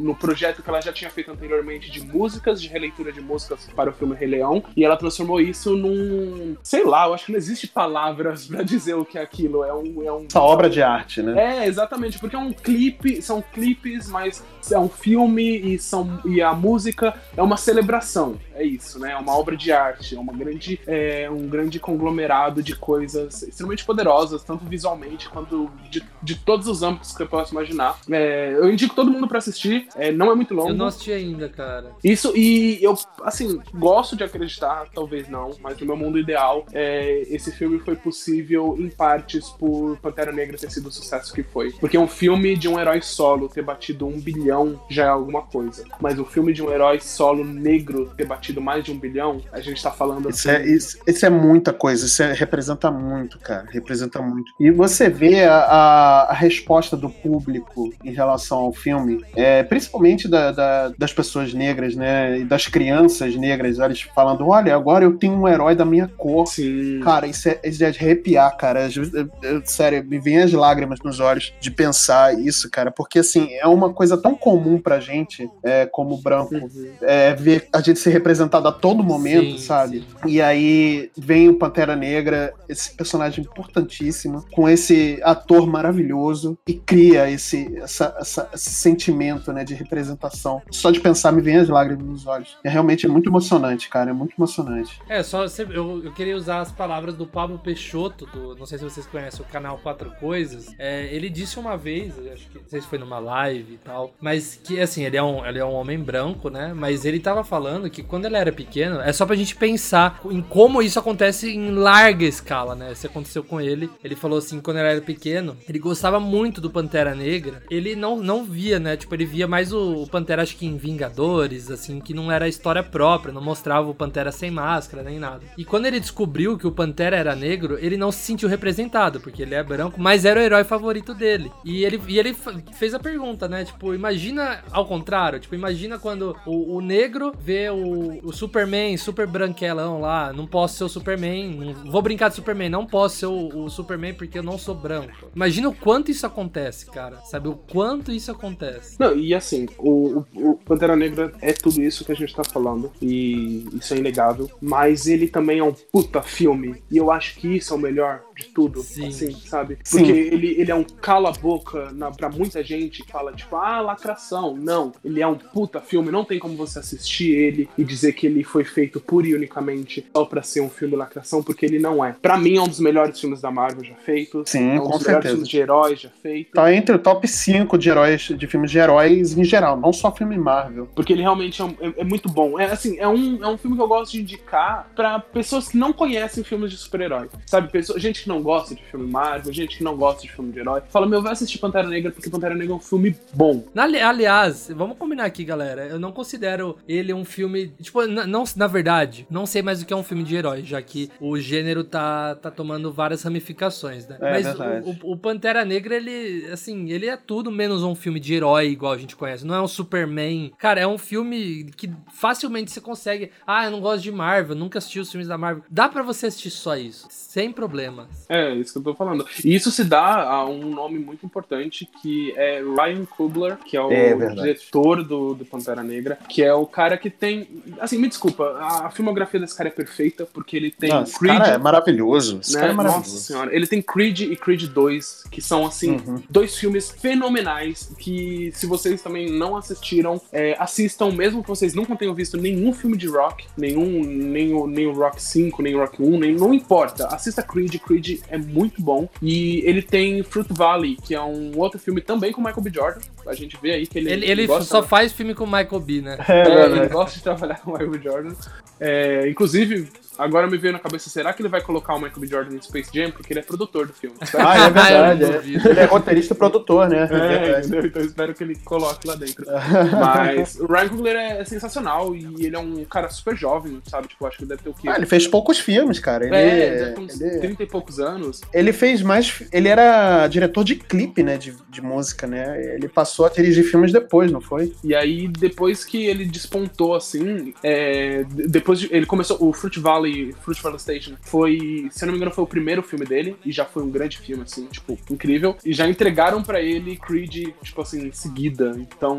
no 0.00 0.14
projeto 0.14 0.62
que 0.62 0.68
ela 0.68 0.80
já 0.80 0.92
tinha 0.92 1.10
feito 1.10 1.30
anteriormente 1.30 1.90
de 1.90 2.00
músicas, 2.00 2.60
de 2.60 2.68
releitura 2.68 3.12
de 3.12 3.20
músicas 3.20 3.68
para 3.74 3.90
o 3.90 3.92
filme 3.92 4.14
Rei 4.14 4.28
Leão. 4.28 4.62
E 4.76 4.84
ela 4.84 4.96
transformou 4.96 5.40
isso 5.40 5.76
num. 5.76 6.56
Sei 6.62 6.84
lá, 6.84 7.06
eu 7.06 7.14
acho 7.14 7.26
que 7.26 7.32
não 7.32 7.38
existe 7.38 7.66
palavras 7.66 8.46
para 8.48 8.62
dizer 8.62 8.94
o 8.94 9.04
que 9.04 9.18
é 9.18 9.22
aquilo. 9.22 9.64
É 9.64 9.74
um. 9.74 10.02
É 10.04 10.12
um 10.12 10.26
Essa 10.26 10.40
obra 10.40 10.68
de 10.68 10.82
arte, 10.82 11.22
né? 11.22 11.62
É, 11.62 11.66
exatamente, 11.66 12.18
porque 12.18 12.36
é 12.36 12.38
um 12.38 12.52
clipe, 12.52 13.20
são 13.22 13.42
clipes, 13.52 14.08
mas 14.08 14.44
é 14.70 14.78
um 14.78 14.88
filme 14.88 15.74
e, 15.74 15.78
são, 15.78 16.20
e 16.24 16.40
a 16.40 16.52
música 16.52 17.14
é 17.36 17.42
uma 17.42 17.56
celebração. 17.56 18.38
É 18.54 18.64
isso, 18.64 18.98
né? 18.98 19.12
É 19.12 19.16
uma 19.16 19.36
obra 19.36 19.56
de 19.56 19.72
arte, 19.72 20.16
é 20.16 20.18
uma 20.18 20.32
grande, 20.32 20.80
é, 20.86 21.28
um 21.30 21.48
grande 21.48 21.80
conglomerado 21.80 22.62
de 22.62 22.76
coisas 22.76 23.42
extremamente 23.42 23.84
poderosas, 23.84 24.42
tanto 24.44 24.64
visualmente 24.64 25.28
quanto 25.28 25.70
de, 25.90 26.02
de 26.22 26.36
todos 26.36 26.68
os 26.68 26.82
âmbitos 26.82 27.16
que 27.16 27.22
eu 27.22 27.28
posso 27.28 27.52
imaginar. 27.52 27.98
É, 28.10 28.52
eu 28.52 28.70
indico 28.70 28.94
todo 28.94 29.10
mundo 29.10 29.26
para 29.26 29.38
assistir, 29.38 29.88
é, 29.96 30.12
não 30.12 30.30
é 30.30 30.34
muito 30.34 30.54
longo. 30.54 30.70
Eu 30.70 30.74
não 30.74 30.86
assisti 30.86 31.12
ainda, 31.12 31.48
cara. 31.48 31.92
Isso, 32.02 32.32
e 32.36 32.82
eu, 32.82 32.96
assim, 33.22 33.60
gosto 33.74 34.16
de 34.16 34.24
acreditar, 34.24 34.86
talvez 34.94 35.28
não, 35.28 35.50
mas 35.60 35.78
no 35.78 35.86
meu 35.86 35.96
mundo 35.96 36.18
ideal, 36.18 36.64
é, 36.72 37.22
esse 37.28 37.50
filme 37.52 37.78
foi 37.80 37.96
possível 37.96 38.76
em 38.78 38.88
partes 38.88 39.50
por 39.50 39.98
Pantera 39.98 40.32
Negra 40.32 40.56
ter 40.56 40.70
sido 40.70 40.88
o 40.88 40.92
sucesso 40.92 41.32
que 41.32 41.42
foi. 41.42 41.72
Porque 41.72 41.98
um 41.98 42.08
filme 42.08 42.56
de 42.56 42.68
um 42.68 42.78
herói 42.78 43.00
solo 43.02 43.48
ter 43.48 43.62
batido 43.62 44.06
um 44.06 44.20
bilhão 44.20 44.80
já 44.88 45.04
é 45.04 45.08
alguma 45.08 45.42
coisa. 45.42 45.84
Mas 46.00 46.18
o 46.18 46.24
filme 46.24 46.52
de 46.52 46.62
um 46.62 46.70
herói 46.70 47.00
solo 47.00 47.44
negro 47.44 48.12
ter 48.16 48.26
batido 48.26 48.43
mais 48.52 48.84
de 48.84 48.92
um 48.92 48.98
bilhão, 48.98 49.40
a 49.52 49.60
gente 49.60 49.82
tá 49.82 49.90
falando 49.90 50.30
isso 50.30 50.48
assim. 50.48 50.62
É, 50.62 50.66
isso, 50.66 50.98
isso, 51.06 51.26
é 51.26 51.30
muita 51.30 51.72
coisa, 51.72 52.06
isso 52.06 52.22
é, 52.22 52.32
representa 52.32 52.90
muito, 52.90 53.38
cara. 53.38 53.66
Representa 53.70 54.20
muito. 54.20 54.52
E 54.60 54.70
você 54.70 55.08
vê 55.08 55.44
a, 55.44 55.56
a, 55.56 56.22
a 56.30 56.32
resposta 56.34 56.96
do 56.96 57.08
público 57.08 57.92
em 58.04 58.12
relação 58.12 58.58
ao 58.58 58.72
filme, 58.72 59.24
é, 59.34 59.62
principalmente 59.62 60.28
da, 60.28 60.52
da, 60.52 60.88
das 60.96 61.12
pessoas 61.12 61.54
negras, 61.54 61.94
né? 61.94 62.38
E 62.38 62.44
das 62.44 62.66
crianças 62.66 63.36
negras, 63.36 63.78
eles 63.78 64.02
falando: 64.02 64.46
olha, 64.48 64.74
agora 64.74 65.04
eu 65.04 65.16
tenho 65.16 65.34
um 65.34 65.48
herói 65.48 65.74
da 65.74 65.84
minha 65.84 66.08
cor. 66.08 66.46
Sim. 66.46 67.00
Cara, 67.00 67.26
isso 67.26 67.48
é, 67.48 67.60
isso 67.64 67.82
é 67.84 67.90
de 67.90 67.98
arrepiar, 67.98 68.56
cara. 68.56 68.88
Eu, 68.94 69.30
eu, 69.42 69.62
sério, 69.64 70.04
me 70.04 70.18
vem 70.18 70.42
as 70.42 70.52
lágrimas 70.52 70.98
nos 71.02 71.20
olhos 71.20 71.52
de 71.60 71.70
pensar 71.70 72.38
isso, 72.38 72.70
cara. 72.70 72.90
Porque 72.90 73.18
assim, 73.18 73.48
é 73.54 73.66
uma 73.66 73.92
coisa 73.92 74.16
tão 74.16 74.34
comum 74.34 74.78
pra 74.78 75.00
gente, 75.00 75.48
é, 75.62 75.86
como 75.86 76.20
branco, 76.20 76.54
uhum. 76.54 76.92
é, 77.02 77.34
ver 77.34 77.68
a 77.72 77.80
gente 77.80 77.98
ser 77.98 78.10
representado 78.10 78.33
a 78.40 78.72
todo 78.72 79.02
momento, 79.02 79.58
sim, 79.58 79.58
sabe? 79.58 80.00
Sim. 80.00 80.28
E 80.28 80.40
aí 80.40 81.10
vem 81.16 81.48
o 81.48 81.58
Pantera 81.58 81.96
Negra, 81.96 82.54
esse 82.68 82.94
personagem 82.94 83.44
importantíssimo, 83.44 84.44
com 84.52 84.68
esse 84.68 85.20
ator 85.22 85.66
maravilhoso 85.66 86.58
e 86.66 86.74
cria 86.74 87.30
esse, 87.30 87.76
essa, 87.78 88.16
essa, 88.18 88.50
esse 88.52 88.70
sentimento 88.70 89.52
né, 89.52 89.64
de 89.64 89.74
representação. 89.74 90.62
Só 90.70 90.90
de 90.90 91.00
pensar 91.00 91.32
me 91.32 91.42
vem 91.42 91.56
as 91.56 91.68
lágrimas 91.68 92.06
nos 92.06 92.26
olhos. 92.26 92.56
É 92.64 92.68
realmente 92.68 93.06
muito 93.06 93.28
emocionante, 93.28 93.88
cara. 93.88 94.10
É 94.10 94.12
muito 94.12 94.34
emocionante. 94.38 95.00
É, 95.08 95.22
só 95.22 95.44
eu, 95.70 96.04
eu 96.04 96.12
queria 96.12 96.36
usar 96.36 96.60
as 96.60 96.72
palavras 96.72 97.14
do 97.14 97.26
Pablo 97.26 97.58
Peixoto, 97.58 98.26
do, 98.26 98.54
não 98.56 98.66
sei 98.66 98.78
se 98.78 98.84
vocês 98.84 99.06
conhecem 99.06 99.40
o 99.40 99.48
canal 99.48 99.78
Quatro 99.78 100.10
Coisas. 100.18 100.74
É, 100.78 101.06
ele 101.14 101.28
disse 101.28 101.58
uma 101.58 101.76
vez, 101.76 102.14
acho 102.32 102.48
que 102.48 102.58
não 102.58 102.68
sei 102.68 102.80
se 102.80 102.86
foi 102.86 102.98
numa 102.98 103.18
live 103.18 103.74
e 103.74 103.78
tal, 103.78 104.12
mas 104.20 104.58
que 104.62 104.80
assim, 104.80 105.04
ele 105.04 105.16
é 105.16 105.22
um, 105.22 105.44
ele 105.44 105.58
é 105.58 105.64
um 105.64 105.72
homem 105.72 105.98
branco, 105.98 106.48
né? 106.48 106.72
Mas 106.74 107.04
ele 107.04 107.20
tava 107.20 107.44
falando 107.44 107.90
que 107.90 108.02
quando 108.02 108.23
ele 108.26 108.36
era 108.36 108.52
pequeno, 108.52 109.00
é 109.00 109.12
só 109.12 109.26
pra 109.26 109.36
gente 109.36 109.56
pensar 109.56 110.20
em 110.30 110.40
como 110.40 110.82
isso 110.82 110.98
acontece 110.98 111.50
em 111.50 111.70
larga 111.70 112.24
escala, 112.24 112.74
né? 112.74 112.92
Isso 112.92 113.06
aconteceu 113.06 113.42
com 113.42 113.60
ele. 113.60 113.90
Ele 114.02 114.16
falou 114.16 114.38
assim, 114.38 114.60
quando 114.60 114.78
ele 114.78 114.88
era 114.88 115.00
pequeno, 115.00 115.56
ele 115.68 115.78
gostava 115.78 116.18
muito 116.18 116.60
do 116.60 116.70
Pantera 116.70 117.14
Negra. 117.14 117.62
Ele 117.70 117.94
não, 117.96 118.16
não 118.16 118.44
via, 118.44 118.78
né? 118.78 118.96
Tipo, 118.96 119.14
ele 119.14 119.24
via 119.24 119.46
mais 119.46 119.72
o, 119.72 120.02
o 120.02 120.08
Pantera, 120.08 120.42
acho 120.42 120.56
que 120.56 120.66
em 120.66 120.76
Vingadores, 120.76 121.70
assim, 121.70 122.00
que 122.00 122.14
não 122.14 122.30
era 122.30 122.48
história 122.48 122.82
própria, 122.82 123.32
não 123.32 123.42
mostrava 123.42 123.88
o 123.88 123.94
Pantera 123.94 124.32
sem 124.32 124.50
máscara 124.50 125.02
nem 125.02 125.18
nada. 125.18 125.42
E 125.56 125.64
quando 125.64 125.86
ele 125.86 126.00
descobriu 126.00 126.58
que 126.58 126.66
o 126.66 126.72
Pantera 126.72 127.16
era 127.16 127.34
negro, 127.34 127.78
ele 127.80 127.96
não 127.96 128.12
se 128.12 128.18
sentiu 128.18 128.48
representado, 128.48 129.20
porque 129.20 129.42
ele 129.42 129.54
é 129.54 129.62
branco, 129.62 130.00
mas 130.00 130.24
era 130.24 130.40
o 130.40 130.42
herói 130.42 130.64
favorito 130.64 131.14
dele. 131.14 131.50
E 131.64 131.84
ele, 131.84 132.00
e 132.08 132.18
ele 132.18 132.34
fez 132.74 132.94
a 132.94 132.98
pergunta, 132.98 133.48
né? 133.48 133.64
Tipo, 133.64 133.94
imagina 133.94 134.62
ao 134.70 134.86
contrário, 134.86 135.40
tipo, 135.40 135.54
imagina 135.54 135.98
quando 135.98 136.36
o, 136.46 136.76
o 136.76 136.80
negro 136.80 137.32
vê 137.38 137.70
o, 137.70 138.13
o 138.22 138.32
Superman 138.32 138.96
super 138.96 139.26
branquelão 139.26 140.00
lá, 140.00 140.32
não 140.32 140.46
posso 140.46 140.76
ser 140.76 140.84
o 140.84 140.88
Superman, 140.88 141.56
não, 141.56 141.90
vou 141.90 142.02
brincar 142.02 142.28
de 142.28 142.36
Superman, 142.36 142.68
não 142.68 142.86
posso 142.86 143.16
ser 143.16 143.26
o, 143.26 143.64
o, 143.64 143.70
Superman 143.70 144.14
porque 144.14 144.38
eu 144.38 144.42
não 144.42 144.58
sou 144.58 144.74
branco. 144.74 145.30
Imagina 145.34 145.68
o 145.68 145.74
quanto 145.74 146.10
isso 146.10 146.26
acontece, 146.26 146.86
cara, 146.86 147.18
sabe? 147.24 147.48
O 147.48 147.54
quanto 147.54 148.12
isso 148.12 148.30
acontece. 148.30 148.96
Não, 148.98 149.16
e 149.16 149.34
assim, 149.34 149.66
o, 149.78 150.24
o 150.34 150.54
Pantera 150.64 150.96
Negra 150.96 151.32
é 151.40 151.52
tudo 151.52 151.80
isso 151.82 152.04
que 152.04 152.12
a 152.12 152.16
gente 152.16 152.34
tá 152.34 152.44
falando, 152.44 152.92
e 153.00 153.66
isso 153.74 153.94
é 153.94 153.98
inegável, 153.98 154.50
mas 154.60 155.06
ele 155.06 155.28
também 155.28 155.58
é 155.58 155.64
um 155.64 155.72
puta 155.72 156.22
filme, 156.22 156.82
e 156.90 156.96
eu 156.96 157.10
acho 157.10 157.36
que 157.36 157.56
isso 157.56 157.72
é 157.72 157.76
o 157.76 157.80
melhor 157.80 158.22
de 158.36 158.46
tudo, 158.46 158.82
Sim. 158.82 159.08
assim, 159.08 159.32
sabe? 159.32 159.76
Porque 159.76 160.06
Sim. 160.06 160.10
ele, 160.12 160.60
ele 160.60 160.70
é 160.70 160.74
um 160.74 160.84
cala-boca 160.84 161.94
pra 162.16 162.28
muita 162.28 162.62
gente 162.62 163.02
que 163.02 163.10
fala, 163.10 163.32
tipo, 163.32 163.56
ah, 163.56 163.80
lacração. 163.80 164.56
Não, 164.56 164.92
ele 165.04 165.20
é 165.20 165.26
um 165.26 165.36
puta 165.36 165.80
filme, 165.80 166.10
não 166.10 166.24
tem 166.24 166.38
como 166.38 166.56
você 166.56 166.78
assistir 166.78 167.30
ele 167.30 167.68
e 167.78 167.84
dizer 167.84 168.03
que 168.12 168.26
ele 168.26 168.44
foi 168.44 168.64
feito 168.64 169.00
pura 169.00 169.26
e 169.26 169.34
unicamente 169.34 170.06
só 170.14 170.24
pra 170.24 170.42
ser 170.42 170.60
um 170.60 170.70
filme 170.70 170.96
lacração, 170.96 171.42
porque 171.42 171.64
ele 171.66 171.78
não 171.78 172.04
é. 172.04 172.14
Pra 172.20 172.36
mim, 172.38 172.56
é 172.56 172.62
um 172.62 172.68
dos 172.68 172.80
melhores 172.80 173.18
filmes 173.20 173.40
da 173.40 173.50
Marvel 173.50 173.84
já 173.84 173.94
feitos. 173.94 174.50
Sim, 174.50 174.76
é 174.76 174.80
um 174.80 174.84
com 174.84 174.90
dos 174.90 175.02
certeza. 175.02 175.08
melhores 175.08 175.30
filmes 175.30 175.48
de 175.48 175.58
heróis 175.58 176.00
já 176.00 176.10
feitos. 176.22 176.52
Tá 176.52 176.72
entre 176.72 176.94
o 176.94 176.98
top 176.98 177.26
5 177.26 177.78
de 177.78 177.88
heróis, 177.88 178.22
de 178.22 178.46
filmes 178.46 178.70
de 178.70 178.78
heróis 178.78 179.36
em 179.36 179.44
geral, 179.44 179.78
não 179.78 179.92
só 179.92 180.12
filme 180.12 180.36
Marvel. 180.36 180.88
Porque 180.94 181.12
ele 181.12 181.22
realmente 181.22 181.62
é, 181.62 181.64
é, 181.80 181.94
é 181.98 182.04
muito 182.04 182.28
bom. 182.28 182.58
É 182.58 182.66
assim, 182.66 182.98
é 182.98 183.08
um, 183.08 183.42
é 183.42 183.48
um 183.48 183.58
filme 183.58 183.76
que 183.76 183.82
eu 183.82 183.88
gosto 183.88 184.12
de 184.12 184.20
indicar 184.20 184.90
pra 184.94 185.18
pessoas 185.18 185.68
que 185.68 185.76
não 185.76 185.92
conhecem 185.92 186.44
filmes 186.44 186.70
de 186.70 186.76
super-herói. 186.76 187.28
Sabe, 187.46 187.70
pessoa, 187.70 187.98
gente 187.98 188.22
que 188.22 188.28
não 188.28 188.42
gosta 188.42 188.74
de 188.74 188.82
filme 188.84 189.10
Marvel, 189.10 189.52
gente 189.52 189.78
que 189.78 189.84
não 189.84 189.96
gosta 189.96 190.22
de 190.22 190.32
filme 190.32 190.52
de 190.52 190.58
herói. 190.60 190.82
Fala, 190.88 191.06
meu, 191.06 191.22
vai 191.22 191.32
assistir 191.32 191.58
Pantera 191.58 191.88
Negra 191.88 192.10
porque 192.10 192.30
Pantera 192.30 192.54
Negra 192.54 192.72
é 192.72 192.76
um 192.76 192.80
filme 192.80 193.16
bom. 193.32 193.64
aliás, 193.76 194.70
vamos 194.74 194.98
combinar 194.98 195.24
aqui, 195.24 195.44
galera. 195.44 195.86
Eu 195.86 195.98
não 195.98 196.12
considero 196.12 196.76
ele 196.88 197.12
um 197.12 197.24
filme. 197.24 197.68
Tipo, 197.80 197.93
não, 198.08 198.44
na 198.56 198.66
verdade, 198.66 199.26
não 199.30 199.46
sei 199.46 199.62
mais 199.62 199.82
o 199.82 199.86
que 199.86 199.92
é 199.92 199.96
um 199.96 200.02
filme 200.02 200.24
de 200.24 200.34
herói, 200.34 200.62
já 200.62 200.80
que 200.82 201.10
o 201.20 201.38
gênero 201.38 201.84
tá, 201.84 202.34
tá 202.34 202.50
tomando 202.50 202.92
várias 202.92 203.22
ramificações, 203.22 204.06
né? 204.06 204.18
É, 204.20 204.30
Mas 204.30 204.46
o, 204.46 204.90
o, 204.90 205.12
o, 205.12 205.16
Pantera 205.16 205.64
Negra, 205.64 205.96
ele, 205.96 206.46
assim, 206.52 206.90
ele 206.90 207.06
é 207.06 207.16
tudo 207.16 207.50
menos 207.50 207.82
um 207.82 207.94
filme 207.94 208.18
de 208.18 208.34
herói 208.34 208.68
igual 208.68 208.92
a 208.92 208.98
gente 208.98 209.16
conhece. 209.16 209.46
Não 209.46 209.54
é 209.54 209.60
um 209.60 209.68
Superman. 209.68 210.52
Cara, 210.58 210.80
é 210.80 210.86
um 210.86 210.98
filme 210.98 211.70
que 211.76 211.90
facilmente 212.12 212.70
você 212.70 212.80
consegue. 212.80 213.30
Ah, 213.46 213.66
eu 213.66 213.70
não 213.70 213.80
gosto 213.80 214.02
de 214.02 214.12
Marvel, 214.12 214.56
nunca 214.56 214.78
assisti 214.78 214.98
os 214.98 215.10
filmes 215.10 215.28
da 215.28 215.38
Marvel. 215.38 215.62
Dá 215.70 215.88
para 215.88 216.02
você 216.02 216.26
assistir 216.26 216.50
só 216.50 216.76
isso, 216.76 217.06
sem 217.10 217.52
problemas. 217.52 218.26
É, 218.28 218.52
isso 218.54 218.72
que 218.72 218.78
eu 218.78 218.82
tô 218.82 218.94
falando. 218.94 219.26
E 219.44 219.54
isso 219.54 219.70
se 219.70 219.84
dá 219.84 220.22
a 220.22 220.44
um 220.44 220.70
nome 220.70 220.98
muito 220.98 221.24
importante 221.24 221.88
que 222.00 222.32
é 222.36 222.60
Ryan 222.60 223.04
Coogler, 223.04 223.56
que 223.58 223.76
é 223.76 223.80
o 223.80 223.92
é 223.92 224.14
diretor 224.34 225.04
do, 225.04 225.34
do 225.34 225.44
Pantera 225.44 225.82
Negra, 225.82 226.18
que 226.28 226.42
é 226.42 226.52
o 226.52 226.66
cara 226.66 226.96
que 226.96 227.10
tem. 227.10 227.48
Assim, 227.84 227.98
me 227.98 228.08
desculpa, 228.08 228.56
a 228.58 228.90
filmografia 228.90 229.40
desse 229.40 229.56
cara 229.56 229.68
é 229.68 229.72
perfeita, 229.72 230.26
porque 230.26 230.56
ele 230.56 230.70
tem 230.70 230.90
Não, 230.90 231.04
Creed. 231.04 231.38
Cara 231.38 231.54
é 231.54 231.58
maravilhoso. 231.58 232.38
Esse 232.40 232.54
né? 232.54 232.60
cara 232.60 232.72
é 232.72 232.74
maravilhoso. 232.74 233.10
Nossa 233.10 233.24
senhora. 233.24 233.54
Ele 233.54 233.66
tem 233.66 233.82
Creed 233.82 234.20
e 234.20 234.36
Creed 234.36 234.64
2, 234.64 235.24
que 235.30 235.40
são, 235.40 235.66
assim, 235.66 235.92
uhum. 236.06 236.22
dois 236.28 236.56
filmes 236.56 236.90
fenomenais 236.90 237.92
que, 237.98 238.50
se 238.54 238.66
vocês 238.66 239.02
também 239.02 239.30
não 239.30 239.56
assistiram, 239.56 240.20
é, 240.32 240.56
assistam, 240.58 241.10
mesmo 241.10 241.42
que 241.42 241.48
vocês 241.48 241.74
nunca 241.74 241.96
tenham 241.96 242.14
visto 242.14 242.36
nenhum 242.36 242.72
filme 242.72 242.96
de 242.96 243.06
rock, 243.06 243.46
nenhum, 243.56 244.02
nem 244.04 244.52
o, 244.54 244.66
nem 244.66 244.86
o 244.86 244.92
Rock 244.92 245.22
5, 245.22 245.62
nem 245.62 245.74
o 245.74 245.78
Rock 245.78 246.02
1, 246.02 246.18
nem, 246.18 246.34
não 246.34 246.52
importa. 246.52 247.06
Assista 247.08 247.42
Creed, 247.42 247.78
Creed 247.78 248.20
é 248.28 248.38
muito 248.38 248.82
bom. 248.82 249.08
E 249.20 249.62
ele 249.64 249.82
tem 249.82 250.22
Fruit 250.22 250.52
Valley, 250.52 250.96
que 250.96 251.14
é 251.14 251.20
um 251.20 251.52
outro 251.56 251.78
filme 251.78 252.00
também 252.00 252.32
com 252.32 252.40
Michael 252.40 252.62
B. 252.62 252.70
Jordan. 252.72 253.00
A 253.26 253.34
gente 253.34 253.56
vê 253.60 253.72
aí 253.72 253.86
que 253.86 253.98
ele. 253.98 254.12
Ele, 254.12 254.26
ele 254.26 254.62
só 254.62 254.82
faz 254.82 255.12
filme 255.12 255.34
com 255.34 255.44
Michael 255.46 255.80
B, 255.80 256.00
né? 256.00 256.18
É, 256.28 256.40
é 256.42 256.64
ele 256.66 256.88
gosta 256.88 257.16
de 257.16 257.22
trabalhar 257.22 257.60
com 257.60 257.72
Michael 257.72 257.90
B. 257.90 258.00
Jordan. 258.02 258.34
É, 258.80 259.28
inclusive, 259.28 259.88
Agora 260.18 260.46
me 260.46 260.56
veio 260.56 260.72
na 260.72 260.78
cabeça, 260.78 261.10
será 261.10 261.32
que 261.32 261.42
ele 261.42 261.48
vai 261.48 261.60
colocar 261.60 261.94
o 261.94 262.00
Michael 262.00 262.20
B. 262.20 262.26
Jordan 262.26 262.54
no 262.54 262.62
Space 262.62 262.90
Jam? 262.92 263.10
Porque 263.10 263.32
ele 263.32 263.40
é 263.40 263.42
produtor 263.42 263.86
do 263.86 263.92
filme. 263.92 264.16
Ah, 264.36 264.66
é 264.66 264.70
verdade. 265.14 265.56
é. 265.56 265.70
Ele 265.70 265.80
é 265.80 265.84
roteirista 265.84 266.34
e 266.34 266.36
produtor, 266.36 266.88
né? 266.88 267.08
É, 267.10 267.56
é 267.56 267.60
entendeu? 267.60 267.86
Então 267.86 268.02
eu 268.02 268.06
espero 268.06 268.34
que 268.34 268.44
ele 268.44 268.56
coloque 268.56 269.06
lá 269.06 269.14
dentro. 269.14 269.44
Mas 269.46 270.58
o 270.60 270.66
Ryan 270.66 270.88
Coogler 270.88 271.16
é 271.16 271.44
sensacional 271.44 272.14
e 272.14 272.44
ele 272.44 272.54
é 272.54 272.58
um 272.58 272.84
cara 272.84 273.08
super 273.08 273.36
jovem, 273.36 273.80
sabe? 273.86 274.08
Tipo, 274.08 274.26
acho 274.26 274.38
que 274.38 274.44
deve 274.44 274.62
ter 274.62 274.70
o 274.70 274.74
quê? 274.74 274.88
Ah, 274.88 274.96
ele 274.96 275.06
fez 275.06 275.26
poucos 275.26 275.58
filmes, 275.58 275.98
cara. 275.98 276.26
Ele, 276.26 276.36
é, 276.36 276.76
deve 276.76 276.92
ter 276.92 277.00
uns 277.00 277.20
ele... 277.20 277.38
30 277.38 277.62
e 277.62 277.66
poucos 277.66 278.00
anos. 278.00 278.40
Ele 278.52 278.72
fez 278.72 279.02
mais... 279.02 279.42
Ele 279.52 279.68
era 279.68 280.26
diretor 280.26 280.64
de 280.64 280.76
clipe, 280.76 281.22
né? 281.22 281.38
De, 281.38 281.54
de 281.70 281.80
música, 281.80 282.26
né? 282.26 282.74
Ele 282.74 282.88
passou 282.88 283.26
a 283.26 283.28
dirigir 283.28 283.64
filmes 283.64 283.92
depois, 283.92 284.30
não 284.30 284.40
foi? 284.40 284.74
E 284.82 284.94
aí, 284.94 285.28
depois 285.28 285.84
que 285.84 286.04
ele 286.04 286.24
despontou, 286.24 286.94
assim, 286.94 287.54
é... 287.62 288.24
depois 288.28 288.80
de... 288.80 288.88
ele 288.94 289.06
começou... 289.06 289.38
O 289.40 289.52
Fruit 289.52 289.78
Valley, 289.78 290.03
Fruit 290.40 290.62
Valley 290.62 290.78
Station 290.78 291.12
foi, 291.22 291.88
se 291.90 292.04
eu 292.04 292.06
não 292.06 292.12
me 292.12 292.18
engano, 292.18 292.32
foi 292.32 292.44
o 292.44 292.46
primeiro 292.46 292.82
filme 292.82 293.04
dele 293.04 293.36
e 293.44 293.52
já 293.52 293.64
foi 293.64 293.82
um 293.82 293.90
grande 293.90 294.18
filme, 294.18 294.42
assim, 294.42 294.66
tipo, 294.66 294.98
incrível. 295.10 295.56
E 295.64 295.72
já 295.72 295.88
entregaram 295.88 296.42
para 296.42 296.60
ele 296.60 296.96
Creed, 296.96 297.48
tipo 297.62 297.82
assim, 297.82 298.08
em 298.08 298.12
seguida. 298.12 298.72
Então, 298.76 299.18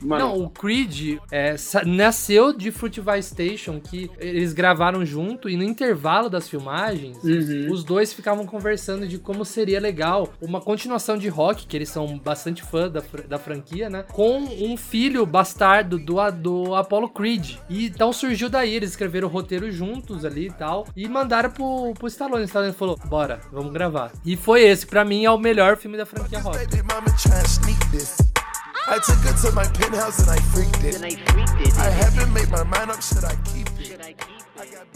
mano... 0.00 0.24
Não, 0.24 0.44
o 0.44 0.50
Creed 0.50 1.18
é, 1.30 1.56
nasceu 1.86 2.52
de 2.52 2.70
Fruit 2.70 3.00
Valley 3.00 3.22
Station, 3.22 3.80
que 3.80 4.10
eles 4.18 4.52
gravaram 4.52 5.04
junto 5.04 5.48
e 5.48 5.56
no 5.56 5.64
intervalo 5.64 6.28
das 6.28 6.48
filmagens, 6.48 7.18
uhum. 7.22 7.72
os 7.72 7.84
dois 7.84 8.12
ficavam 8.12 8.46
conversando 8.46 9.06
de 9.06 9.18
como 9.18 9.44
seria 9.44 9.80
legal 9.80 10.32
uma 10.40 10.60
continuação 10.60 11.16
de 11.16 11.28
rock, 11.28 11.66
que 11.66 11.76
eles 11.76 11.88
são 11.88 12.18
bastante 12.18 12.62
fã 12.62 12.90
da, 12.90 13.02
da 13.28 13.38
franquia, 13.38 13.88
né? 13.88 14.04
Com 14.12 14.38
um 14.38 14.76
filho 14.76 15.24
bastardo 15.24 15.98
do, 15.98 16.30
do 16.30 16.74
Apollo 16.74 17.08
Creed. 17.08 17.56
E 17.68 17.86
então 17.86 18.12
surgiu 18.12 18.48
daí, 18.48 18.74
eles 18.74 18.90
escreveram 18.90 19.28
o 19.28 19.30
roteiro 19.30 19.70
juntos 19.70 20.11
ali 20.24 20.46
e 20.46 20.52
tal. 20.52 20.86
E 20.96 21.08
mandaram 21.08 21.50
pro, 21.50 21.92
pro 21.94 22.06
Stallone. 22.08 22.42
O 22.42 22.46
Stallone 22.46 22.72
falou: 22.72 22.98
bora, 23.06 23.40
vamos 23.50 23.72
gravar. 23.72 24.12
E 24.24 24.36
foi 24.36 24.62
esse, 24.62 24.86
pra 24.86 25.04
mim, 25.04 25.24
é 25.24 25.30
o 25.30 25.38
melhor 25.38 25.76
filme 25.76 25.96
da 25.96 26.06
franquia 26.06 26.40
rock. 26.40 26.58
I 28.84 28.98
took 28.98 29.24
her 29.24 29.32
to 29.32 29.52
my 29.54 29.64
penthouse 29.78 30.20
and 30.22 30.30
I 30.30 30.40
freaked 30.52 30.82
it. 30.84 30.96
I 31.78 31.88
haven't 31.88 32.32
made 32.32 32.50
my 32.50 32.64
mind 32.64 32.90
up, 32.90 33.00
should 33.00 33.24
I 33.24 33.36
keep 33.44 33.68
it? 33.78 34.00
I 34.02 34.66
got 34.66 34.84
big 34.90 34.91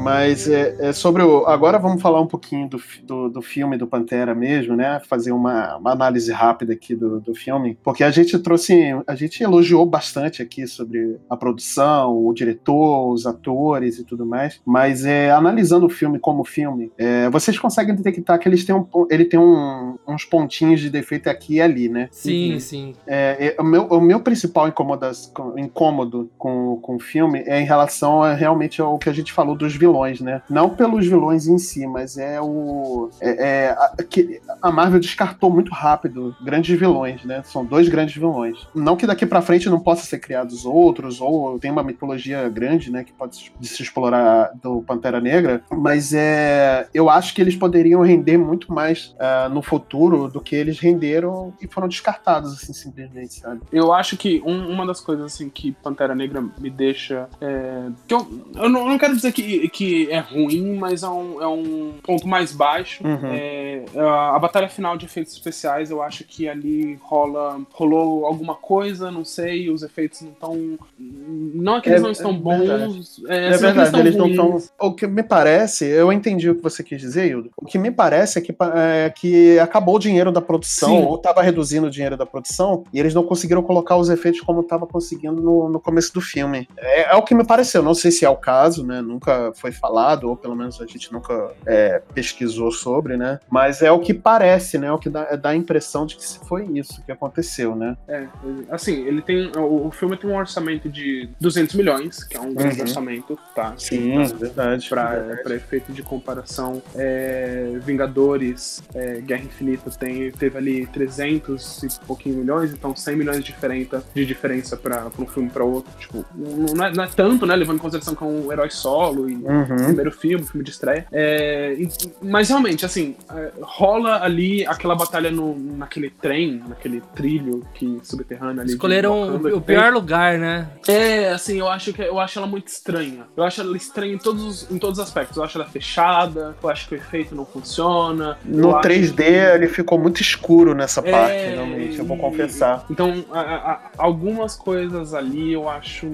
Mas 0.00 0.48
é, 0.48 0.76
é, 0.80 0.92
sobre 0.92 1.22
o. 1.22 1.44
Agora 1.46 1.78
vamos 1.78 2.00
falar 2.00 2.20
um 2.22 2.26
pouquinho 2.26 2.66
do, 2.68 2.82
do, 3.02 3.28
do 3.28 3.42
filme 3.42 3.76
do 3.76 3.86
Pantera 3.86 4.34
mesmo, 4.34 4.74
né? 4.74 4.98
Fazer 5.06 5.30
uma, 5.30 5.76
uma 5.76 5.92
análise 5.92 6.32
rápida 6.32 6.72
aqui 6.72 6.94
do, 6.94 7.20
do 7.20 7.34
filme. 7.34 7.78
Porque 7.82 8.02
a 8.02 8.10
gente 8.10 8.38
trouxe. 8.38 8.96
A 9.06 9.14
gente 9.14 9.42
elogiou 9.42 9.84
bastante 9.84 10.40
aqui 10.40 10.66
sobre 10.66 11.18
a 11.28 11.36
produção, 11.36 12.16
o 12.16 12.32
diretor, 12.32 13.12
os 13.12 13.26
atores 13.26 13.98
e 13.98 14.04
tudo 14.04 14.24
mais. 14.24 14.58
Mas 14.64 15.04
é, 15.04 15.30
analisando 15.30 15.84
o 15.84 15.90
filme 15.90 16.18
como 16.18 16.44
filme, 16.44 16.90
é, 16.96 17.28
vocês 17.28 17.58
conseguem 17.58 17.94
detectar 17.94 18.38
que 18.38 18.48
eles 18.48 18.64
têm 18.64 18.74
um, 18.74 18.86
ele 19.10 19.26
tem 19.26 19.38
um, 19.38 19.98
uns 20.08 20.24
pontinhos 20.24 20.80
de 20.80 20.88
defeito 20.88 21.28
aqui 21.28 21.56
e 21.56 21.60
ali, 21.60 21.90
né? 21.90 22.08
Sim, 22.10 22.54
uhum. 22.54 22.60
sim. 22.60 22.94
É, 23.06 23.54
é, 23.58 23.60
o, 23.60 23.64
meu, 23.64 23.84
o 23.84 24.00
meu 24.00 24.20
principal 24.20 24.66
incômodo 24.66 26.30
com, 26.38 26.78
com 26.80 26.96
o 26.96 27.00
filme 27.00 27.42
é 27.46 27.60
em 27.60 27.66
relação 27.66 28.22
a, 28.22 28.32
realmente 28.32 28.80
ao 28.80 28.98
que 28.98 29.10
a 29.10 29.12
gente 29.12 29.30
falou 29.30 29.54
dos 29.54 29.76
vilões 29.76 29.89
vilões, 29.90 30.20
né? 30.20 30.42
Não 30.48 30.70
pelos 30.70 31.06
vilões 31.06 31.46
em 31.46 31.58
si, 31.58 31.86
mas 31.86 32.16
é 32.16 32.40
o. 32.40 33.10
É, 33.20 33.30
é 33.30 33.70
a, 33.70 33.96
que 34.08 34.40
a 34.62 34.70
Marvel 34.70 35.00
descartou 35.00 35.50
muito 35.50 35.72
rápido 35.72 36.34
grandes 36.42 36.78
vilões, 36.78 37.24
né? 37.24 37.42
São 37.44 37.64
dois 37.64 37.88
grandes 37.88 38.14
vilões. 38.14 38.56
Não 38.74 38.96
que 38.96 39.06
daqui 39.06 39.26
para 39.26 39.42
frente 39.42 39.68
não 39.68 39.80
possa 39.80 40.04
ser 40.04 40.18
criados 40.18 40.64
outros, 40.64 41.20
ou 41.20 41.58
tem 41.58 41.70
uma 41.70 41.82
mitologia 41.82 42.48
grande, 42.48 42.90
né? 42.90 43.04
Que 43.04 43.12
pode 43.12 43.52
se 43.60 43.82
explorar 43.82 44.52
do 44.62 44.82
Pantera 44.82 45.20
Negra, 45.20 45.62
mas 45.70 46.12
é. 46.12 46.88
Eu 46.94 47.10
acho 47.10 47.34
que 47.34 47.40
eles 47.40 47.56
poderiam 47.56 48.02
render 48.02 48.38
muito 48.38 48.72
mais 48.72 49.14
uh, 49.16 49.48
no 49.52 49.62
futuro 49.62 50.28
do 50.28 50.40
que 50.40 50.54
eles 50.54 50.78
renderam 50.78 51.52
e 51.60 51.66
foram 51.66 51.88
descartados, 51.88 52.52
assim, 52.52 52.72
simplesmente, 52.72 53.34
sabe? 53.34 53.60
Eu 53.72 53.92
acho 53.92 54.16
que 54.16 54.42
um, 54.44 54.68
uma 54.70 54.86
das 54.86 55.00
coisas, 55.00 55.26
assim, 55.26 55.48
que 55.48 55.72
Pantera 55.72 56.14
Negra 56.14 56.44
me 56.58 56.70
deixa. 56.70 57.28
É... 57.40 57.88
Que 58.06 58.14
eu, 58.14 58.44
eu, 58.54 58.68
não, 58.68 58.80
eu 58.80 58.88
não 58.88 58.98
quero 58.98 59.14
dizer 59.14 59.32
que, 59.32 59.68
que 59.68 59.79
que 59.80 60.10
é 60.10 60.18
ruim, 60.18 60.76
mas 60.76 61.02
é 61.02 61.08
um, 61.08 61.40
é 61.40 61.46
um 61.46 61.94
ponto 62.02 62.28
mais 62.28 62.52
baixo. 62.52 63.02
Uhum. 63.02 63.32
É, 63.32 63.82
a, 63.96 64.36
a, 64.36 64.38
batalha 64.38 64.68
final 64.68 64.94
de 64.94 65.06
efeitos 65.06 65.32
especiais, 65.32 65.90
eu 65.90 66.02
acho 66.02 66.22
que 66.22 66.46
ali 66.46 66.98
rola 67.00 67.58
rolou 67.72 68.26
alguma 68.26 68.54
coisa, 68.54 69.10
não 69.10 69.24
sei, 69.24 69.70
os 69.70 69.82
efeitos 69.82 70.20
não 70.20 70.32
estão. 70.32 70.78
Não 70.98 71.76
é 71.78 71.80
que 71.80 71.88
eles 71.88 72.00
é, 72.00 72.02
não 72.02 72.10
estão 72.10 72.36
bons. 72.36 73.22
É, 73.26 73.54
é 73.54 73.56
verdade, 73.56 73.98
eles, 73.98 74.14
eles 74.14 74.16
não 74.16 74.28
estão. 74.28 74.62
O 74.78 74.92
que 74.92 75.06
me 75.06 75.22
parece, 75.22 75.86
eu 75.86 76.12
entendi 76.12 76.50
o 76.50 76.56
que 76.56 76.62
você 76.62 76.84
quis 76.84 77.00
dizer, 77.00 77.30
Hildo. 77.30 77.50
O 77.56 77.64
que 77.64 77.78
me 77.78 77.90
parece 77.90 78.38
é 78.38 78.42
que, 78.42 78.54
é 78.74 79.08
que 79.08 79.58
acabou 79.60 79.96
o 79.96 79.98
dinheiro 79.98 80.30
da 80.30 80.42
produção, 80.42 80.90
Sim. 80.90 81.04
ou 81.06 81.16
estava 81.16 81.40
reduzindo 81.40 81.86
o 81.86 81.90
dinheiro 81.90 82.18
da 82.18 82.26
produção, 82.26 82.84
e 82.92 83.00
eles 83.00 83.14
não 83.14 83.22
conseguiram 83.22 83.62
colocar 83.62 83.96
os 83.96 84.10
efeitos 84.10 84.42
como 84.42 84.60
estava 84.60 84.86
conseguindo 84.86 85.40
no, 85.40 85.70
no 85.70 85.80
começo 85.80 86.12
do 86.12 86.20
filme. 86.20 86.68
É, 86.76 87.14
é 87.14 87.16
o 87.16 87.22
que 87.22 87.34
me 87.34 87.46
pareceu, 87.46 87.82
não 87.82 87.94
sei 87.94 88.10
se 88.10 88.26
é 88.26 88.28
o 88.28 88.36
caso, 88.36 88.86
né? 88.86 89.00
Nunca 89.00 89.54
foi 89.54 89.69
foi 89.70 89.72
falado, 89.72 90.28
ou 90.28 90.36
pelo 90.36 90.54
menos 90.54 90.80
a 90.80 90.86
gente 90.86 91.12
nunca 91.12 91.52
é, 91.64 92.02
pesquisou 92.12 92.70
sobre, 92.70 93.16
né? 93.16 93.38
Mas 93.48 93.80
é 93.80 93.90
o 93.90 94.00
que 94.00 94.12
parece, 94.12 94.76
né? 94.76 94.88
É 94.88 94.92
o 94.92 94.98
que 94.98 95.08
dá, 95.08 95.36
dá 95.36 95.50
a 95.50 95.56
impressão 95.56 96.04
de 96.04 96.16
que 96.16 96.24
foi 96.46 96.66
isso 96.66 97.02
que 97.02 97.12
aconteceu, 97.12 97.74
né? 97.76 97.96
É, 98.08 98.26
assim, 98.70 99.06
ele 99.06 99.22
tem. 99.22 99.50
O, 99.56 99.90
filme 99.90 100.16
tem 100.16 100.28
um 100.28 100.36
orçamento 100.36 100.88
de 100.88 101.28
200 101.40 101.74
milhões, 101.74 102.24
que 102.24 102.36
é 102.36 102.40
um 102.40 102.52
grande 102.52 102.76
uhum. 102.76 102.82
orçamento, 102.82 103.38
tá? 103.54 103.74
Sim, 103.76 104.14
pra, 104.14 104.24
verdade. 104.24 104.88
Pra, 104.88 105.10
verdade. 105.10 105.42
pra 105.42 105.54
efeito 105.54 105.92
de 105.92 106.02
comparação, 106.02 106.82
é, 106.94 107.78
Vingadores, 107.84 108.82
é, 108.94 109.20
Guerra 109.20 109.44
Infinita 109.44 109.90
tem, 109.90 110.30
teve 110.32 110.58
ali 110.58 110.86
300 110.86 111.82
e 111.82 111.88
pouquinho 112.06 112.36
milhões, 112.36 112.72
então 112.72 112.94
100 112.94 113.16
milhões 113.16 113.38
de 113.38 113.52
diferença, 113.52 114.04
de 114.14 114.24
diferença 114.26 114.76
pra, 114.76 115.10
pra 115.10 115.22
um 115.22 115.26
filme 115.26 115.50
pra 115.50 115.64
outro. 115.64 115.90
Tipo, 115.98 116.24
não 116.34 116.84
é, 116.84 116.92
não 116.92 117.04
é 117.04 117.08
tanto, 117.08 117.46
né? 117.46 117.54
Levando 117.54 117.76
em 117.76 117.80
consideração 117.80 118.14
que 118.14 118.22
é 118.22 118.26
um 118.26 118.52
herói 118.52 118.70
solo 118.70 119.28
e 119.28 119.34
uhum 119.34 119.59
uhum. 119.60 119.76
primeiro 119.76 120.12
filme, 120.12 120.44
filme 120.44 120.64
de 120.64 120.70
estreia. 120.70 121.06
É, 121.12 121.76
mas 122.22 122.48
realmente, 122.48 122.84
assim, 122.84 123.16
é, 123.32 123.52
rola 123.60 124.22
ali 124.22 124.66
aquela 124.66 124.94
batalha 124.94 125.30
no, 125.30 125.58
naquele 125.58 126.10
trem, 126.10 126.62
naquele 126.68 127.00
trilho 127.14 127.64
que 127.74 127.98
subterrâneo 128.02 128.62
ali. 128.62 128.70
Escolheram 128.70 129.36
o, 129.36 129.56
o 129.56 129.60
pior 129.60 129.92
lugar, 129.92 130.38
né? 130.38 130.68
É, 130.88 131.30
assim, 131.30 131.58
eu 131.58 131.68
acho 131.68 131.92
que 131.92 132.02
eu 132.02 132.18
acho 132.18 132.38
ela 132.38 132.46
muito 132.46 132.68
estranha. 132.68 133.26
Eu 133.36 133.44
acho 133.44 133.60
ela 133.60 133.76
estranha 133.76 134.14
em 134.14 134.18
todos, 134.18 134.70
em 134.70 134.78
todos 134.78 134.98
os 134.98 135.04
aspectos. 135.04 135.36
Eu 135.36 135.44
acho 135.44 135.58
ela 135.58 135.68
fechada, 135.68 136.56
eu 136.62 136.68
acho 136.68 136.88
que 136.88 136.94
o 136.94 136.96
efeito 136.96 137.34
não 137.34 137.44
funciona. 137.44 138.38
No 138.44 138.74
3D 138.80 139.20
acho... 139.20 139.54
ele 139.56 139.68
ficou 139.68 139.98
muito 139.98 140.20
escuro 140.20 140.74
nessa 140.74 141.00
é... 141.00 141.10
parte, 141.10 141.54
realmente, 141.54 141.98
eu 141.98 142.04
vou 142.04 142.16
confessar. 142.16 142.84
Então, 142.90 143.24
a, 143.32 143.40
a, 143.40 143.80
algumas 143.98 144.56
coisas 144.56 145.14
ali 145.14 145.52
eu 145.52 145.68
acho 145.68 146.10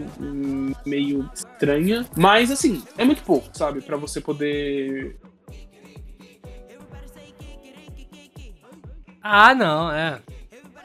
meio 0.85 1.29
estranha, 1.35 2.07
mas 2.17 2.51
assim, 2.51 2.83
é 2.97 3.05
muito 3.05 3.23
pouco 3.23 3.36
pouco, 3.41 3.57
sabe? 3.57 3.81
para 3.81 3.97
você 3.97 4.21
poder. 4.21 5.19
Ah, 9.23 9.55
não, 9.55 9.93
é. 9.93 10.23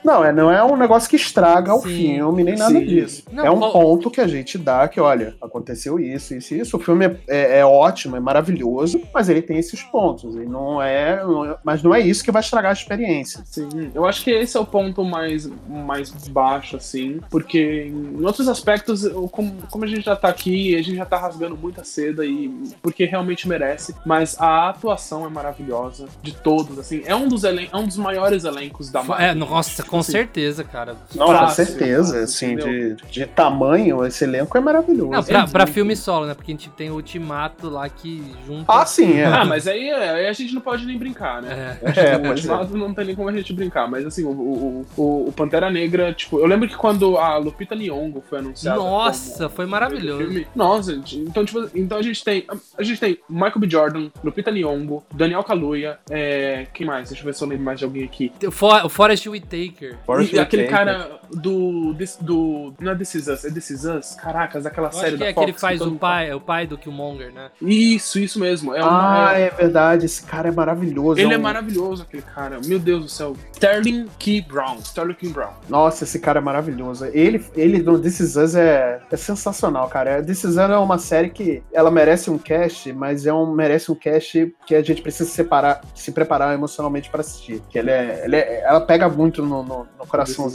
Não, 0.04 0.24
é, 0.24 0.32
não 0.32 0.52
é 0.52 0.64
um 0.64 0.76
negócio 0.76 1.10
que 1.10 1.16
estraga 1.16 1.74
o 1.74 1.82
filme, 1.82 2.44
nem 2.44 2.56
nada 2.56 2.80
sim. 2.80 2.86
disso. 2.86 3.24
Não, 3.32 3.46
é 3.46 3.52
um 3.52 3.60
qual... 3.60 3.72
ponto 3.72 4.12
que 4.12 4.22
a 4.22 4.28
gente 4.28 4.58
dá 4.58 4.88
que, 4.88 5.00
olha, 5.00 5.36
aconteceu 5.42 6.00
isso, 6.00 6.36
isso, 6.36 6.56
isso. 6.56 6.78
O 6.78 6.80
filme 6.80 7.06
é, 7.06 7.18
é, 7.28 7.60
é 7.60 7.66
ótimo, 7.66 8.16
é 8.16 8.20
maravilhoso, 8.20 9.02
mas 9.14 9.30
ele 9.30 9.42
tem 9.42 9.58
esses 9.58 9.82
pontos. 9.84 10.36
E 10.36 10.46
não 10.46 10.82
é, 10.82 11.24
não 11.24 11.46
é, 11.46 11.58
Mas 11.64 11.84
não 11.84 11.94
é 11.94 12.00
isso 12.00 12.24
que 12.24 12.32
vai 12.32 12.42
estragar 12.42 12.72
a 12.72 12.74
experiência. 12.74 13.44
Sim, 13.46 13.92
eu 13.94 14.06
acho 14.06 14.24
que 14.24 14.32
esse 14.32 14.58
é 14.58 14.60
o 14.60 14.66
ponto 14.66 15.04
mais, 15.04 15.50
mais 15.68 16.12
baixo, 16.28 16.78
assim, 16.78 17.20
porque 17.30 17.92
em 17.92 18.24
outros 18.26 18.48
aspectos, 18.48 19.08
como, 19.32 19.54
como 19.70 19.86
a 19.86 19.88
gente 19.88 20.02
já 20.02 20.16
tá 20.16 20.30
aqui, 20.30 20.76
a 20.76 20.82
gente 20.82 20.96
já 20.96 21.06
tá 21.06 21.18
rasgando 21.18 21.56
muita 21.58 21.84
seda 21.84 22.26
e 22.26 22.52
porque 22.82 23.06
realmente 23.06 23.48
merece, 23.48 23.96
mas 24.06 24.40
a 24.40 24.70
atuação 24.70 25.26
é 25.26 25.30
maravilhosa 25.30 26.08
de 26.22 26.34
todos, 26.34 26.80
assim. 26.80 27.02
É 27.06 27.16
um 27.16 27.28
dos, 27.28 27.44
elen 27.44 27.70
é 27.72 27.78
um 27.78 27.86
dos 27.86 27.98
maiores 27.98 28.44
elencos 28.44 28.90
da 28.90 29.04
Marvel. 29.04 29.28
É, 29.28 29.34
nossa, 29.34 29.84
com 29.92 30.02
certeza, 30.02 30.64
cara. 30.64 30.96
Não, 31.14 31.28
com 31.28 31.48
certeza. 31.50 32.22
Assim, 32.24 32.56
de, 32.56 32.96
de 33.10 33.26
tamanho, 33.26 34.06
esse 34.06 34.24
elenco 34.24 34.58
é 34.58 34.62
maravilhoso. 34.62 35.12
Não, 35.12 35.24
pra, 35.24 35.48
pra 35.48 35.68
filme 35.68 35.96
solo, 35.96 36.26
né? 36.26 36.34
Porque 36.34 36.52
a 36.52 36.56
gente 36.56 36.70
tem 36.70 36.90
o 36.90 36.96
Ultimato 36.96 37.70
lá 37.70 37.88
que 37.90 38.24
junta. 38.48 38.66
Ah, 38.68 38.86
sim, 38.86 39.20
é. 39.20 39.26
Ah, 39.26 39.46
mas 39.46 39.68
aí, 39.68 39.92
aí 39.92 40.28
a 40.28 40.34
gente 40.34 40.54
não 40.54 40.62
pode 40.62 40.86
nem 40.86 40.98
brincar, 40.98 41.42
né? 41.42 41.78
É, 41.82 42.14
é 42.14 42.18
o 42.18 42.30
Ultimato 42.30 42.78
não 42.78 42.94
tem 42.94 43.06
nem 43.06 43.16
como 43.16 43.28
a 43.28 43.34
gente 43.34 43.52
brincar. 43.54 43.88
Mas 43.90 44.06
assim, 44.06 44.24
o, 44.24 44.30
o, 44.30 44.86
o, 44.96 45.28
o, 45.28 45.32
Pantera 45.34 45.70
Negra, 45.70 46.14
tipo, 46.14 46.40
eu 46.40 46.46
lembro 46.46 46.68
que 46.68 46.76
quando 46.76 47.18
a 47.18 47.38
Lupita 47.38 47.76
Nyong'o 47.76 48.24
foi 48.30 48.40
anunciada. 48.40 48.78
Nossa, 48.78 49.50
foi 49.50 49.66
maravilhoso. 49.66 50.24
Filme, 50.24 50.48
nossa, 50.56 50.94
então, 50.94 51.44
tipo, 51.44 51.70
então 51.76 51.98
a 51.98 52.02
gente 52.02 52.24
tem. 52.24 52.46
A 52.78 52.84
gente 52.84 53.00
tem 53.00 53.18
Michael 53.30 53.60
B. 53.60 53.70
Jordan, 53.70 54.10
Lupita 54.24 54.52
Nyong'o, 54.52 55.04
Daniel 55.14 55.44
Kaluuya, 55.44 56.00
é, 56.10 56.68
quem 56.74 56.86
mais? 56.86 57.10
Deixa 57.10 57.22
eu 57.22 57.26
ver 57.26 57.34
se 57.34 57.44
eu 57.44 57.48
lembro 57.48 57.66
mais 57.66 57.80
de 57.80 57.86
alguém 57.86 58.04
aqui. 58.04 58.32
O, 58.46 58.52
For, 58.52 58.86
o 58.86 58.90
Forrest 58.90 59.28
Whitaker. 59.28 59.81
Forrest 60.06 60.34
e, 60.34 60.40
aquele 60.40 60.66
cara 60.66 61.21
do, 61.36 61.94
do. 62.20 62.74
Não 62.80 62.92
é 62.92 62.96
This 62.96 63.16
Is 63.16 63.28
Us, 63.28 63.46
é 63.46 63.52
This 63.52 63.70
Is 63.70 63.86
Us? 63.86 64.16
Caracas, 64.16 64.66
aquela 64.66 64.88
eu 64.88 64.92
série 64.92 65.08
acho 65.08 65.18
que 65.18 65.24
da 65.24 65.30
é 65.30 65.34
Fox. 65.34 65.46
que 65.46 65.52
ele 65.52 65.60
faz 65.60 65.82
o 65.82 65.92
pai, 65.96 66.30
é 66.30 66.36
o 66.36 66.42
pai 66.42 66.68
do 66.68 66.78
Killmonger, 66.78 67.32
né? 67.34 67.50
Isso, 67.62 68.20
isso 68.20 68.40
mesmo. 68.40 68.74
É 68.74 68.84
uma, 68.84 69.30
ah, 69.30 69.40
é... 69.40 69.44
é... 69.44 69.50
verdade. 69.50 70.06
Esse 70.06 70.24
cara 70.24 70.50
é 70.50 70.52
maravilhoso. 70.52 71.20
Ele 71.20 71.34
é, 71.34 71.38
um... 71.38 71.40
é 71.40 71.44
maravilhoso, 71.44 72.04
aquele 72.04 72.24
cara. 72.24 72.60
Meu 72.66 72.80
Deus 72.80 73.04
do 73.04 73.10
céu. 73.10 73.36
Sterling 73.54 74.08
Key 74.20 74.42
Brown. 74.42 74.78
Sterling 74.80 75.14
Key 75.14 75.30
Brown. 75.30 75.54
Nossa, 75.70 76.04
esse 76.04 76.20
cara 76.20 76.40
é 76.40 76.42
maravilhoso. 76.42 77.06
Ele, 77.06 77.44
ele 77.56 77.82
no 77.82 78.00
This 78.00 78.20
Is 78.20 78.36
Us 78.36 78.56
é, 78.56 79.02
é 79.10 79.18
sensacional, 79.18 79.88
cara. 79.88 80.24
This 80.24 80.44
Is 80.44 80.52
Us 80.52 80.58
é 80.58 80.78
uma 80.78 80.98
série 80.98 81.30
que 81.30 81.64
ela 81.72 81.90
merece 81.90 82.30
um 82.30 82.38
cast, 82.38 82.92
mas 82.94 83.26
é 83.26 83.34
um, 83.34 83.52
merece 83.52 83.92
um 83.92 83.96
cast 83.96 84.54
que 84.66 84.76
a 84.76 84.82
gente 84.82 85.02
precisa 85.02 85.30
separar, 85.30 85.82
se 85.96 86.12
preparar 86.12 86.54
emocionalmente 86.54 87.10
para 87.10 87.22
assistir. 87.22 87.62
Que 87.70 87.80
ele 87.80 87.92
é, 87.92 88.22
ele 88.26 88.36
é, 88.36 88.64
ela 88.64 88.82
pega 88.82 89.08
muito 89.08 89.44
no, 89.44 89.64
no, 89.64 89.88
no 89.98 90.08
coração. 90.08 90.50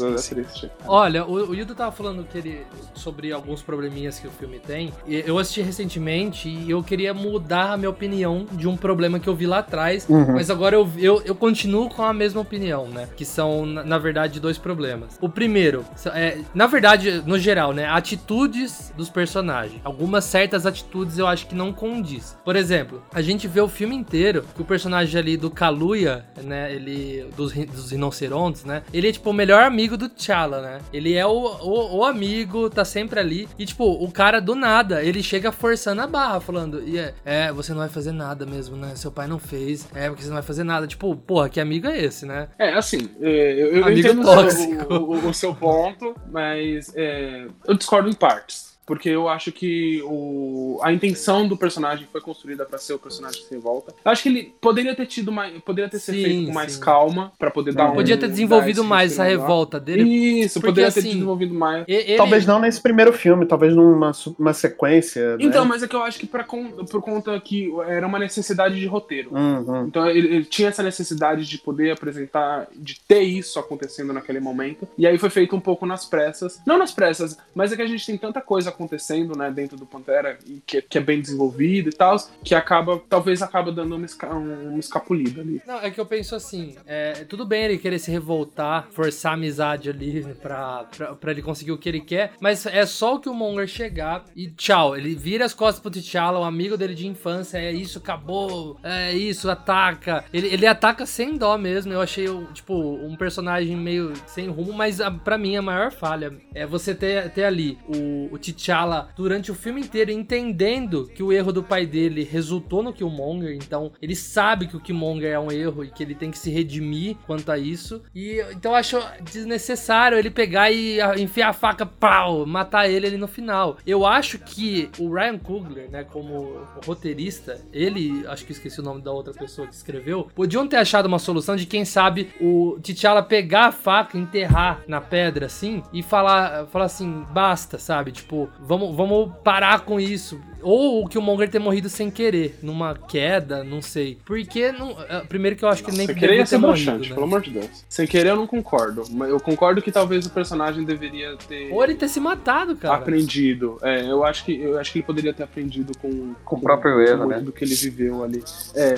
É 0.66 0.84
Olha, 0.86 1.24
o, 1.24 1.50
o 1.50 1.54
Yudo 1.54 1.74
tava 1.74 1.92
falando 1.92 2.24
que 2.24 2.38
ele, 2.38 2.66
sobre 2.94 3.32
alguns 3.32 3.62
probleminhas 3.62 4.18
que 4.18 4.26
o 4.26 4.30
filme 4.30 4.58
tem. 4.58 4.92
Eu 5.06 5.38
assisti 5.38 5.62
recentemente 5.62 6.48
e 6.48 6.70
eu 6.70 6.82
queria 6.82 7.12
mudar 7.14 7.72
a 7.72 7.76
minha 7.76 7.90
opinião 7.90 8.46
de 8.52 8.68
um 8.68 8.76
problema 8.76 9.18
que 9.18 9.28
eu 9.28 9.34
vi 9.34 9.46
lá 9.46 9.58
atrás, 9.58 10.06
uhum. 10.08 10.34
mas 10.34 10.50
agora 10.50 10.76
eu, 10.76 10.90
eu, 10.98 11.22
eu 11.24 11.34
continuo 11.34 11.88
com 11.88 12.02
a 12.02 12.12
mesma 12.12 12.40
opinião, 12.40 12.86
né? 12.88 13.08
Que 13.16 13.24
são, 13.24 13.66
na, 13.66 13.84
na 13.84 13.98
verdade, 13.98 14.40
dois 14.40 14.58
problemas. 14.58 15.18
O 15.20 15.28
primeiro, 15.28 15.84
é, 16.14 16.38
na 16.54 16.66
verdade, 16.66 17.22
no 17.26 17.38
geral, 17.38 17.72
né? 17.72 17.86
Atitudes 17.88 18.92
dos 18.96 19.08
personagens. 19.08 19.80
Algumas 19.84 20.24
certas 20.24 20.66
atitudes 20.66 21.18
eu 21.18 21.26
acho 21.26 21.46
que 21.46 21.54
não 21.54 21.72
condiz. 21.72 22.36
Por 22.44 22.56
exemplo, 22.56 23.02
a 23.12 23.22
gente 23.22 23.46
vê 23.46 23.60
o 23.60 23.68
filme 23.68 23.94
inteiro 23.94 24.44
que 24.54 24.62
o 24.62 24.64
personagem 24.64 25.18
ali 25.18 25.36
do 25.36 25.50
Kaluya, 25.50 26.24
né? 26.42 26.74
Ele. 26.74 27.26
Dos, 27.36 27.52
dos 27.52 27.90
rinocerontes, 27.90 28.64
né? 28.64 28.82
Ele 28.92 29.08
é 29.08 29.12
tipo 29.12 29.30
o 29.30 29.32
melhor 29.32 29.62
amigo 29.62 29.96
do 29.96 30.08
T'Challa, 30.08 30.55
né? 30.60 30.80
Ele 30.92 31.14
é 31.14 31.26
o, 31.26 31.30
o, 31.30 31.98
o, 31.98 32.04
amigo, 32.04 32.68
tá 32.70 32.84
sempre 32.84 33.20
ali. 33.20 33.48
E 33.58 33.64
tipo, 33.64 33.84
o 33.84 34.10
cara 34.10 34.40
do 34.40 34.54
nada, 34.54 35.02
ele 35.02 35.22
chega 35.22 35.52
forçando 35.52 36.02
a 36.02 36.06
barra, 36.06 36.40
falando: 36.40 36.82
é, 36.96 37.14
é, 37.24 37.52
você 37.52 37.72
não 37.72 37.80
vai 37.80 37.88
fazer 37.88 38.12
nada 38.12 38.46
mesmo, 38.46 38.76
né? 38.76 38.94
Seu 38.94 39.10
pai 39.10 39.26
não 39.26 39.38
fez. 39.38 39.88
É, 39.94 40.08
porque 40.08 40.22
você 40.22 40.28
não 40.28 40.36
vai 40.36 40.42
fazer 40.42 40.64
nada. 40.64 40.86
Tipo, 40.86 41.14
porra, 41.16 41.48
que 41.48 41.60
amigo 41.60 41.86
é 41.86 41.98
esse, 41.98 42.26
né? 42.26 42.48
É, 42.58 42.74
assim, 42.74 43.10
é, 43.20 43.52
eu, 43.52 43.72
eu 43.76 43.92
entendo 43.92 44.22
o 44.22 44.50
seu, 44.50 44.90
o, 44.90 45.28
o, 45.28 45.34
seu 45.34 45.54
ponto, 45.54 46.14
mas 46.30 46.92
é, 46.94 47.46
eu 47.66 47.74
discordo 47.74 48.08
em 48.08 48.14
partes 48.14 48.75
porque 48.86 49.08
eu 49.08 49.28
acho 49.28 49.50
que 49.50 50.00
o, 50.04 50.78
a 50.80 50.92
intenção 50.92 51.46
do 51.46 51.56
personagem 51.56 52.06
foi 52.10 52.20
construída 52.20 52.64
para 52.64 52.78
ser 52.78 52.94
o 52.94 52.98
personagem 52.98 53.42
sem 53.42 53.58
volta. 53.58 53.92
Eu 54.04 54.12
acho 54.12 54.22
que 54.22 54.28
ele 54.28 54.54
poderia 54.60 54.94
ter 54.94 55.06
tido 55.06 55.32
mais, 55.32 55.60
poderia 55.62 55.90
ter 55.90 55.98
sido 55.98 56.14
feito 56.14 56.46
com 56.46 56.52
mais 56.52 56.72
sim. 56.72 56.80
calma 56.80 57.32
para 57.36 57.50
poder 57.50 57.74
dar 57.74 57.90
um 57.90 57.96
Podia 57.96 58.16
ter 58.16 58.28
desenvolvido 58.28 58.84
mais 58.84 59.12
essa 59.12 59.24
revolta 59.24 59.80
dele. 59.80 60.02
Isso, 60.04 60.60
porque, 60.60 60.68
poderia 60.68 60.92
ter 60.92 61.00
assim, 61.00 61.10
desenvolvido 61.10 61.52
mais. 61.52 61.84
Ele... 61.88 62.16
Talvez 62.16 62.46
não 62.46 62.60
nesse 62.60 62.80
primeiro 62.80 63.12
filme, 63.12 63.44
talvez 63.44 63.74
numa 63.74 64.12
uma 64.38 64.52
sequência. 64.52 65.36
Né? 65.36 65.38
Então, 65.40 65.64
né? 65.64 65.70
mas 65.70 65.82
é 65.82 65.88
que 65.88 65.96
eu 65.96 66.02
acho 66.02 66.20
que 66.20 66.26
pra, 66.26 66.44
por 66.44 67.02
conta 67.02 67.38
que 67.40 67.72
era 67.88 68.06
uma 68.06 68.20
necessidade 68.20 68.78
de 68.78 68.86
roteiro. 68.86 69.30
Uhum. 69.34 69.86
Então 69.86 70.08
ele, 70.08 70.28
ele, 70.28 70.44
tinha 70.44 70.68
essa 70.68 70.82
necessidade 70.82 71.44
de 71.44 71.58
poder 71.58 71.90
apresentar, 71.90 72.68
de 72.76 73.00
ter 73.00 73.22
isso 73.22 73.58
acontecendo 73.58 74.12
naquele 74.12 74.38
momento. 74.38 74.86
E 74.96 75.06
aí 75.06 75.18
foi 75.18 75.30
feito 75.30 75.56
um 75.56 75.60
pouco 75.60 75.84
nas 75.84 76.04
pressas. 76.04 76.60
Não 76.64 76.78
nas 76.78 76.92
pressas, 76.92 77.36
mas 77.52 77.72
é 77.72 77.76
que 77.76 77.82
a 77.82 77.86
gente 77.86 78.06
tem 78.06 78.16
tanta 78.16 78.40
coisa 78.40 78.75
acontecendo, 78.76 79.36
né, 79.36 79.50
dentro 79.50 79.76
do 79.76 79.86
Pantera, 79.86 80.38
e 80.46 80.62
que, 80.64 80.80
que 80.82 80.98
é 80.98 81.00
bem 81.00 81.20
desenvolvido 81.20 81.88
e 81.88 81.92
tal, 81.92 82.16
que 82.44 82.54
acaba, 82.54 83.02
talvez 83.08 83.42
acaba 83.42 83.72
dando 83.72 83.96
uma, 83.96 84.04
esca, 84.04 84.28
uma 84.28 84.78
escapulida 84.78 85.40
ali. 85.40 85.60
Não, 85.66 85.78
é 85.78 85.90
que 85.90 86.00
eu 86.00 86.06
penso 86.06 86.36
assim, 86.36 86.76
é, 86.86 87.24
tudo 87.24 87.44
bem 87.44 87.64
ele 87.64 87.78
querer 87.78 87.98
se 87.98 88.10
revoltar, 88.10 88.88
forçar 88.90 89.32
a 89.32 89.34
amizade 89.34 89.90
ali 89.90 90.22
pra, 90.40 90.84
pra, 90.84 91.14
pra, 91.14 91.30
ele 91.32 91.42
conseguir 91.42 91.72
o 91.72 91.78
que 91.78 91.88
ele 91.88 92.00
quer, 92.00 92.32
mas 92.40 92.66
é 92.66 92.84
só 92.86 93.16
o 93.16 93.20
que 93.20 93.28
o 93.28 93.34
Monger 93.34 93.66
chegar 93.66 94.24
e 94.36 94.48
tchau, 94.48 94.96
ele 94.96 95.14
vira 95.14 95.44
as 95.44 95.54
costas 95.54 95.80
pro 95.80 95.90
T'Challa, 95.90 96.38
o 96.38 96.44
amigo 96.44 96.76
dele 96.76 96.94
de 96.94 97.06
infância, 97.06 97.58
é 97.58 97.72
isso, 97.72 97.98
acabou, 97.98 98.78
é 98.82 99.12
isso, 99.14 99.50
ataca. 99.50 100.24
Ele, 100.32 100.48
ele 100.48 100.66
ataca 100.66 101.06
sem 101.06 101.36
dó 101.36 101.56
mesmo, 101.56 101.92
eu 101.92 102.00
achei, 102.00 102.26
tipo, 102.52 102.74
um 102.74 103.16
personagem 103.16 103.76
meio 103.76 104.12
sem 104.26 104.48
rumo, 104.48 104.72
mas 104.72 104.98
para 105.24 105.38
mim 105.38 105.56
a 105.56 105.62
maior 105.62 105.90
falha 105.90 106.36
é 106.54 106.66
você 106.66 106.94
ter, 106.94 107.30
ter 107.30 107.44
ali 107.44 107.78
o, 107.88 108.28
o 108.32 108.38
T'Challa 108.38 108.65
T'Challa 108.66 109.08
durante 109.14 109.52
o 109.52 109.54
filme 109.54 109.80
inteiro 109.80 110.10
entendendo 110.10 111.08
que 111.14 111.22
o 111.22 111.32
erro 111.32 111.52
do 111.52 111.62
pai 111.62 111.86
dele 111.86 112.24
resultou 112.24 112.82
no 112.82 112.92
Killmonger, 112.92 113.54
então 113.54 113.92
ele 114.02 114.16
sabe 114.16 114.66
que 114.66 114.76
o 114.76 114.80
Killmonger 114.80 115.32
é 115.32 115.38
um 115.38 115.52
erro 115.52 115.84
e 115.84 115.90
que 115.90 116.02
ele 116.02 116.14
tem 116.14 116.30
que 116.30 116.38
se 116.38 116.50
redimir 116.50 117.16
quanto 117.26 117.50
a 117.52 117.58
isso. 117.58 118.02
E 118.14 118.40
então 118.50 118.72
eu 118.72 118.76
acho 118.76 118.98
desnecessário 119.22 120.18
ele 120.18 120.30
pegar 120.30 120.70
e 120.70 120.98
enfiar 121.18 121.50
a 121.50 121.52
faca, 121.52 121.86
pau, 121.86 122.44
matar 122.44 122.88
ele 122.88 123.06
ali 123.06 123.16
no 123.16 123.28
final. 123.28 123.76
Eu 123.86 124.04
acho 124.04 124.38
que 124.38 124.90
o 124.98 125.12
Ryan 125.12 125.38
Coogler, 125.38 125.88
né, 125.90 126.04
como 126.04 126.60
roteirista, 126.84 127.60
ele, 127.72 128.24
acho 128.26 128.44
que 128.44 128.52
esqueci 128.52 128.80
o 128.80 128.82
nome 128.82 129.00
da 129.00 129.12
outra 129.12 129.32
pessoa 129.32 129.68
que 129.68 129.74
escreveu, 129.74 130.28
podiam 130.34 130.66
ter 130.66 130.76
achado 130.76 131.06
uma 131.06 131.18
solução 131.18 131.54
de 131.54 131.66
quem 131.66 131.84
sabe 131.84 132.30
o 132.40 132.78
T'Challa 132.82 133.22
pegar 133.22 133.66
a 133.66 133.72
faca, 133.72 134.18
enterrar 134.18 134.82
na 134.88 135.00
pedra 135.00 135.46
assim 135.46 135.82
e 135.92 136.02
falar, 136.02 136.66
falar 136.66 136.86
assim, 136.86 137.24
basta, 137.32 137.78
sabe? 137.78 138.10
Tipo, 138.10 138.48
vamos, 138.60 138.94
vamos 138.96 139.32
parar 139.42 139.80
com 139.80 140.00
isso. 140.00 140.40
Ou 140.62 141.04
o 141.04 141.08
Killmonger 141.08 141.48
ter 141.48 141.58
morrido 141.58 141.88
sem 141.88 142.10
querer, 142.10 142.58
numa 142.62 142.94
queda, 142.94 143.62
não 143.62 143.80
sei. 143.82 144.18
Porque, 144.24 144.72
não, 144.72 144.96
é, 145.08 145.20
primeiro 145.20 145.56
que 145.56 145.64
eu 145.64 145.68
acho 145.68 145.82
que 145.82 145.90
ele 145.90 145.98
nem 145.98 146.06
sem 146.06 146.14
querer 146.14 146.36
ia 146.36 146.46
ser 146.46 146.58
broxante, 146.58 147.08
né? 147.08 147.14
pelo 147.14 147.26
amor 147.26 147.40
de 147.40 147.50
Deus. 147.50 147.84
Sem 147.88 148.06
querer 148.06 148.30
eu 148.30 148.36
não 148.36 148.46
concordo. 148.46 149.04
Mas 149.10 149.30
eu 149.30 149.40
concordo 149.40 149.82
que 149.82 149.92
talvez 149.92 150.26
o 150.26 150.30
personagem 150.30 150.84
deveria 150.84 151.36
ter... 151.36 151.72
Ou 151.72 151.82
ele 151.84 151.94
ter 151.94 152.08
se 152.08 152.20
matado, 152.20 152.76
cara. 152.76 152.94
Aprendido. 152.94 153.78
É, 153.82 154.10
eu 154.10 154.24
acho 154.24 154.44
que, 154.44 154.60
eu 154.60 154.78
acho 154.78 154.92
que 154.92 154.98
ele 154.98 155.06
poderia 155.06 155.32
ter 155.32 155.42
aprendido 155.42 155.92
com... 155.98 156.34
Com 156.44 156.56
o 156.56 156.60
próprio 156.60 157.00
erro, 157.00 157.24
com 157.24 157.28
né? 157.28 157.40
do 157.40 157.52
que 157.52 157.64
ele 157.64 157.74
viveu 157.74 158.24
ali. 158.24 158.42
É, 158.74 158.94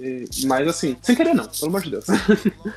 é, 0.00 0.24
mas 0.44 0.68
assim, 0.68 0.96
sem 1.02 1.14
querer 1.14 1.34
não, 1.34 1.46
pelo 1.46 1.68
amor 1.68 1.82
de 1.82 1.90
Deus. 1.90 2.06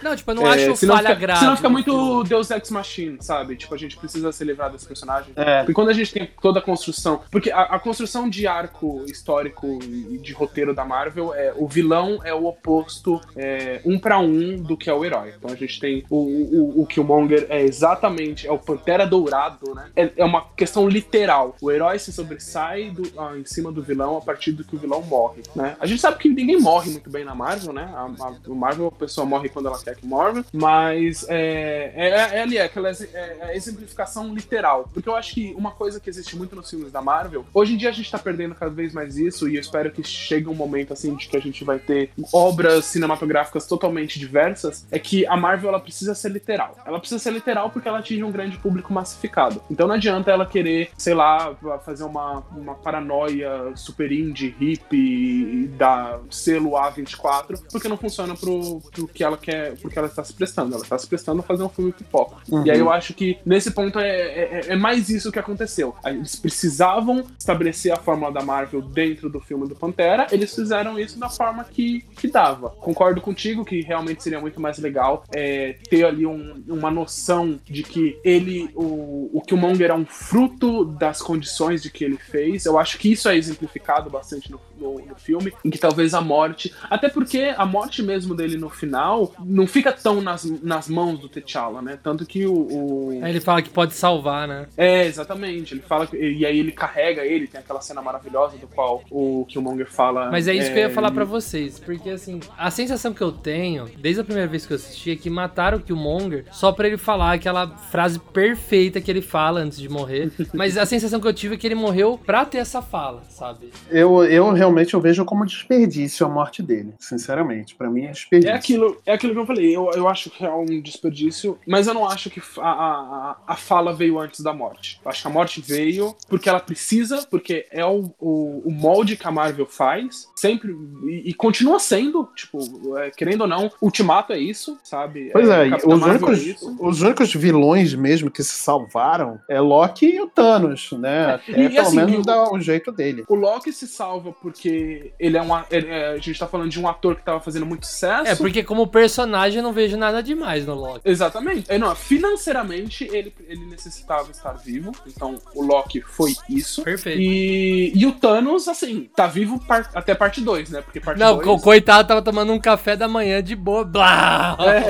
Não, 0.03 0.15
tipo, 0.15 0.31
eu 0.31 0.35
não 0.35 0.47
é, 0.47 0.53
acho 0.53 0.87
falha 0.87 1.09
fica, 1.09 1.15
grave. 1.15 1.39
Senão 1.39 1.55
fica 1.55 1.69
muito 1.69 2.23
Deus 2.23 2.49
Ex 2.51 2.69
Machine, 2.69 3.17
sabe? 3.19 3.55
Tipo, 3.55 3.75
a 3.75 3.77
gente 3.77 3.97
precisa 3.97 4.31
ser 4.31 4.45
livrado 4.45 4.73
desse 4.73 4.87
personagem. 4.87 5.33
É. 5.35 5.59
Porque 5.59 5.73
quando 5.73 5.89
a 5.89 5.93
gente 5.93 6.13
tem 6.13 6.29
toda 6.41 6.59
a 6.59 6.61
construção... 6.61 7.21
Porque 7.29 7.51
a, 7.51 7.63
a 7.63 7.79
construção 7.79 8.08
de 8.29 8.47
arco 8.47 9.03
histórico 9.07 9.79
e 9.83 10.17
de 10.17 10.33
roteiro 10.33 10.73
da 10.73 10.83
Marvel, 10.83 11.33
é, 11.33 11.53
o 11.55 11.67
vilão 11.67 12.19
é 12.23 12.33
o 12.33 12.45
oposto 12.45 13.19
é, 13.35 13.81
um 13.85 13.99
para 13.99 14.19
um 14.19 14.57
do 14.57 14.75
que 14.75 14.89
é 14.89 14.93
o 14.93 15.03
herói. 15.05 15.33
Então 15.37 15.51
a 15.51 15.55
gente 15.55 15.79
tem 15.79 16.03
o, 16.09 16.17
o, 16.17 16.81
o 16.81 16.85
Killmonger 16.85 17.45
é 17.49 17.61
exatamente, 17.61 18.47
é 18.47 18.51
o 18.51 18.57
Pantera 18.57 19.05
Dourado, 19.05 19.73
né? 19.73 19.89
É, 19.95 20.11
é 20.17 20.25
uma 20.25 20.49
questão 20.55 20.87
literal. 20.87 21.55
O 21.61 21.71
herói 21.71 21.99
se 21.99 22.11
sobressai 22.11 22.89
do, 22.89 23.03
ah, 23.17 23.37
em 23.37 23.45
cima 23.45 23.71
do 23.71 23.81
vilão 23.81 24.17
a 24.17 24.21
partir 24.21 24.51
do 24.51 24.63
que 24.63 24.75
o 24.75 24.79
vilão 24.79 25.01
morre, 25.01 25.43
né? 25.55 25.75
A 25.79 25.85
gente 25.85 26.01
sabe 26.01 26.17
que 26.17 26.29
ninguém 26.29 26.59
morre 26.59 26.91
muito 26.91 27.09
bem 27.09 27.23
na 27.23 27.35
Marvel, 27.35 27.73
né? 27.73 27.89
A, 27.93 28.05
a, 28.05 28.53
Marvel, 28.53 28.87
a 28.87 28.91
pessoa 28.91 29.25
morre 29.25 29.49
quando 29.49 29.67
ela 29.67 29.81
quer 29.81 29.95
que 29.95 30.05
morre, 30.05 30.43
mas 30.53 31.25
é, 31.29 31.91
é, 31.95 32.09
é 32.09 32.41
ali, 32.41 32.57
é 32.57 32.63
aquela 32.63 32.89
é, 32.89 33.55
exemplificação 33.55 34.33
literal. 34.33 34.89
Porque 34.93 35.07
eu 35.07 35.15
acho 35.15 35.33
que 35.33 35.53
uma 35.55 35.71
coisa 35.71 35.99
que 35.99 36.09
existe 36.09 36.35
muito 36.35 36.55
nos 36.55 36.69
filmes 36.69 36.91
da 36.91 37.01
Marvel, 37.01 37.45
hoje 37.53 37.73
em 37.73 37.77
dia 37.77 37.89
a 37.89 37.93
tá 38.09 38.19
perdendo 38.19 38.55
cada 38.55 38.71
vez 38.71 38.93
mais 38.93 39.17
isso 39.17 39.49
e 39.49 39.55
eu 39.55 39.61
espero 39.61 39.91
que 39.91 40.03
chegue 40.03 40.47
um 40.47 40.53
momento 40.53 40.93
assim 40.93 41.15
de 41.15 41.27
que 41.27 41.35
a 41.35 41.39
gente 41.39 41.63
vai 41.63 41.79
ter 41.79 42.11
obras 42.31 42.85
cinematográficas 42.85 43.65
totalmente 43.65 44.19
diversas, 44.19 44.85
é 44.91 44.99
que 44.99 45.25
a 45.25 45.35
Marvel 45.35 45.69
ela 45.69 45.79
precisa 45.79 46.13
ser 46.13 46.29
literal. 46.29 46.77
Ela 46.85 46.99
precisa 46.99 47.19
ser 47.19 47.31
literal 47.31 47.69
porque 47.69 47.87
ela 47.87 47.99
atinge 47.99 48.23
um 48.23 48.31
grande 48.31 48.57
público 48.57 48.93
massificado. 48.93 49.61
Então 49.69 49.87
não 49.87 49.95
adianta 49.95 50.31
ela 50.31 50.45
querer, 50.45 50.91
sei 50.97 51.13
lá, 51.13 51.55
fazer 51.83 52.03
uma, 52.03 52.43
uma 52.55 52.75
paranoia 52.75 53.75
super 53.75 54.11
indie, 54.11 54.55
hippie, 54.59 55.67
da 55.77 56.19
selo 56.29 56.71
A24, 56.71 57.61
porque 57.71 57.87
não 57.87 57.97
funciona 57.97 58.35
pro, 58.35 58.81
pro 58.91 59.07
que 59.07 59.23
ela 59.23 59.37
quer, 59.37 59.75
porque 59.77 59.97
ela 59.97 60.07
está 60.07 60.23
se 60.23 60.33
prestando. 60.33 60.73
Ela 60.73 60.83
está 60.83 60.97
se 60.97 61.07
prestando 61.07 61.39
a 61.39 61.43
fazer 61.43 61.63
um 61.63 61.69
filme 61.69 61.91
pipoca. 61.91 62.37
Uhum. 62.49 62.65
E 62.65 62.71
aí 62.71 62.79
eu 62.79 62.91
acho 62.91 63.13
que 63.13 63.37
nesse 63.45 63.71
ponto 63.71 63.99
é, 63.99 64.09
é, 64.09 64.61
é 64.69 64.75
mais 64.75 65.09
isso 65.09 65.31
que 65.31 65.39
aconteceu. 65.39 65.95
Eles 66.05 66.35
precisavam 66.35 67.25
estabelecer 67.37 67.88
a 67.91 67.97
fórmula 67.97 68.31
da 68.31 68.41
Marvel 68.41 68.81
dentro 68.81 69.29
do 69.29 69.39
filme 69.39 69.67
do 69.67 69.75
Pantera, 69.75 70.27
eles 70.31 70.53
fizeram 70.53 70.99
isso 70.99 71.19
da 71.19 71.29
forma 71.29 71.63
que, 71.63 72.01
que 72.15 72.27
dava. 72.27 72.69
Concordo 72.69 73.21
contigo 73.21 73.65
que 73.65 73.81
realmente 73.81 74.23
seria 74.23 74.39
muito 74.39 74.59
mais 74.59 74.77
legal 74.77 75.23
é, 75.33 75.75
ter 75.89 76.05
ali 76.05 76.25
um, 76.25 76.63
uma 76.67 76.91
noção 76.91 77.59
de 77.65 77.83
que 77.83 78.19
ele, 78.23 78.69
o, 78.75 79.29
o 79.33 79.41
Killmonger 79.41 79.91
é 79.91 79.93
um 79.93 80.05
fruto 80.05 80.85
das 80.85 81.21
condições 81.21 81.81
de 81.81 81.89
que 81.89 82.03
ele 82.03 82.17
fez. 82.17 82.65
Eu 82.65 82.77
acho 82.77 82.97
que 82.97 83.11
isso 83.11 83.29
é 83.29 83.35
exemplificado 83.35 84.09
bastante 84.09 84.51
no, 84.51 84.59
no, 84.77 84.99
no 84.99 85.15
filme, 85.15 85.53
em 85.63 85.69
que 85.69 85.77
talvez 85.77 86.13
a 86.13 86.21
morte. 86.21 86.73
Até 86.89 87.09
porque 87.09 87.53
a 87.55 87.65
morte 87.65 88.01
mesmo 88.01 88.35
dele 88.35 88.57
no 88.57 88.69
final 88.69 89.33
não 89.43 89.67
fica 89.67 89.91
tão 89.91 90.21
nas, 90.21 90.43
nas 90.61 90.87
mãos 90.87 91.19
do 91.19 91.29
T'Challa, 91.29 91.81
né? 91.81 91.99
Tanto 92.01 92.25
que 92.25 92.45
o, 92.45 92.53
o. 92.53 93.19
Aí 93.21 93.31
ele 93.31 93.41
fala 93.41 93.61
que 93.61 93.69
pode 93.69 93.93
salvar, 93.93 94.47
né? 94.47 94.67
É, 94.77 95.05
exatamente. 95.05 95.73
Ele 95.73 95.81
fala. 95.81 96.07
E 96.13 96.45
aí 96.45 96.59
ele 96.59 96.71
carrega 96.71 97.25
ele, 97.25 97.47
tem 97.47 97.59
aquela 97.59 97.78
cena 97.81 98.01
maravilhosa 98.01 98.57
do 98.57 98.67
qual 98.67 99.03
o 99.09 99.45
Killmonger 99.47 99.91
fala. 99.91 100.29
Mas 100.31 100.47
é 100.47 100.53
isso 100.53 100.69
é, 100.69 100.73
que 100.73 100.79
eu 100.79 100.83
ia 100.83 100.89
falar 100.89 101.11
para 101.11 101.25
vocês. 101.25 101.79
Porque 101.79 102.09
assim, 102.09 102.39
a 102.57 102.71
sensação 102.71 103.13
que 103.13 103.21
eu 103.21 103.31
tenho, 103.31 103.89
desde 103.97 104.21
a 104.21 104.23
primeira 104.23 104.49
vez 104.49 104.65
que 104.65 104.73
eu 104.73 104.75
assisti, 104.75 105.11
é 105.11 105.15
que 105.15 105.29
mataram 105.29 105.77
o 105.77 105.81
Killmonger 105.81 106.45
só 106.51 106.71
pra 106.71 106.87
ele 106.87 106.97
falar 106.97 107.33
aquela 107.33 107.67
frase 107.67 108.19
perfeita 108.19 109.01
que 109.01 109.09
ele 109.09 109.21
fala 109.21 109.61
antes 109.61 109.79
de 109.79 109.89
morrer. 109.89 110.31
Mas 110.53 110.77
a 110.77 110.85
sensação 110.85 111.19
que 111.19 111.27
eu 111.27 111.33
tive 111.33 111.55
é 111.55 111.57
que 111.57 111.67
ele 111.67 111.75
morreu 111.75 112.19
pra 112.25 112.45
ter 112.45 112.57
essa 112.57 112.81
fala, 112.81 113.23
sabe? 113.29 113.71
Eu, 113.89 114.23
eu 114.23 114.51
realmente 114.51 114.93
eu 114.93 115.01
vejo 115.01 115.23
como 115.25 115.45
desperdício 115.45 116.25
a 116.25 116.29
morte 116.29 116.61
dele, 116.61 116.93
sinceramente. 116.99 117.75
para 117.75 117.89
mim 117.89 118.05
é 118.05 118.11
desperdício. 118.11 118.53
É 118.53 118.55
aquilo, 118.55 119.01
é 119.05 119.13
aquilo 119.13 119.33
que 119.33 119.39
eu 119.39 119.45
falei. 119.45 119.75
Eu, 119.75 119.89
eu 119.93 120.07
acho 120.07 120.29
que 120.29 120.45
é 120.45 120.51
um 120.51 120.65
desperdício, 120.81 121.57
mas 121.65 121.87
eu 121.87 121.93
não 121.93 122.07
acho 122.07 122.29
que 122.29 122.41
a, 122.59 122.69
a, 122.69 123.35
a 123.47 123.55
fala 123.55 123.93
veio 123.93 124.19
antes 124.19 124.41
da 124.41 124.53
morte. 124.53 124.99
Eu 125.03 125.09
acho 125.09 125.21
que 125.21 125.27
a 125.27 125.31
morte 125.31 125.61
veio 125.61 126.15
porque 126.27 126.49
ela 126.49 126.59
precisa, 126.59 127.25
porque 127.29 127.67
é 127.71 127.85
o, 127.85 128.13
o, 128.19 128.61
o 128.65 128.71
molde 128.71 129.15
que 129.15 129.27
a 129.27 129.31
Marvel 129.31 129.65
faz, 129.65 130.27
sempre, 130.35 130.75
e, 131.05 131.29
e 131.29 131.33
continua 131.33 131.79
sendo, 131.79 132.27
tipo, 132.35 132.97
é, 132.97 133.11
querendo 133.11 133.41
ou 133.41 133.47
não, 133.47 133.71
Ultimato 133.81 134.33
é 134.33 134.39
isso, 134.39 134.77
sabe? 134.83 135.29
Pois 135.31 135.47
é, 135.49 135.67
é 135.67 135.75
os, 135.75 136.01
únicos, 136.01 136.47
é 136.47 136.55
os 136.79 137.01
únicos 137.01 137.33
vilões 137.33 137.93
mesmo 137.93 138.31
que 138.31 138.43
se 138.43 138.55
salvaram 138.55 139.39
é 139.47 139.59
Loki 139.59 140.05
e 140.05 140.21
o 140.21 140.27
Thanos, 140.27 140.91
né? 140.93 141.35
Até, 141.35 141.51
e, 141.51 141.69
pelo 141.69 141.87
assim, 141.87 141.95
menos 141.95 142.25
dá 142.25 142.51
o 142.51 142.59
jeito 142.59 142.91
dele. 142.91 143.23
O 143.27 143.35
Loki 143.35 143.71
se 143.71 143.87
salva 143.87 144.31
porque 144.31 145.11
ele 145.19 145.37
é 145.37 145.41
um. 145.41 145.49
Ele, 145.69 145.87
é, 145.87 146.09
a 146.09 146.17
gente 146.17 146.39
tá 146.39 146.47
falando 146.47 146.69
de 146.69 146.79
um 146.79 146.87
ator 146.87 147.15
que 147.15 147.23
tava 147.23 147.39
fazendo 147.39 147.65
muito 147.65 147.85
sucesso. 147.85 148.27
É, 148.27 148.35
porque 148.35 148.63
como 148.63 148.87
personagem 148.87 149.57
eu 149.57 149.63
não 149.63 149.73
vejo 149.73 149.97
nada 149.97 150.21
demais 150.21 150.65
no 150.65 150.75
Loki. 150.75 151.01
Exatamente. 151.05 151.65
É, 151.69 151.77
não, 151.77 151.95
financeiramente 151.95 153.05
ele, 153.11 153.33
ele 153.47 153.65
necessitava 153.65 154.31
estar 154.31 154.53
vivo, 154.53 154.91
então 155.07 155.37
o 155.53 155.63
Loki 155.63 156.01
foi 156.01 156.33
isso. 156.49 156.83
Perfeito. 156.83 157.19
E, 157.19 157.58
e 157.95 158.05
o 158.05 158.11
Thanos, 158.11 158.67
assim, 158.67 159.09
tá 159.15 159.27
vivo 159.27 159.59
par, 159.65 159.89
até 159.93 160.13
parte 160.13 160.41
2, 160.41 160.69
né? 160.69 160.81
Porque 160.81 160.99
parte 160.99 161.19
Não, 161.19 161.37
dois... 161.37 161.47
o 161.47 161.57
coitado 161.59 162.07
tava 162.07 162.21
tomando 162.21 162.51
um 162.53 162.59
café 162.59 162.95
da 162.95 163.07
manhã 163.07 163.41
de 163.41 163.55
boa. 163.55 163.83
Blá! 163.83 164.57
É. 164.59 164.89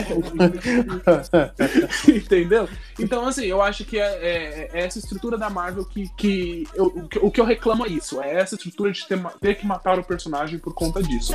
Entendeu? 2.10 2.68
Então, 3.00 3.26
assim, 3.28 3.46
eu 3.46 3.62
acho 3.62 3.86
que 3.86 3.98
é, 3.98 4.04
é, 4.04 4.70
é 4.74 4.86
essa 4.86 5.00
estrutura 5.00 5.38
da 5.38 5.50
Marvel 5.50 5.86
que, 5.86 6.10
que, 6.18 6.68
eu, 6.74 7.10
o 7.22 7.32
que 7.32 7.40
eu 7.40 7.46
reclamo 7.46 7.86
é 7.86 7.90
isso. 7.90 8.22
É 8.22 8.36
essa 8.36 8.56
estrutura 8.56 8.92
de 8.92 9.08
ter, 9.08 9.22
ter 9.40 9.56
que 9.56 9.66
matar 9.66 9.98
o 9.98 10.04
personagem 10.04 10.60
por 10.60 10.74
conta 10.74 11.02
disso. 11.02 11.32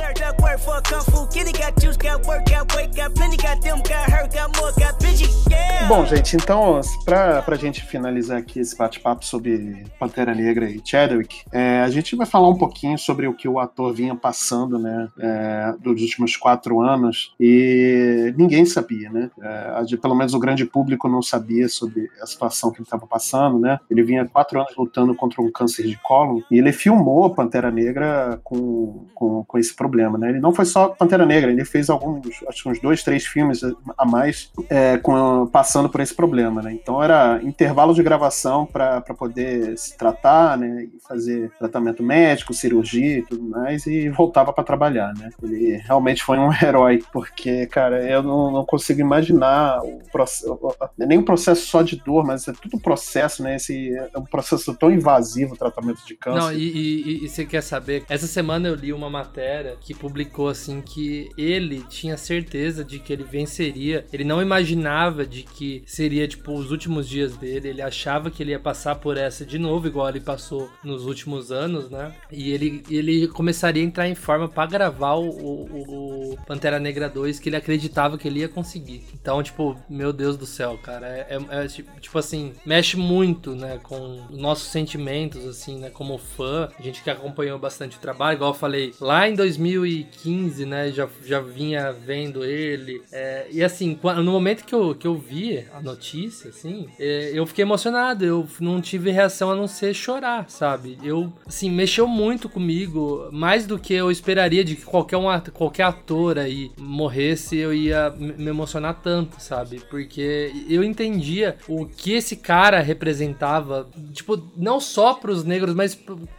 Bom, 5.87 6.05
gente, 6.05 6.35
então, 6.35 6.81
pra, 7.03 7.41
pra 7.41 7.55
gente 7.55 7.83
finalizar 7.83 8.37
aqui 8.37 8.59
esse 8.59 8.75
bate-papo 8.77 9.25
sobre 9.25 9.85
Pantera 9.99 10.35
Negra 10.35 10.69
e 10.69 10.81
Chadwick, 10.83 11.24
é, 11.51 11.81
a 11.81 11.89
gente 11.89 12.15
vai 12.15 12.25
falar 12.25 12.49
um 12.49 12.57
pouquinho 12.57 12.97
sobre 12.97 13.27
o 13.27 13.33
que 13.33 13.47
o 13.47 13.59
ator 13.59 13.93
vinha 13.93 14.15
passando, 14.15 14.77
né, 14.79 15.07
é, 15.19 15.75
dos 15.79 16.01
últimos 16.01 16.35
quatro 16.35 16.81
anos, 16.81 17.33
e 17.39 18.33
ninguém 18.37 18.65
sabia, 18.65 19.09
né? 19.09 19.29
É, 19.41 19.97
pelo 19.97 20.15
menos 20.15 20.33
o 20.33 20.39
grande 20.39 20.65
público 20.65 21.07
não 21.07 21.21
sabia 21.21 21.67
sobre 21.67 22.09
a 22.21 22.25
situação 22.25 22.71
que 22.71 22.77
ele 22.77 22.83
estava 22.83 23.07
passando, 23.07 23.59
né? 23.59 23.79
Ele 23.89 24.03
vinha 24.03 24.25
quatro 24.25 24.59
anos 24.59 24.75
lutando 24.77 25.15
contra 25.15 25.41
um 25.41 25.51
câncer 25.51 25.87
de 25.87 25.97
cólon 25.97 26.41
e 26.51 26.57
ele 26.57 26.71
filmou 26.71 27.33
Pantera 27.33 27.71
Negra 27.71 28.39
com, 28.43 29.05
com, 29.13 29.43
com 29.43 29.57
esse 29.57 29.75
problema, 29.75 30.17
né? 30.17 30.29
Ele 30.29 30.39
não 30.39 30.53
foi 30.53 30.65
só 30.65 30.89
Pantera 30.89 31.25
Negra, 31.25 31.51
ele 31.51 31.65
fez 31.65 31.89
alguns, 31.89 32.27
acho 32.47 32.63
que 32.63 32.69
uns 32.69 32.79
dois, 32.79 33.03
três 33.03 33.25
filmes 33.25 33.61
a 33.97 34.05
mais 34.05 34.51
é, 34.69 34.97
com, 34.97 35.47
passando 35.47 35.89
por 35.89 36.01
esse 36.01 36.13
problema, 36.13 36.61
né? 36.61 36.73
Então 36.73 37.01
era 37.01 37.39
intervalo 37.43 37.93
de 37.93 38.03
gravação 38.03 38.65
para 38.65 39.01
poder 39.01 39.77
se 39.77 39.97
tratar, 39.97 40.57
né? 40.57 40.83
E 40.83 40.99
fazer 41.15 41.51
tratamento 41.57 42.03
médico, 42.03 42.53
cirurgia 42.53 43.19
e 43.19 43.23
tudo 43.23 43.43
mais 43.43 43.85
e 43.87 44.09
voltava 44.09 44.51
para 44.51 44.63
trabalhar, 44.63 45.13
né? 45.17 45.29
Ele 45.41 45.77
realmente 45.77 46.23
foi 46.23 46.37
um 46.37 46.49
herói, 46.61 47.01
porque, 47.13 47.65
cara, 47.67 48.03
eu 48.03 48.21
não, 48.21 48.51
não 48.51 48.65
consigo 48.65 48.99
imaginar 48.99 49.79
o 49.81 49.99
processo, 50.11 50.59
nem 50.97 51.17
o 51.17 51.23
processo 51.23 51.65
só 51.65 51.81
de 51.81 51.95
dor, 51.95 52.25
mas 52.25 52.47
é 52.47 52.53
tudo 52.53 52.79
processo, 52.79 53.41
né? 53.41 53.55
Esse 53.55 53.95
é 53.95 54.17
um 54.17 54.23
processo 54.23 54.73
tão 54.75 54.91
invasivo 54.91 55.53
o 55.53 55.57
tratamento 55.57 56.05
de 56.05 56.15
câncer. 56.15 56.39
Não, 56.39 56.51
e, 56.51 56.57
e, 56.57 57.25
e, 57.25 57.29
você 57.29 57.45
quer 57.45 57.61
saber? 57.61 58.03
Essa 58.09 58.27
semana 58.27 58.67
eu 58.67 58.75
li 58.75 58.91
uma 58.91 59.09
matéria 59.09 59.77
que 59.79 59.93
publicou 59.93 60.49
assim 60.49 60.81
que 60.81 61.29
ele 61.37 61.83
tinha 61.89 62.17
certeza 62.17 62.83
de 62.83 62.99
que 62.99 63.13
ele 63.13 63.23
venceria. 63.23 64.05
Ele 64.11 64.23
não 64.23 64.41
imaginava 64.41 65.25
de 65.25 65.43
que 65.43 65.83
seria 65.85 66.27
tipo 66.27 66.53
os 66.53 66.71
últimos 66.71 67.07
dias 67.07 67.35
dele. 67.37 67.69
Ele 67.69 67.81
achava 67.81 68.29
que 68.29 68.43
ele 68.43 68.51
ia 68.51 68.59
passar 68.59 68.95
por 68.95 69.17
essa 69.17 69.45
de 69.45 69.57
novo, 69.57 69.87
igual 69.87 70.09
ele 70.09 70.19
passou 70.19 70.69
nos 70.95 71.05
últimos 71.05 71.51
anos, 71.51 71.89
né? 71.89 72.13
E 72.31 72.51
ele, 72.51 72.83
ele 72.89 73.27
começaria 73.27 73.83
a 73.83 73.85
entrar 73.85 74.07
em 74.07 74.15
forma 74.15 74.47
para 74.47 74.69
gravar 74.69 75.15
o, 75.15 75.29
o, 75.29 76.31
o 76.31 76.37
Pantera 76.45 76.79
Negra 76.79 77.09
2 77.09 77.39
que 77.39 77.49
ele 77.49 77.55
acreditava 77.55 78.17
que 78.17 78.27
ele 78.27 78.39
ia 78.39 78.49
conseguir. 78.49 79.03
Então, 79.13 79.43
tipo, 79.43 79.77
meu 79.89 80.13
Deus 80.13 80.37
do 80.37 80.45
céu, 80.45 80.77
cara, 80.81 81.07
é, 81.07 81.27
é, 81.29 81.63
é, 81.63 81.67
tipo 81.99 82.17
assim, 82.17 82.53
mexe 82.65 82.97
muito, 82.97 83.55
né, 83.55 83.79
com 83.83 84.25
nossos 84.29 84.69
sentimentos, 84.69 85.45
assim, 85.45 85.79
né, 85.79 85.89
como 85.89 86.17
fã, 86.17 86.69
a 86.77 86.81
gente 86.81 87.03
que 87.03 87.09
acompanhou 87.09 87.59
bastante 87.59 87.97
o 87.97 87.99
trabalho, 87.99 88.37
igual 88.37 88.51
eu 88.51 88.57
falei, 88.57 88.93
lá 88.99 89.27
em 89.27 89.35
2015, 89.35 90.65
né, 90.65 90.91
já, 90.91 91.07
já 91.25 91.39
vinha 91.39 91.91
vendo 91.91 92.43
ele, 92.43 93.01
é, 93.11 93.47
e 93.51 93.63
assim, 93.63 93.99
no 94.23 94.31
momento 94.31 94.63
que 94.63 94.73
eu, 94.73 94.95
que 94.95 95.07
eu 95.07 95.15
vi 95.15 95.65
a 95.73 95.81
notícia, 95.81 96.49
assim, 96.49 96.87
é, 96.99 97.31
eu 97.33 97.45
fiquei 97.45 97.63
emocionado, 97.63 98.23
eu 98.23 98.47
não 98.59 98.81
tive 98.81 99.11
reação 99.11 99.51
a 99.51 99.55
não 99.55 99.67
ser 99.67 99.93
chorar, 99.93 100.49
sabe, 100.49 100.84
eu, 101.03 101.31
assim, 101.45 101.69
mexeu 101.69 102.07
muito 102.07 102.47
comigo, 102.47 103.29
mais 103.31 103.65
do 103.65 103.79
que 103.79 103.93
eu 103.93 104.11
esperaria 104.11 104.63
de 104.63 104.75
que 104.75 104.83
qualquer, 104.83 105.17
um, 105.17 105.25
qualquer 105.53 105.83
ator 105.83 106.37
aí 106.37 106.71
morresse, 106.77 107.57
eu 107.57 107.73
ia 107.73 108.09
me 108.11 108.47
emocionar 108.47 109.01
tanto, 109.01 109.41
sabe, 109.41 109.81
porque 109.89 110.51
eu 110.69 110.83
entendi 110.83 111.05
entendia 111.15 111.57
o 111.67 111.85
que 111.85 112.13
esse 112.13 112.35
cara 112.35 112.79
representava, 112.81 113.89
tipo, 114.11 114.41
não 114.55 114.79
só 114.79 115.13
pros 115.13 115.43
negros, 115.43 115.73
mas 115.73 115.97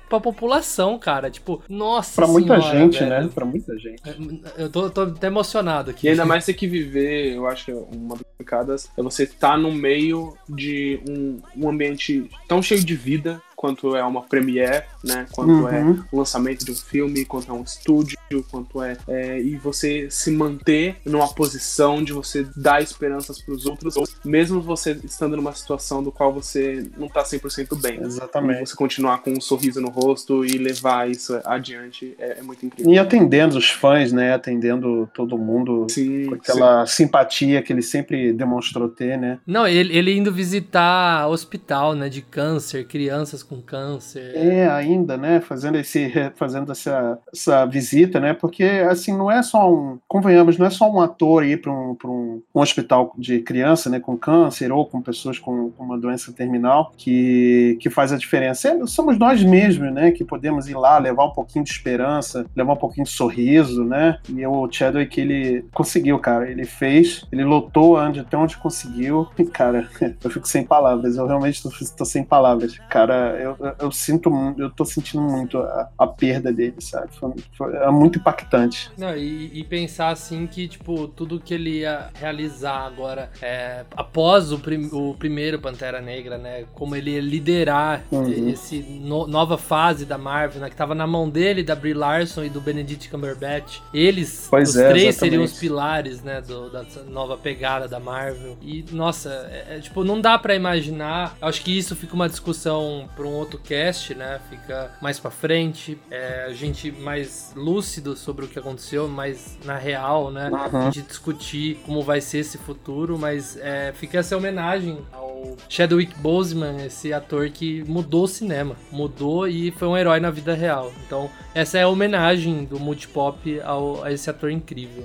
pra 0.09 0.20
população, 0.20 0.99
cara. 0.99 1.30
Tipo, 1.30 1.62
nossa 1.68 2.22
Pra 2.22 2.30
muita 2.30 2.61
senhora, 2.61 2.78
gente, 2.78 2.99
velho. 2.99 3.11
né? 3.11 3.30
Pra 3.34 3.44
muita 3.44 3.78
gente. 3.78 4.03
É, 4.05 4.62
eu 4.62 4.70
tô, 4.70 4.90
tô 4.90 5.03
até 5.03 5.26
emocionado 5.26 5.90
aqui. 5.90 6.07
E 6.07 6.11
ainda 6.11 6.24
mais 6.24 6.44
ter 6.44 6.55
que 6.55 6.66
viver, 6.66 7.34
eu 7.34 7.47
acho 7.47 7.66
que 7.66 7.72
uma 7.72 8.14
das 8.16 8.22
complicadas 8.22 8.90
é 8.97 9.03
você 9.03 9.24
estar 9.24 9.53
tá 9.53 9.57
no 9.57 9.72
meio 9.72 10.34
de 10.49 11.01
um, 11.09 11.38
um 11.57 11.68
ambiente 11.68 12.28
tão 12.49 12.62
cheio 12.62 12.84
de 12.84 12.94
vida 12.94 13.40
quanto 13.57 13.96
é 13.96 14.04
uma 14.04 14.22
premiere, 14.22 14.84
né? 15.02 15.26
Quanto 15.32 15.50
uhum. 15.50 15.68
é 15.68 15.82
o 16.12 16.18
lançamento 16.18 16.64
de 16.64 16.70
um 16.70 16.74
filme, 16.74 17.24
quanto 17.24 17.50
é 17.50 17.54
um 17.54 17.62
estúdio, 17.62 18.18
quanto 18.50 18.82
é, 18.82 18.96
é 19.09 19.40
e 19.40 19.57
você 19.57 20.09
se 20.11 20.30
manter 20.30 20.96
numa 21.04 21.28
posição 21.28 22.04
de 22.04 22.12
você 22.12 22.46
dar 22.54 22.82
esperanças 22.82 23.40
para 23.40 23.54
os 23.54 23.64
outros, 23.64 23.94
mesmo 24.24 24.61
você 24.61 24.98
estando 25.02 25.36
numa 25.36 25.52
situação 25.52 26.02
do 26.02 26.12
qual 26.12 26.32
você 26.32 26.88
não 26.98 27.09
tá 27.09 27.22
100% 27.22 27.80
bem. 27.80 28.00
Exatamente. 28.02 28.68
Você 28.68 28.76
continuar 28.76 29.18
com 29.18 29.32
um 29.32 29.40
sorriso 29.40 29.80
no 29.80 29.88
rosto 29.88 30.44
e 30.44 30.59
levar 30.59 31.11
isso 31.11 31.40
adiante 31.44 32.14
é, 32.18 32.38
é 32.38 32.42
muito 32.42 32.66
incrível. 32.66 32.92
E 32.92 32.98
atendendo 32.98 33.57
os 33.57 33.70
fãs, 33.70 34.12
né? 34.12 34.34
Atendendo 34.34 35.09
todo 35.14 35.38
mundo 35.38 35.86
sim, 35.88 36.26
com 36.26 36.34
aquela 36.34 36.86
sim. 36.86 37.04
simpatia 37.04 37.62
que 37.62 37.72
ele 37.72 37.82
sempre 37.82 38.32
demonstrou 38.32 38.88
ter, 38.88 39.16
né? 39.16 39.38
Não, 39.46 39.66
ele, 39.66 39.96
ele 39.96 40.14
indo 40.14 40.32
visitar 40.32 41.28
hospital, 41.28 41.94
né? 41.94 42.09
De 42.09 42.20
câncer, 42.20 42.86
crianças 42.86 43.45
com 43.49 43.61
câncer. 43.61 44.32
É, 44.34 44.68
ainda, 44.68 45.16
né? 45.16 45.40
Fazendo, 45.40 45.76
esse, 45.78 46.12
fazendo 46.36 46.72
essa, 46.72 47.18
essa 47.32 47.64
visita, 47.66 48.20
né? 48.20 48.34
Porque, 48.34 48.64
assim, 48.88 49.16
não 49.16 49.30
é 49.30 49.42
só 49.42 49.72
um. 49.72 49.99
Convenhamos, 50.09 50.59
não 50.59 50.66
é 50.66 50.70
só 50.70 50.90
um 50.90 51.01
ator 51.01 51.44
ir 51.44 51.61
para 51.61 51.72
um, 51.72 51.97
um, 52.05 52.42
um 52.55 52.61
hospital 52.61 53.14
de 53.16 53.40
criança, 53.40 53.88
né? 53.88 54.01
Com 54.01 54.16
câncer 54.16 54.72
ou 54.72 54.86
com 54.86 55.01
pessoas 55.01 55.38
com, 55.38 55.70
com 55.70 55.84
uma 55.84 55.99
doença 55.99 56.32
terminal 56.32 56.92
que, 56.97 57.78
que 57.80 57.90
faz 57.90 58.12
a 58.12 58.18
diferença. 58.18 58.68
É, 58.68 58.86
somos 58.86 59.18
nós 59.18 59.42
mesmos, 59.42 59.92
né? 59.92 60.11
Que 60.11 60.24
podemos 60.24 60.68
ir 60.68 60.76
lá, 60.76 60.99
levar 60.99 61.26
um 61.26 61.32
pouquinho 61.32 61.64
de 61.64 61.70
esperança, 61.70 62.47
levar 62.55 62.74
um 62.74 62.76
pouquinho 62.76 63.05
de 63.05 63.12
sorriso, 63.12 63.84
né? 63.84 64.18
E 64.28 64.47
o 64.47 64.70
Chadwick, 64.70 65.20
ele 65.20 65.64
conseguiu, 65.72 66.18
cara. 66.18 66.51
Ele 66.51 66.64
fez, 66.64 67.24
ele 67.30 67.44
lotou 67.44 67.97
até 67.97 68.36
onde 68.36 68.57
conseguiu. 68.57 69.28
E, 69.38 69.44
cara, 69.47 69.88
eu 70.22 70.30
fico 70.30 70.47
sem 70.47 70.64
palavras. 70.64 71.16
Eu 71.16 71.26
realmente 71.26 71.62
tô, 71.62 71.70
tô 71.97 72.05
sem 72.05 72.24
palavras. 72.24 72.78
Cara, 72.88 73.36
eu, 73.43 73.57
eu 73.78 73.93
sinto, 73.93 74.30
eu 74.59 74.70
tô 74.70 74.84
sentindo 74.84 75.22
muito 75.22 75.59
a, 75.59 75.89
a 75.99 76.07
perda 76.07 76.53
dele, 76.53 76.76
sabe? 76.80 77.09
Foi, 77.14 77.32
foi, 77.57 77.74
é 77.74 77.91
muito 77.91 78.18
impactante. 78.18 78.91
Não, 78.97 79.16
e, 79.16 79.51
e, 79.53 79.64
pensar 79.64 80.11
assim 80.11 80.47
que, 80.47 80.68
tipo, 80.68 81.09
tudo 81.09 81.41
que 81.41 81.55
ele 81.55 81.80
ia 81.80 82.11
realizar 82.14 82.87
agora, 82.87 83.30
é, 83.41 83.84
após 83.97 84.53
o, 84.53 84.59
prim, 84.59 84.89
o 84.93 85.14
primeiro 85.14 85.59
Pantera 85.59 86.01
Negra, 86.01 86.39
né? 86.39 86.64
Como 86.74 86.95
ele 86.95 87.12
ia 87.12 87.20
liderar 87.20 88.03
uhum. 88.11 88.49
esse 88.49 88.80
no, 88.80 89.26
nova 89.26 89.59
fase 89.59 90.05
da 90.05 90.18
Marvel, 90.18 90.61
né? 90.61 90.70
Que 90.70 90.76
tava 90.76 90.95
na 90.95 91.07
mão 91.07 91.28
dele, 91.28 91.62
da 91.62 91.74
Brie 91.74 91.95
Larson 91.95 92.45
e 92.45 92.49
do 92.49 92.61
Benedict 92.61 93.09
Cumberbatch. 93.09 93.80
Eles, 93.93 94.47
pois 94.51 94.70
os 94.70 94.76
é, 94.76 94.89
três 94.89 95.09
exatamente. 95.09 95.18
seriam 95.18 95.45
os 95.45 95.59
pilares, 95.59 96.22
né? 96.22 96.41
Do, 96.41 96.70
da 96.70 96.84
nova 97.09 97.37
pegada 97.37 97.89
da 97.89 98.01
Marvel. 98.01 98.57
E, 98.62 98.84
nossa, 98.93 99.30
é, 99.51 99.76
é, 99.76 99.80
tipo, 99.80 100.05
não 100.05 100.20
dá 100.20 100.39
para 100.39 100.55
imaginar. 100.55 101.37
Acho 101.41 101.62
que 101.62 101.76
isso 101.76 101.95
fica 101.97 102.14
uma 102.14 102.28
discussão 102.28 103.09
para 103.27 103.29
um 103.29 103.35
outro 103.35 103.59
cast, 103.59 104.14
né? 104.14 104.41
Fica 104.49 104.93
mais 105.03 105.18
para 105.18 105.31
frente. 105.31 105.99
É, 106.11 106.45
a 106.47 106.53
gente 106.53 106.93
mais 106.93 107.53
lúcido 107.57 108.16
sobre 108.16 108.45
o 108.45 108.49
que 108.49 108.59
aconteceu, 108.59 109.09
mais 109.09 109.59
na 109.64 109.77
real, 109.77 110.31
né? 110.31 110.49
Uhum. 110.49 110.93
Gente 110.93 111.03
discutir 111.03 111.79
como 111.85 112.03
vai 112.03 112.20
ser 112.20 112.39
esse 112.39 112.57
futuro, 112.57 113.18
mas 113.18 113.57
é, 113.57 113.93
fica 113.93 114.18
essa 114.18 114.37
homenagem 114.37 114.99
ao 115.12 115.57
Chadwick 115.68 116.16
Boseman, 116.20 116.85
esse 116.87 117.12
ator 117.12 117.51
que 117.51 117.83
mudou 117.85 118.24
o 118.24 118.29
cinema. 118.29 118.77
Mudou 118.93 119.49
e 119.49 119.72
foi 119.72 119.89
um 119.89 119.97
herói 119.97 120.20
na 120.20 120.31
vida 120.31 120.55
real. 120.55 120.93
Então, 121.05 121.29
essa 121.57 121.78
é 121.78 121.84
a 121.84 121.88
homenagem 121.88 122.66
do 122.66 122.78
Multipop 122.78 123.61
ao, 123.62 124.04
a 124.04 124.12
esse 124.12 124.28
ator 124.28 124.50
incrível. 124.50 125.04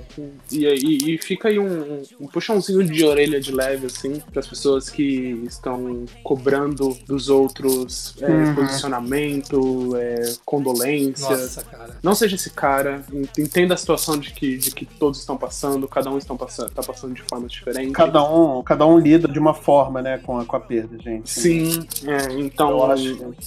E, 0.50 0.66
e, 0.66 1.14
e 1.14 1.18
fica 1.18 1.48
aí 1.48 1.58
um, 1.58 2.02
um, 2.20 2.26
puxãozinho 2.26 2.84
de 2.84 3.02
orelha 3.06 3.40
de 3.40 3.50
leve, 3.50 3.86
assim, 3.86 4.20
para 4.20 4.40
as 4.40 4.46
pessoas 4.46 4.90
que 4.90 5.42
estão 5.46 6.04
cobrando 6.22 6.94
dos 7.06 7.30
outros 7.30 8.14
é, 8.20 8.30
uhum. 8.30 8.54
posicionamento, 8.54 9.96
é, 9.96 10.34
condolências. 10.44 11.22
Nossa, 11.26 11.62
cara. 11.62 11.96
Não 12.02 12.14
seja 12.14 12.36
esse 12.36 12.50
cara, 12.50 13.02
entenda 13.38 13.72
a 13.72 13.76
situação 13.78 14.18
de 14.18 14.34
que, 14.34 14.58
de 14.58 14.72
que 14.72 14.84
todos 14.84 15.20
estão 15.20 15.38
passando, 15.38 15.88
cada 15.88 16.10
um 16.10 16.18
está 16.18 16.34
passando, 16.34 16.68
tá 16.68 16.82
passando 16.82 17.14
de 17.14 17.22
formas 17.22 17.50
diferentes. 17.50 17.94
Cada 17.94 18.22
um, 18.30 18.62
cada 18.62 18.86
um 18.86 18.98
lida 18.98 19.26
de 19.26 19.38
uma 19.38 19.54
forma, 19.54 20.02
né, 20.02 20.18
com 20.18 20.38
a, 20.38 20.44
com 20.44 20.56
a 20.56 20.60
perda, 20.60 20.98
gente. 21.02 21.30
Sim, 21.30 21.86
é, 22.06 22.30
então 22.34 22.78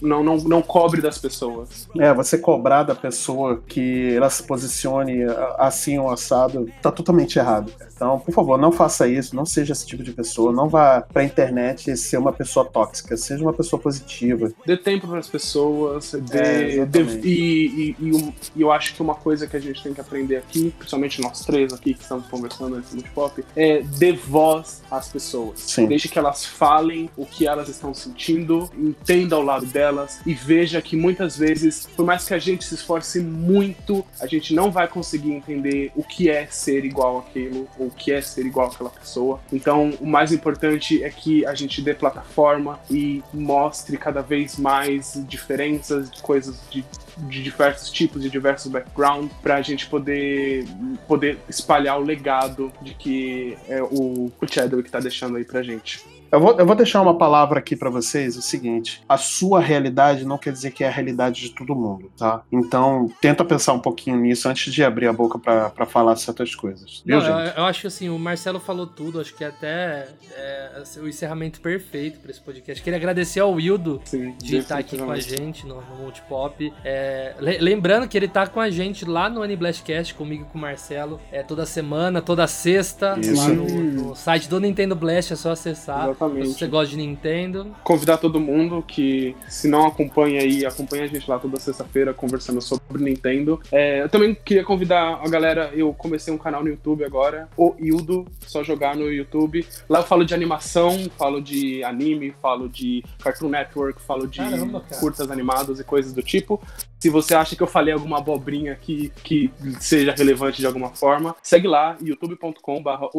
não, 0.02 0.24
não, 0.24 0.38
não 0.38 0.62
cobre 0.64 1.02
das 1.02 1.20
pessoas. 1.20 1.88
É, 2.00 2.12
você 2.12 2.36
cobrar 2.36 2.82
da 2.82 2.95
pessoa 2.96 3.62
que 3.68 4.14
ela 4.16 4.30
se 4.30 4.44
posicione 4.44 5.24
assim 5.58 5.98
ou 5.98 6.10
assado, 6.12 6.70
tá 6.82 6.92
totalmente 6.92 7.38
errado. 7.38 7.72
Então, 7.96 8.20
por 8.20 8.34
favor, 8.34 8.58
não 8.58 8.72
faça 8.72 9.08
isso, 9.08 9.36
não 9.36 9.46
seja 9.46 9.74
esse 9.74 9.86
tipo 9.86 10.04
de 10.04 10.12
pessoa, 10.12 10.52
não 10.52 10.68
vá 10.68 11.02
pra 11.02 11.24
internet 11.24 11.96
ser 11.96 12.18
uma 12.18 12.34
pessoa 12.34 12.66
tóxica, 12.66 13.16
seja 13.16 13.42
uma 13.42 13.54
pessoa 13.54 13.82
positiva. 13.82 14.52
Dê 14.66 14.76
tempo 14.76 15.08
para 15.08 15.20
as 15.20 15.30
pessoas, 15.30 16.14
dê, 16.30 16.80
é, 16.80 16.86
dê, 16.86 17.04
e, 17.24 17.26
e, 17.30 17.96
e, 18.00 18.34
e, 18.56 18.62
eu 18.62 18.72
acho 18.72 18.94
que 18.96 19.02
uma 19.02 19.16
coisa 19.16 19.48
que 19.48 19.56
a 19.56 19.60
gente 19.60 19.82
tem 19.82 19.94
que 19.94 20.02
aprender 20.02 20.38
aqui, 20.38 20.74
principalmente 20.78 21.22
nós 21.22 21.46
três 21.46 21.72
aqui 21.72 21.94
que 21.94 22.02
estamos 22.02 22.28
conversando 22.28 22.78
nesse 22.78 23.02
pop, 23.10 23.44
é 23.56 23.82
dê 23.82 24.12
voz 24.12 24.82
às 24.92 25.08
pessoas. 25.08 25.60
Sim. 25.62 25.88
Deixe 25.88 26.08
que 26.10 26.20
elas 26.20 26.46
falem 26.46 27.10
o 27.16 27.26
que 27.26 27.48
elas 27.48 27.70
estão 27.70 27.94
sentindo, 27.94 28.70
entenda 28.78 29.38
o 29.38 29.42
lado 29.42 29.66
delas 29.66 30.20
e 30.26 30.34
veja 30.34 30.82
que 30.82 30.96
muitas 30.96 31.38
vezes, 31.38 31.88
por 31.96 32.06
mais 32.06 32.26
que 32.26 32.34
a 32.34 32.40
gente 32.40 32.66
se 32.66 32.76
esforce 32.86 33.20
muito, 33.20 34.06
a 34.22 34.28
gente 34.28 34.54
não 34.54 34.72
vai 34.72 34.88
conseguir 34.88 35.34
entender 35.34 35.92
o 35.96 36.04
que 36.04 36.30
é 36.30 36.46
ser 36.46 36.86
igual 36.86 37.20
aquilo, 37.20 37.68
ou 37.80 37.88
o 37.88 37.92
que 37.92 38.12
é 38.12 38.22
ser 38.22 38.46
igual 38.46 38.68
àquela 38.68 38.92
pessoa. 38.92 39.40
Então, 39.52 39.92
o 40.00 40.06
mais 40.06 40.32
importante 40.32 41.04
é 41.04 41.10
que 41.10 41.46
a 41.46 41.56
gente 41.56 41.82
dê 41.82 41.94
plataforma 41.94 42.80
e 42.90 43.24
mostre 43.34 43.98
cada 43.98 44.22
vez 44.22 44.58
mais 44.58 45.20
diferenças, 45.28 46.10
coisas 46.22 46.62
de 46.70 46.86
de 47.18 47.42
diversos 47.42 47.90
tipos, 47.90 48.22
de 48.22 48.30
diversos 48.30 48.70
backgrounds, 48.70 49.32
para 49.42 49.56
a 49.56 49.62
gente 49.62 49.88
poder, 49.88 50.66
poder 51.08 51.38
espalhar 51.48 51.98
o 51.98 52.04
legado 52.04 52.74
de 52.82 52.94
que 52.94 53.58
é 53.70 53.82
o, 53.82 54.30
Chadwick 54.46 54.90
está 54.90 55.00
deixando 55.00 55.38
aí 55.38 55.46
pra 55.46 55.64
gente. 55.64 56.04
Eu 56.32 56.40
vou, 56.40 56.60
eu 56.60 56.66
vou 56.66 56.76
deixar 56.76 57.02
uma 57.02 57.18
palavra 57.18 57.60
aqui 57.60 57.76
para 57.76 57.90
vocês, 57.90 58.38
o 58.38 58.42
seguinte: 58.42 59.02
a 59.08 59.18
sua 59.18 59.60
realidade 59.60 60.26
não 60.26 60.38
quer 60.38 60.52
dizer 60.52 60.72
que 60.72 60.84
é 60.84 60.88
a 60.88 60.92
realidade 60.92 61.42
de 61.42 61.50
todo 61.50 61.76
mundo, 61.76 62.12
tá? 62.18 62.42
Então, 62.52 63.10
tenta 63.22 63.44
pensar 63.44 63.74
um 63.74 63.80
pouquinho 63.80 64.18
nisso 64.18 64.48
antes 64.50 64.74
de 64.74 64.84
abrir 64.84 65.08
a 65.08 65.14
boca 65.14 65.40
para 65.40 65.86
falar 65.86 66.16
certas 66.16 66.56
coisas. 66.56 67.02
Viu, 67.06 67.20
não, 67.20 67.42
eu, 67.42 67.54
eu, 67.54 67.66
acho 67.66 67.82
que 67.82 67.88
assim, 67.88 68.10
o 68.10 68.18
Marcelo 68.18 68.60
falou 68.60 68.88
tudo, 68.88 69.20
acho 69.20 69.34
que 69.36 69.44
até 69.44 70.08
é, 70.32 70.72
assim, 70.82 71.00
o 71.00 71.08
encerramento 71.08 71.62
perfeito 71.62 72.20
para 72.20 72.32
esse 72.32 72.42
podcast. 72.42 72.84
Queria 72.84 72.98
agradecer 72.98 73.40
ao 73.40 73.52
Wildo 73.54 74.02
Sim, 74.06 74.36
de 74.38 74.58
estar 74.58 74.78
aqui 74.78 74.98
com 74.98 75.12
a 75.12 75.20
gente 75.20 75.66
no, 75.66 75.82
no 75.82 75.96
Multipop. 75.98 76.74
É, 76.84 77.36
lembrando 77.40 78.08
que 78.08 78.18
ele 78.18 78.28
tá 78.28 78.48
com 78.48 78.60
a 78.60 78.70
gente 78.70 79.06
lá 79.06 79.30
no 79.30 79.42
Aniblastcast, 79.42 80.14
comigo 80.14 80.44
e 80.44 80.52
com 80.52 80.58
o 80.58 80.62
Marcelo, 80.62 81.20
é, 81.32 81.44
toda 81.44 81.66
semana, 81.66 82.22
toda 82.22 82.48
sexta, 82.48 83.18
Isso. 83.20 83.36
lá 83.36 83.48
no, 83.50 83.66
no, 83.66 84.16
site 84.16 84.50
do 84.50 84.60
Nintendo 84.60 84.96
Blast, 84.96 85.34
é 85.34 85.36
só 85.36 85.52
acessar. 85.52 86.15
Exatamente. 86.16 86.48
Se 86.48 86.60
você 86.60 86.68
gosta 86.68 86.88
de 86.90 86.98
Nintendo. 86.98 87.76
Convidar 87.84 88.18
todo 88.18 88.40
mundo 88.40 88.84
que, 88.88 89.36
se 89.50 89.68
não 89.68 89.86
acompanha 89.86 90.42
aí, 90.42 90.66
acompanha 90.66 91.04
a 91.04 91.08
gente 91.08 91.30
lá 91.30 91.38
toda 91.38 91.60
sexta-feira 91.60 92.14
conversando 92.14 92.62
sobre 92.62 93.04
Nintendo. 93.04 93.60
É, 93.72 94.02
eu 94.02 94.10
também 94.10 94.34
queria 94.34 94.64
convidar 94.64 95.20
a 95.22 95.28
galera, 95.28 95.72
eu 95.74 95.94
comecei 95.94 96.34
um 96.34 96.38
canal 96.38 96.64
no 96.64 96.70
YouTube 96.70 97.04
agora, 97.04 97.50
o 97.58 97.76
Ildo, 97.80 98.26
só 98.46 98.64
jogar 98.64 98.96
no 98.96 99.12
YouTube. 99.12 99.66
Lá 99.90 100.00
eu 100.00 100.04
falo 100.04 100.26
de 100.26 100.34
animação, 100.34 101.10
falo 101.18 101.42
de 101.42 101.84
anime, 101.84 102.34
falo 102.42 102.70
de 102.70 103.04
Cartoon 103.20 103.50
Network, 103.50 104.02
falo 104.02 104.28
de 104.28 104.40
Caramba, 104.40 104.84
curtas 105.00 105.30
animadas 105.30 105.80
e 105.80 105.84
coisas 105.84 106.14
do 106.14 106.22
tipo. 106.22 106.62
Se 107.06 107.10
você 107.12 107.36
acha 107.36 107.56
que 107.56 107.62
eu 107.62 107.68
falei 107.68 107.94
alguma 107.94 108.18
abobrinha 108.18 108.72
aqui 108.72 109.14
que 109.24 109.54
seja 109.80 110.12
relevante 110.12 110.58
de 110.58 110.66
alguma 110.66 110.90
forma, 110.90 111.36
segue 111.44 111.68
lá, 111.68 111.96
youtube.com/barra 112.02 113.10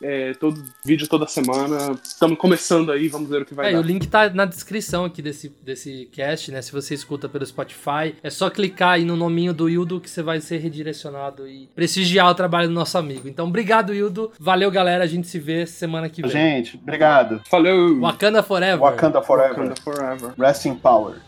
é, 0.00 0.32
todo 0.32 0.64
vídeo 0.82 1.06
toda 1.06 1.26
semana. 1.26 1.92
Estamos 2.02 2.38
começando 2.38 2.90
aí, 2.90 3.06
vamos 3.06 3.28
ver 3.28 3.42
o 3.42 3.44
que 3.44 3.52
vai 3.52 3.68
é, 3.68 3.72
dar. 3.74 3.80
o 3.80 3.82
link 3.82 4.08
tá 4.08 4.30
na 4.30 4.46
descrição 4.46 5.04
aqui 5.04 5.20
desse, 5.20 5.54
desse 5.62 6.08
cast, 6.10 6.50
né? 6.50 6.62
Se 6.62 6.72
você 6.72 6.94
escuta 6.94 7.28
pelo 7.28 7.44
Spotify, 7.44 8.14
é 8.22 8.30
só 8.30 8.48
clicar 8.48 8.92
aí 8.92 9.04
no 9.04 9.14
nominho 9.14 9.52
do 9.52 9.68
Ildo 9.68 10.00
que 10.00 10.08
você 10.08 10.22
vai 10.22 10.40
ser 10.40 10.56
redirecionado 10.56 11.46
e 11.46 11.68
prestigiar 11.74 12.30
o 12.30 12.34
trabalho 12.34 12.68
do 12.68 12.74
nosso 12.74 12.96
amigo. 12.96 13.28
Então, 13.28 13.46
obrigado, 13.48 13.92
Ildo. 13.94 14.32
Valeu, 14.40 14.70
galera. 14.70 15.04
A 15.04 15.06
gente 15.06 15.28
se 15.28 15.38
vê 15.38 15.66
semana 15.66 16.08
que 16.08 16.22
vem. 16.22 16.30
Gente, 16.30 16.80
obrigado. 16.82 17.42
Falou. 17.44 18.00
Wakanda 18.00 18.42
Forever. 18.42 18.80
Wakanda 18.80 19.20
Forever. 19.20 19.68
Wakanda 19.68 19.74
Forever. 19.82 20.32
Rest 20.38 20.64
in 20.64 20.76
Power. 20.76 21.27